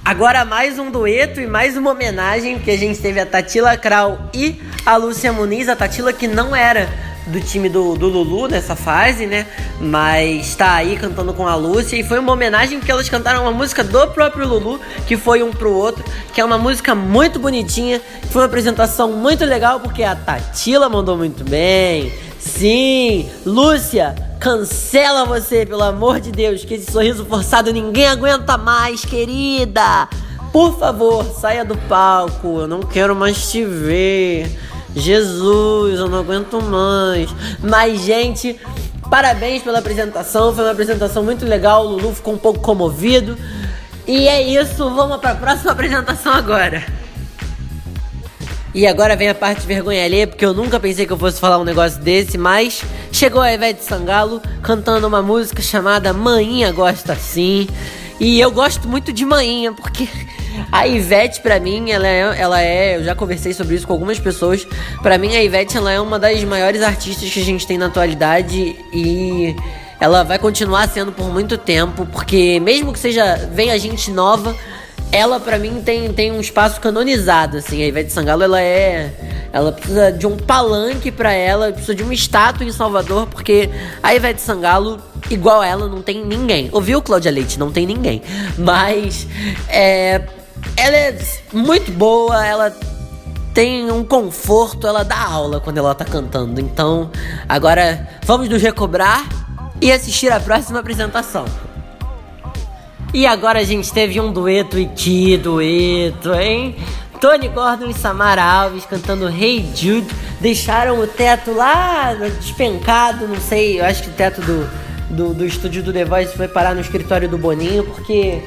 Agora 0.04 0.44
mais 0.44 0.80
um 0.80 0.90
dueto 0.90 1.40
e 1.40 1.46
mais 1.46 1.78
uma 1.78 1.92
homenagem, 1.92 2.58
que 2.58 2.72
a 2.72 2.78
gente 2.78 3.00
teve 3.00 3.20
a 3.20 3.26
Tatila 3.28 3.78
Kral 3.78 4.30
e 4.34 4.60
a 4.84 4.96
Lúcia 4.98 5.32
Muniz, 5.32 5.70
a 5.70 5.76
Tatila 5.76 6.12
que 6.12 6.28
não 6.28 6.56
era 6.56 6.90
do 7.30 7.40
time 7.40 7.70
do, 7.70 7.96
do 7.96 8.08
Lulu 8.08 8.48
nessa 8.48 8.76
fase, 8.76 9.26
né? 9.26 9.46
Mas 9.80 10.56
tá 10.56 10.74
aí 10.76 10.98
cantando 10.98 11.34
com 11.34 11.48
a 11.48 11.56
Lúcia 11.56 11.96
e 11.96 12.04
foi 12.04 12.20
uma 12.20 12.34
homenagem 12.34 12.80
porque 12.80 12.92
elas 12.92 13.08
cantaram 13.08 13.44
uma 13.44 13.52
música 13.52 13.84
do 13.84 14.08
próprio 14.08 14.48
Lulu, 14.48 14.80
que 15.08 15.16
foi 15.16 15.44
um 15.44 15.52
pro 15.52 15.72
outro, 15.72 16.04
que 16.34 16.42
é 16.42 16.46
uma 16.46 16.58
música 16.58 16.94
muito 16.94 17.40
bonitinha, 17.40 18.02
foi 18.32 18.42
uma 18.42 18.48
apresentação 18.48 19.14
muito 19.14 19.46
legal 19.46 19.80
porque 19.80 20.04
a 20.04 20.16
Tatila 20.16 20.90
mandou 20.90 21.18
muito 21.18 21.44
bem. 21.44 22.12
Sim, 22.40 23.30
Lúcia, 23.46 24.16
cancela 24.40 25.26
você, 25.26 25.66
pelo 25.66 25.84
amor 25.84 26.20
de 26.20 26.32
Deus, 26.32 26.64
que 26.64 26.76
esse 26.76 26.92
sorriso 26.92 27.26
forçado 27.26 27.72
ninguém 27.72 28.08
aguenta 28.08 28.58
mais, 28.58 29.04
querida. 29.04 30.08
Por 30.52 30.80
favor, 30.80 31.24
saia 31.26 31.64
do 31.64 31.78
palco, 31.78 32.62
eu 32.62 32.68
não 32.68 32.80
quero 32.80 33.16
mais 33.16 33.52
te 33.52 33.64
ver. 33.64 34.50
Jesus, 34.96 36.00
eu 36.00 36.08
não 36.08 36.20
aguento 36.20 36.62
mais. 36.62 37.30
Mas, 37.60 38.02
gente, 38.02 38.60
parabéns 39.10 39.64
pela 39.64 39.80
apresentação. 39.80 40.54
Foi 40.54 40.64
uma 40.64 40.72
apresentação 40.72 41.24
muito 41.24 41.46
legal. 41.46 41.86
O 41.86 41.90
Lulu 41.90 42.16
ficou 42.16 42.34
um 42.34 42.38
pouco 42.38 42.60
comovido. 42.60 43.38
E 44.08 44.28
é 44.28 44.42
isso, 44.42 44.90
vamos 44.90 45.18
para 45.18 45.32
a 45.32 45.36
próxima 45.36 45.72
apresentação 45.72 46.34
agora. 46.34 46.84
E 48.74 48.86
agora 48.86 49.16
vem 49.16 49.30
a 49.30 49.36
parte 49.36 49.62
de 49.62 49.68
vergonha 49.68 50.04
alheia, 50.04 50.28
porque 50.28 50.46
eu 50.46 50.54
nunca 50.54 50.80
pensei 50.80 51.06
que 51.06 51.14
eu 51.14 51.18
fosse 51.18 51.40
falar 51.40 51.58
um 51.58 51.64
negócio 51.64 52.00
desse, 52.00 52.38
mas 52.38 52.84
chegou 53.12 53.42
a 53.42 53.52
Ivete 53.52 53.84
Sangalo 53.84 54.42
cantando 54.62 55.08
uma 55.08 55.22
música 55.24 55.62
chamada 55.62 56.14
Maninha 56.14 56.72
Gosta 56.72 57.14
Assim. 57.14 57.68
E 58.20 58.40
eu 58.40 58.52
gosto 58.52 58.88
muito 58.88 59.14
de 59.14 59.26
Maninha, 59.26 59.72
porque 59.72 60.08
a 60.72 60.86
Ivete, 60.86 61.40
pra 61.42 61.60
mim, 61.60 61.90
ela 61.90 62.08
é, 62.08 62.20
ela 62.38 62.62
é. 62.62 62.98
Eu 62.98 63.04
já 63.04 63.16
conversei 63.16 63.54
sobre 63.54 63.76
isso 63.76 63.88
com 63.88 63.94
algumas 63.94 64.20
pessoas. 64.20 64.68
Pra 65.02 65.18
mim, 65.18 65.36
a 65.36 65.44
Ivete 65.44 65.78
ela 65.78 65.92
é 65.92 66.02
uma 66.02 66.20
das 66.20 66.44
maiores 66.44 66.82
artistas 66.82 67.30
que 67.30 67.40
a 67.40 67.46
gente 67.46 67.66
tem 67.66 67.78
na 67.78 67.86
atualidade 67.86 68.76
e 68.92 69.56
ela 70.00 70.24
vai 70.24 70.40
continuar 70.40 70.88
sendo 70.88 71.12
por 71.12 71.32
muito 71.32 71.58
tempo, 71.58 72.06
porque 72.06 72.60
mesmo 72.60 72.94
que 72.94 73.00
seja 73.00 73.50
venha 73.54 73.78
gente 73.78 74.12
nova, 74.12 74.56
ela 75.12 75.40
para 75.40 75.58
mim 75.58 75.82
tem, 75.82 76.12
tem 76.14 76.32
um 76.32 76.40
espaço 76.40 76.80
canonizado, 76.80 77.58
assim. 77.58 77.82
A 77.82 77.88
Ivete 77.88 78.12
Sangalo, 78.12 78.44
ela 78.44 78.62
é 78.62 79.12
ela 79.52 79.72
precisa 79.72 80.12
de 80.12 80.28
um 80.28 80.38
palanque 80.38 81.12
para 81.12 81.34
ela, 81.34 81.72
precisa 81.72 81.96
de 81.96 82.04
uma 82.04 82.14
estátua 82.14 82.66
em 82.66 82.72
Salvador, 82.72 83.28
porque 83.28 83.70
a 84.04 84.14
Ivete 84.14 84.42
Sangalo 84.42 85.00
igual 85.30 85.64
ela 85.64 85.88
não 85.88 86.02
tem 86.02 86.24
ninguém. 86.24 86.70
Ouviu 86.72 87.02
Cláudia 87.02 87.32
Leite? 87.32 87.58
Não 87.58 87.72
tem 87.72 87.86
ninguém. 87.86 88.22
Mas 88.58 89.28
é 89.68 90.22
ela 90.76 90.96
é 90.96 91.18
muito 91.54 91.92
boa, 91.92 92.46
ela 92.46 92.76
tem 93.54 93.92
um 93.92 94.04
conforto, 94.04 94.86
ela 94.86 95.04
dá 95.04 95.20
aula 95.20 95.60
quando 95.60 95.78
ela 95.78 95.96
tá 95.96 96.06
cantando. 96.06 96.60
Então, 96.60 97.10
agora 97.48 98.08
vamos 98.26 98.50
nos 98.50 98.62
recobrar 98.62 99.28
e 99.82 99.92
assistir 99.92 100.32
a 100.32 100.40
próxima 100.40 100.80
apresentação. 100.80 101.46
E 103.14 103.26
agora 103.26 103.60
a 103.60 103.64
gente 103.64 103.92
teve 103.92 104.20
um 104.20 104.32
dueto 104.32 104.78
e 104.78 104.86
que 104.86 105.38
dueto, 105.38 106.34
hein? 106.34 106.76
Tony 107.20 107.48
Gordon 107.50 107.88
e 107.90 107.94
Samara 107.94 108.44
Alves 108.44 108.86
cantando 108.86 109.28
Hey 109.28 109.68
Jude 109.76 110.08
deixaram 110.40 111.00
o 111.00 111.08
teto 111.08 111.52
lá 111.52 112.14
despencado, 112.14 113.28
não 113.28 113.40
sei, 113.42 113.80
eu 113.80 113.86
acho 113.86 114.04
que 114.04 114.10
o 114.10 114.14
teto 114.14 114.40
do, 114.42 114.70
do, 115.10 115.34
do 115.34 115.46
estúdio 115.46 115.84
do 115.84 115.92
The 115.92 116.06
Voice 116.06 116.38
foi 116.38 116.48
parar 116.48 116.74
no 116.74 116.82
escritório 116.82 117.28
do 117.28 117.38
Boninho, 117.38 117.84
porque 117.84 118.42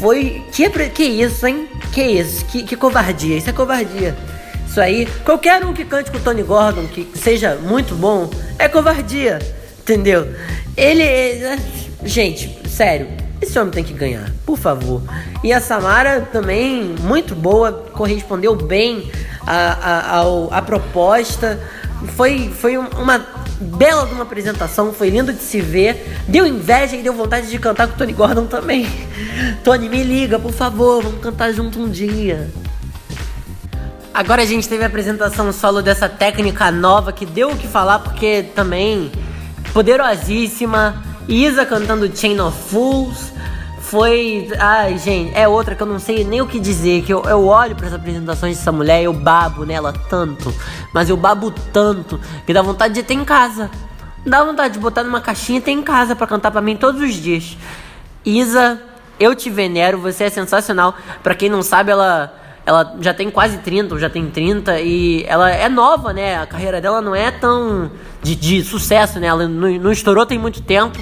foi. 0.00 0.42
Que, 0.50 0.68
que 0.88 1.04
isso, 1.04 1.46
hein? 1.46 1.68
Que 1.92 2.02
isso? 2.02 2.44
Que, 2.46 2.62
que 2.62 2.76
covardia. 2.76 3.36
Isso 3.36 3.50
é 3.50 3.52
covardia. 3.52 4.16
Isso 4.66 4.80
aí, 4.80 5.06
qualquer 5.24 5.64
um 5.64 5.72
que 5.72 5.84
cante 5.84 6.10
com 6.10 6.16
o 6.16 6.20
Tony 6.20 6.42
Gordon, 6.42 6.86
que 6.86 7.06
seja 7.14 7.56
muito 7.56 7.94
bom, 7.94 8.30
é 8.58 8.66
covardia. 8.66 9.38
Entendeu? 9.80 10.26
Ele. 10.76 11.58
Gente, 12.02 12.58
sério, 12.68 13.08
esse 13.40 13.58
homem 13.58 13.72
tem 13.72 13.82
que 13.82 13.94
ganhar, 13.94 14.30
por 14.44 14.58
favor. 14.58 15.02
E 15.42 15.52
a 15.52 15.60
Samara 15.60 16.28
também, 16.32 16.94
muito 17.00 17.34
boa, 17.34 17.72
correspondeu 17.92 18.54
bem 18.54 19.10
à, 19.46 20.22
a, 20.50 20.62
proposta. 20.62 21.58
Foi, 22.16 22.50
foi 22.50 22.76
uma 22.76 23.26
bela 23.60 24.04
uma 24.04 24.22
apresentação, 24.22 24.92
foi 24.92 25.08
lindo 25.08 25.32
de 25.32 25.42
se 25.42 25.60
ver. 25.60 26.06
Deu 26.28 26.46
inveja 26.46 26.96
e 26.96 27.02
deu 27.02 27.14
vontade 27.14 27.48
de 27.48 27.58
cantar 27.58 27.88
com 27.88 27.94
o 27.94 27.96
Tony 27.96 28.12
Gordon 28.12 28.46
também. 28.46 28.86
Tony, 29.64 29.88
me 29.88 30.02
liga, 30.02 30.38
por 30.38 30.52
favor, 30.52 31.02
vamos 31.02 31.20
cantar 31.20 31.52
junto 31.52 31.80
um 31.80 31.88
dia. 31.88 32.50
Agora 34.12 34.42
a 34.42 34.46
gente 34.46 34.68
teve 34.68 34.84
a 34.84 34.86
apresentação 34.86 35.50
solo 35.52 35.80
dessa 35.80 36.08
técnica 36.08 36.70
nova 36.70 37.12
que 37.12 37.24
deu 37.24 37.50
o 37.50 37.56
que 37.56 37.66
falar, 37.66 38.00
porque 38.00 38.44
também 38.54 39.10
poderosíssima. 39.72 41.09
Isa 41.30 41.64
cantando 41.64 42.10
Chain 42.14 42.40
of 42.40 42.58
Fools. 42.68 43.32
Foi. 43.80 44.48
Ai, 44.58 44.98
gente, 44.98 45.32
é 45.36 45.46
outra 45.46 45.76
que 45.76 45.82
eu 45.82 45.86
não 45.86 46.00
sei 46.00 46.24
nem 46.24 46.42
o 46.42 46.46
que 46.46 46.58
dizer. 46.58 47.02
Que 47.04 47.14
eu, 47.14 47.22
eu 47.22 47.46
olho 47.46 47.76
para 47.76 47.86
as 47.86 47.92
apresentações 47.92 48.58
dessa 48.58 48.72
mulher 48.72 49.04
eu 49.04 49.12
babo 49.12 49.64
nela 49.64 49.92
tanto. 50.08 50.52
Mas 50.92 51.08
eu 51.08 51.16
babo 51.16 51.52
tanto 51.72 52.20
que 52.44 52.52
dá 52.52 52.62
vontade 52.62 52.94
de 52.94 53.04
ter 53.04 53.14
em 53.14 53.24
casa. 53.24 53.70
Dá 54.26 54.44
vontade 54.44 54.74
de 54.74 54.80
botar 54.80 55.04
numa 55.04 55.20
caixinha 55.20 55.58
e 55.58 55.62
ter 55.62 55.70
em 55.70 55.82
casa 55.82 56.16
para 56.16 56.26
cantar 56.26 56.50
para 56.50 56.60
mim 56.60 56.76
todos 56.76 57.00
os 57.00 57.14
dias. 57.14 57.56
Isa, 58.24 58.82
eu 59.18 59.32
te 59.34 59.48
venero, 59.48 59.98
você 59.98 60.24
é 60.24 60.30
sensacional. 60.30 60.96
Para 61.22 61.36
quem 61.36 61.48
não 61.48 61.62
sabe, 61.62 61.92
ela 61.92 62.34
ela 62.64 62.96
já 63.00 63.12
tem 63.14 63.30
quase 63.30 63.58
30, 63.58 63.94
ou 63.94 64.00
já 64.00 64.10
tem 64.10 64.28
30, 64.30 64.80
e 64.80 65.24
ela 65.26 65.50
é 65.50 65.68
nova, 65.68 66.12
né? 66.12 66.38
A 66.38 66.46
carreira 66.46 66.80
dela 66.80 67.00
não 67.00 67.14
é 67.14 67.30
tão 67.30 67.90
de, 68.22 68.34
de 68.34 68.62
sucesso, 68.62 69.18
né? 69.18 69.26
Ela 69.26 69.48
não, 69.48 69.70
não 69.78 69.92
estourou 69.92 70.26
tem 70.26 70.38
muito 70.38 70.62
tempo. 70.62 70.98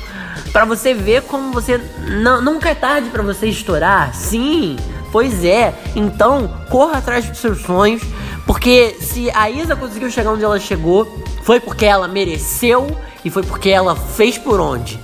para 0.53 0.65
você 0.65 0.95
ver 0.95 1.23
como 1.23 1.53
você. 1.53 1.79
Não, 2.23 2.41
nunca 2.41 2.71
é 2.71 2.75
tarde 2.75 3.11
para 3.11 3.23
você 3.23 3.47
estourar. 3.47 4.15
Sim, 4.15 4.77
pois 5.11 5.45
é. 5.45 5.75
Então, 5.97 6.49
corra 6.71 6.99
atrás 6.99 7.27
dos 7.27 7.39
seus 7.39 7.61
sonhos. 7.63 8.03
Porque 8.47 8.97
se 9.01 9.31
a 9.33 9.51
Isa 9.51 9.77
conseguiu 9.77 10.11
chegar 10.11 10.31
onde 10.31 10.45
ela 10.45 10.59
chegou, 10.59 11.07
foi 11.43 11.61
porque 11.61 11.85
ela 11.85 12.09
mereceu 12.09 12.87
e 13.23 13.29
foi 13.29 13.43
porque 13.43 13.69
ela 13.69 13.95
fez 13.95 14.39
por 14.39 14.59
onde. 14.59 14.99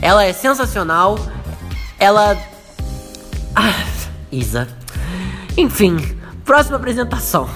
Ela 0.00 0.24
é 0.24 0.32
sensacional. 0.32 1.18
Ela. 1.98 2.36
Ah, 3.54 3.84
Isa. 4.32 4.77
Enfim, 5.58 5.96
próxima 6.44 6.76
apresentação. 6.76 7.50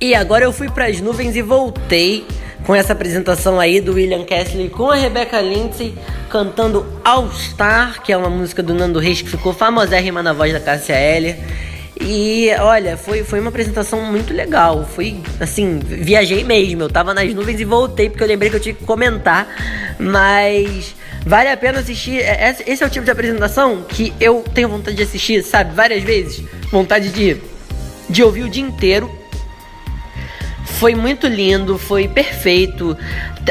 E 0.00 0.14
agora 0.14 0.44
eu 0.44 0.52
fui 0.52 0.68
para 0.68 0.86
as 0.86 1.00
nuvens 1.00 1.34
e 1.34 1.42
voltei 1.42 2.24
com 2.64 2.76
essa 2.76 2.92
apresentação 2.92 3.58
aí 3.58 3.80
do 3.80 3.94
William 3.94 4.24
Castley 4.24 4.68
com 4.68 4.88
a 4.88 4.94
Rebecca 4.94 5.40
Lindsay 5.40 5.92
cantando 6.28 6.86
All 7.04 7.28
Star, 7.32 8.02
que 8.02 8.12
é 8.12 8.16
uma 8.16 8.30
música 8.30 8.62
do 8.62 8.72
Nando 8.72 9.00
Reis 9.00 9.20
que 9.20 9.28
ficou 9.28 9.52
famosérrima 9.52 10.22
na 10.22 10.32
voz 10.32 10.52
da 10.52 10.60
Cássia 10.60 10.94
Eller. 10.94 11.36
E 12.00 12.50
olha, 12.60 12.96
foi, 12.96 13.24
foi 13.24 13.40
uma 13.40 13.48
apresentação 13.48 14.00
muito 14.00 14.32
legal. 14.32 14.84
Foi 14.84 15.16
assim, 15.40 15.80
viajei 15.80 16.44
mesmo. 16.44 16.82
Eu 16.82 16.88
tava 16.88 17.12
nas 17.12 17.34
nuvens 17.34 17.58
e 17.58 17.64
voltei 17.64 18.08
porque 18.08 18.22
eu 18.22 18.28
lembrei 18.28 18.48
que 18.48 18.54
eu 18.54 18.60
tinha 18.60 18.76
que 18.76 18.84
comentar. 18.84 19.48
Mas 19.98 20.94
vale 21.24 21.48
a 21.48 21.56
pena 21.56 21.80
assistir. 21.80 22.20
É, 22.20 22.56
esse 22.66 22.82
é 22.82 22.86
o 22.86 22.90
tipo 22.90 23.04
de 23.04 23.10
apresentação 23.10 23.82
que 23.82 24.12
eu 24.20 24.44
tenho 24.54 24.68
vontade 24.68 24.96
de 24.96 25.02
assistir, 25.02 25.42
sabe, 25.42 25.74
várias 25.74 26.02
vezes. 26.02 26.44
Vontade 26.70 27.10
de, 27.10 27.40
de 28.08 28.22
ouvir 28.22 28.42
o 28.42 28.48
dia 28.48 28.62
inteiro 28.62 29.20
foi 30.80 30.94
muito 30.94 31.26
lindo, 31.26 31.76
foi 31.76 32.08
perfeito. 32.08 32.96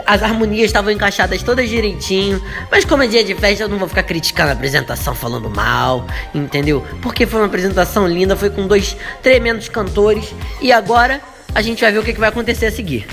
As 0.05 0.23
harmonias 0.23 0.65
estavam 0.65 0.91
encaixadas 0.91 1.43
todas 1.43 1.69
direitinho. 1.69 2.41
Mas 2.71 2.85
como 2.85 3.03
é 3.03 3.07
dia 3.07 3.23
de 3.23 3.35
festa, 3.35 3.65
eu 3.65 3.69
não 3.69 3.77
vou 3.77 3.87
ficar 3.87 4.01
criticando 4.01 4.49
a 4.49 4.53
apresentação, 4.53 5.13
falando 5.13 5.47
mal, 5.47 6.07
entendeu? 6.33 6.83
Porque 7.03 7.27
foi 7.27 7.39
uma 7.41 7.45
apresentação 7.45 8.07
linda, 8.07 8.35
foi 8.35 8.49
com 8.49 8.65
dois 8.65 8.97
tremendos 9.21 9.69
cantores. 9.69 10.33
E 10.59 10.71
agora 10.71 11.21
a 11.53 11.61
gente 11.61 11.81
vai 11.81 11.91
ver 11.91 11.99
o 11.99 12.03
que 12.03 12.13
vai 12.13 12.29
acontecer 12.29 12.65
a 12.65 12.71
seguir. 12.71 13.05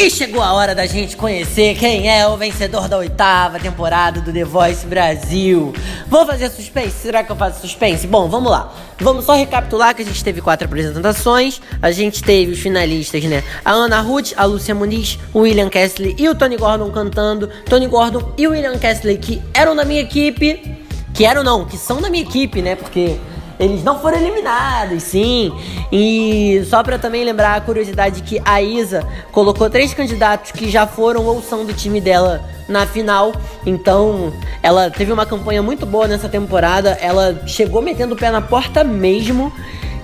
E 0.00 0.08
chegou 0.08 0.40
a 0.40 0.52
hora 0.52 0.76
da 0.76 0.86
gente 0.86 1.16
conhecer 1.16 1.74
quem 1.74 2.08
é 2.08 2.24
o 2.24 2.36
vencedor 2.36 2.86
da 2.86 2.96
oitava 2.96 3.58
temporada 3.58 4.20
do 4.20 4.32
The 4.32 4.44
Voice 4.44 4.86
Brasil. 4.86 5.74
Vou 6.06 6.24
fazer 6.24 6.48
suspense? 6.50 6.92
Será 6.92 7.24
que 7.24 7.32
eu 7.32 7.34
faço 7.34 7.62
suspense? 7.62 8.06
Bom, 8.06 8.28
vamos 8.28 8.48
lá. 8.48 8.72
Vamos 9.00 9.24
só 9.24 9.34
recapitular 9.34 9.96
que 9.96 10.02
a 10.02 10.04
gente 10.04 10.22
teve 10.22 10.40
quatro 10.40 10.68
apresentações. 10.68 11.60
A 11.82 11.90
gente 11.90 12.22
teve 12.22 12.52
os 12.52 12.60
finalistas, 12.60 13.24
né? 13.24 13.42
A 13.64 13.72
Ana 13.72 14.00
Ruth, 14.00 14.34
a 14.36 14.44
Lúcia 14.44 14.72
Muniz, 14.72 15.18
o 15.34 15.40
William 15.40 15.68
Kessley 15.68 16.14
e 16.16 16.28
o 16.28 16.34
Tony 16.36 16.56
Gordon 16.56 16.92
cantando. 16.92 17.50
Tony 17.68 17.88
Gordon 17.88 18.32
e 18.38 18.46
o 18.46 18.52
William 18.52 18.78
Kessley 18.78 19.18
que 19.18 19.42
eram 19.52 19.74
da 19.74 19.84
minha 19.84 20.00
equipe. 20.00 20.78
Que 21.12 21.24
eram 21.24 21.42
não, 21.42 21.64
que 21.64 21.76
são 21.76 22.00
da 22.00 22.08
minha 22.08 22.22
equipe, 22.22 22.62
né? 22.62 22.76
Porque 22.76 23.18
eles 23.58 23.82
não 23.82 24.00
foram 24.00 24.18
eliminados, 24.18 25.02
sim. 25.02 25.52
E 25.90 26.62
só 26.68 26.82
para 26.82 26.98
também 26.98 27.24
lembrar 27.24 27.56
a 27.56 27.60
curiosidade 27.60 28.22
que 28.22 28.40
a 28.44 28.62
Isa 28.62 29.06
colocou 29.32 29.68
três 29.68 29.92
candidatos 29.92 30.52
que 30.52 30.70
já 30.70 30.86
foram 30.86 31.24
ou 31.24 31.42
são 31.42 31.64
do 31.64 31.72
time 31.72 32.00
dela 32.00 32.44
na 32.68 32.86
final. 32.86 33.32
Então, 33.66 34.32
ela 34.62 34.90
teve 34.90 35.12
uma 35.12 35.26
campanha 35.26 35.62
muito 35.62 35.84
boa 35.84 36.06
nessa 36.06 36.28
temporada. 36.28 36.90
Ela 37.00 37.42
chegou 37.46 37.82
metendo 37.82 38.14
o 38.14 38.18
pé 38.18 38.30
na 38.30 38.40
porta 38.40 38.84
mesmo. 38.84 39.52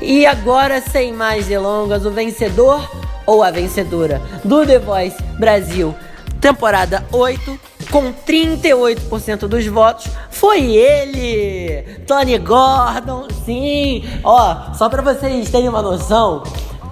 E 0.00 0.26
agora, 0.26 0.80
sem 0.80 1.12
mais 1.12 1.46
delongas, 1.46 2.04
o 2.04 2.10
vencedor 2.10 2.90
ou 3.26 3.42
a 3.42 3.50
vencedora 3.50 4.20
do 4.44 4.66
The 4.66 4.78
Voice 4.78 5.22
Brasil, 5.38 5.94
temporada 6.40 7.04
8 7.10 7.73
com 7.90 8.12
38% 8.12 9.46
dos 9.46 9.66
votos, 9.66 10.06
foi 10.30 10.76
ele! 10.76 11.82
Tony 12.06 12.38
Gordon, 12.38 13.28
sim! 13.44 14.04
Ó, 14.22 14.72
só 14.74 14.88
para 14.88 15.02
vocês 15.02 15.50
terem 15.50 15.68
uma 15.68 15.82
noção, 15.82 16.42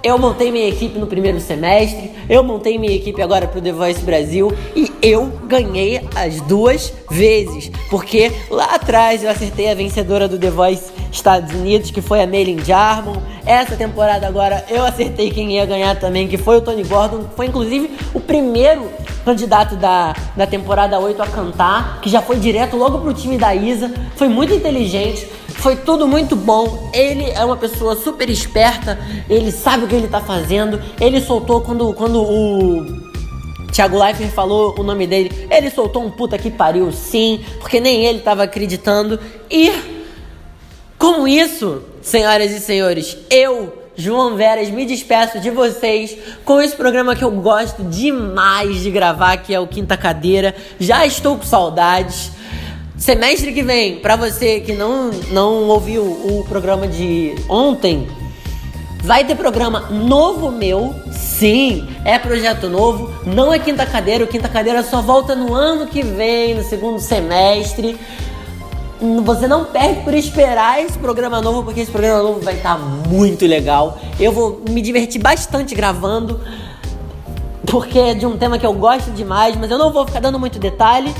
eu 0.03 0.17
montei 0.19 0.51
minha 0.51 0.67
equipe 0.67 0.99
no 0.99 1.07
primeiro 1.07 1.39
semestre, 1.39 2.11
eu 2.29 2.43
montei 2.43 2.77
minha 2.77 2.93
equipe 2.93 3.21
agora 3.21 3.47
pro 3.47 3.61
The 3.61 3.71
Voice 3.71 4.01
Brasil 4.01 4.51
e 4.75 4.91
eu 5.01 5.31
ganhei 5.47 6.01
as 6.13 6.41
duas 6.41 6.93
vezes, 7.09 7.71
porque 7.89 8.29
lá 8.49 8.75
atrás 8.75 9.23
eu 9.23 9.29
acertei 9.29 9.71
a 9.71 9.73
vencedora 9.73 10.27
do 10.27 10.37
The 10.37 10.49
Voice 10.49 10.91
Estados 11.09 11.53
Unidos, 11.53 11.89
que 11.89 12.01
foi 12.01 12.21
a 12.21 12.27
Maylin 12.27 12.59
Jarmon. 12.63 13.15
Essa 13.45 13.77
temporada 13.77 14.27
agora 14.27 14.65
eu 14.69 14.83
acertei 14.83 15.31
quem 15.31 15.53
ia 15.53 15.65
ganhar 15.65 15.97
também, 15.97 16.27
que 16.27 16.37
foi 16.37 16.57
o 16.57 16.61
Tony 16.61 16.83
Gordon, 16.83 17.25
foi 17.35 17.45
inclusive 17.45 17.89
o 18.13 18.19
primeiro 18.19 18.89
candidato 19.23 19.77
da, 19.77 20.13
da 20.35 20.45
temporada 20.45 20.99
8 20.99 21.21
a 21.21 21.27
cantar, 21.27 22.01
que 22.01 22.09
já 22.09 22.21
foi 22.21 22.37
direto 22.37 22.75
logo 22.75 22.99
pro 22.99 23.13
time 23.13 23.37
da 23.37 23.55
Isa, 23.55 23.93
foi 24.17 24.27
muito 24.27 24.53
inteligente, 24.53 25.27
foi 25.63 25.77
tudo 25.77 26.05
muito 26.05 26.35
bom. 26.35 26.91
Ele 26.93 27.31
é 27.31 27.43
uma 27.45 27.55
pessoa 27.55 27.95
super 27.95 28.29
esperta, 28.29 28.99
ele 29.29 29.49
sabe 29.49 29.85
o 29.85 29.87
que 29.87 29.95
ele 29.95 30.09
tá 30.09 30.19
fazendo. 30.19 30.79
Ele 30.99 31.21
soltou 31.21 31.61
quando, 31.61 31.93
quando 31.93 32.21
o 32.21 32.85
Thiago 33.71 33.97
Leifert 33.97 34.29
falou 34.31 34.75
o 34.77 34.83
nome 34.83 35.07
dele, 35.07 35.47
ele 35.49 35.71
soltou 35.71 36.03
um 36.03 36.11
puta 36.11 36.37
que 36.37 36.51
pariu 36.51 36.91
sim, 36.91 37.45
porque 37.61 37.79
nem 37.79 38.05
ele 38.05 38.19
tava 38.19 38.43
acreditando. 38.43 39.17
E 39.49 39.71
com 40.97 41.25
isso, 41.25 41.81
senhoras 42.01 42.51
e 42.51 42.59
senhores, 42.59 43.17
eu 43.29 43.81
João 43.95 44.35
Veras, 44.35 44.69
me 44.69 44.85
despeço 44.85 45.39
de 45.39 45.49
vocês 45.49 46.17
com 46.43 46.59
esse 46.59 46.75
programa 46.75 47.15
que 47.15 47.23
eu 47.23 47.31
gosto 47.31 47.83
demais 47.83 48.81
de 48.81 48.91
gravar, 48.91 49.37
que 49.37 49.53
é 49.53 49.59
o 49.59 49.67
Quinta 49.67 49.95
Cadeira. 49.95 50.53
Já 50.77 51.05
estou 51.05 51.37
com 51.37 51.43
saudades. 51.43 52.31
Semestre 53.03 53.51
que 53.51 53.61
vem, 53.61 53.97
para 53.97 54.15
você 54.15 54.61
que 54.61 54.71
não, 54.71 55.11
não 55.29 55.67
ouviu 55.67 56.03
o 56.03 56.45
programa 56.47 56.87
de 56.87 57.35
ontem, 57.49 58.07
vai 59.03 59.25
ter 59.25 59.35
programa 59.35 59.89
novo 59.89 60.49
meu. 60.49 60.95
Sim, 61.11 61.85
é 62.05 62.17
projeto 62.17 62.69
novo. 62.69 63.13
Não 63.25 63.51
é 63.51 63.59
Quinta 63.59 63.85
Cadeira, 63.85 64.23
o 64.23 64.27
Quinta 64.27 64.47
Cadeira 64.47 64.81
só 64.83 65.01
volta 65.01 65.35
no 65.35 65.53
ano 65.53 65.87
que 65.87 66.01
vem, 66.01 66.55
no 66.55 66.63
segundo 66.63 66.97
semestre 66.97 67.99
você 69.25 69.49
não 69.49 69.65
perde 69.65 69.99
por 70.05 70.13
esperar 70.13 70.81
esse 70.81 70.97
programa 70.97 71.41
novo, 71.41 71.61
porque 71.61 71.81
esse 71.81 71.91
programa 71.91 72.23
novo 72.23 72.39
vai 72.39 72.53
estar 72.53 72.77
tá 72.77 72.79
muito 72.79 73.45
legal. 73.45 73.99
Eu 74.17 74.31
vou 74.31 74.61
me 74.69 74.81
divertir 74.81 75.21
bastante 75.21 75.75
gravando, 75.75 76.39
porque 77.65 77.99
é 77.99 78.13
de 78.13 78.25
um 78.25 78.37
tema 78.37 78.57
que 78.57 78.65
eu 78.65 78.71
gosto 78.71 79.11
demais, 79.11 79.57
mas 79.57 79.69
eu 79.69 79.77
não 79.77 79.91
vou 79.91 80.07
ficar 80.07 80.21
dando 80.21 80.39
muito 80.39 80.57
detalhe. 80.57 81.13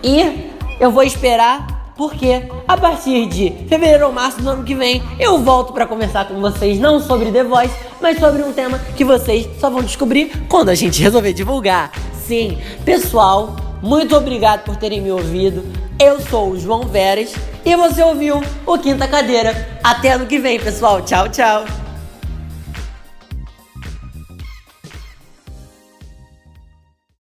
E 0.00 0.54
eu 0.78 0.90
vou 0.90 1.02
esperar, 1.02 1.92
porque 1.96 2.48
a 2.68 2.76
partir 2.76 3.26
de 3.26 3.50
fevereiro 3.68 4.06
ou 4.06 4.12
março 4.12 4.40
do 4.40 4.50
ano 4.50 4.64
que 4.64 4.74
vem 4.74 5.02
eu 5.18 5.38
volto 5.38 5.72
para 5.72 5.86
conversar 5.86 6.28
com 6.28 6.40
vocês, 6.40 6.78
não 6.78 7.00
sobre 7.00 7.32
The 7.32 7.44
Voice, 7.44 7.74
mas 8.00 8.18
sobre 8.18 8.42
um 8.42 8.52
tema 8.52 8.78
que 8.96 9.04
vocês 9.04 9.48
só 9.58 9.70
vão 9.70 9.82
descobrir 9.82 10.46
quando 10.48 10.68
a 10.68 10.74
gente 10.74 11.00
resolver 11.02 11.32
divulgar. 11.32 11.90
Sim, 12.26 12.58
pessoal, 12.84 13.56
muito 13.82 14.16
obrigado 14.16 14.64
por 14.64 14.76
terem 14.76 15.00
me 15.00 15.10
ouvido. 15.10 15.64
Eu 15.98 16.20
sou 16.20 16.50
o 16.50 16.58
João 16.58 16.82
Veras 16.82 17.34
e 17.64 17.74
você 17.74 18.02
ouviu 18.02 18.42
o 18.66 18.78
Quinta 18.78 19.08
Cadeira. 19.08 19.78
Até 19.82 20.12
ano 20.12 20.26
que 20.26 20.38
vem, 20.38 20.60
pessoal. 20.60 21.00
Tchau, 21.02 21.28
tchau. 21.28 21.85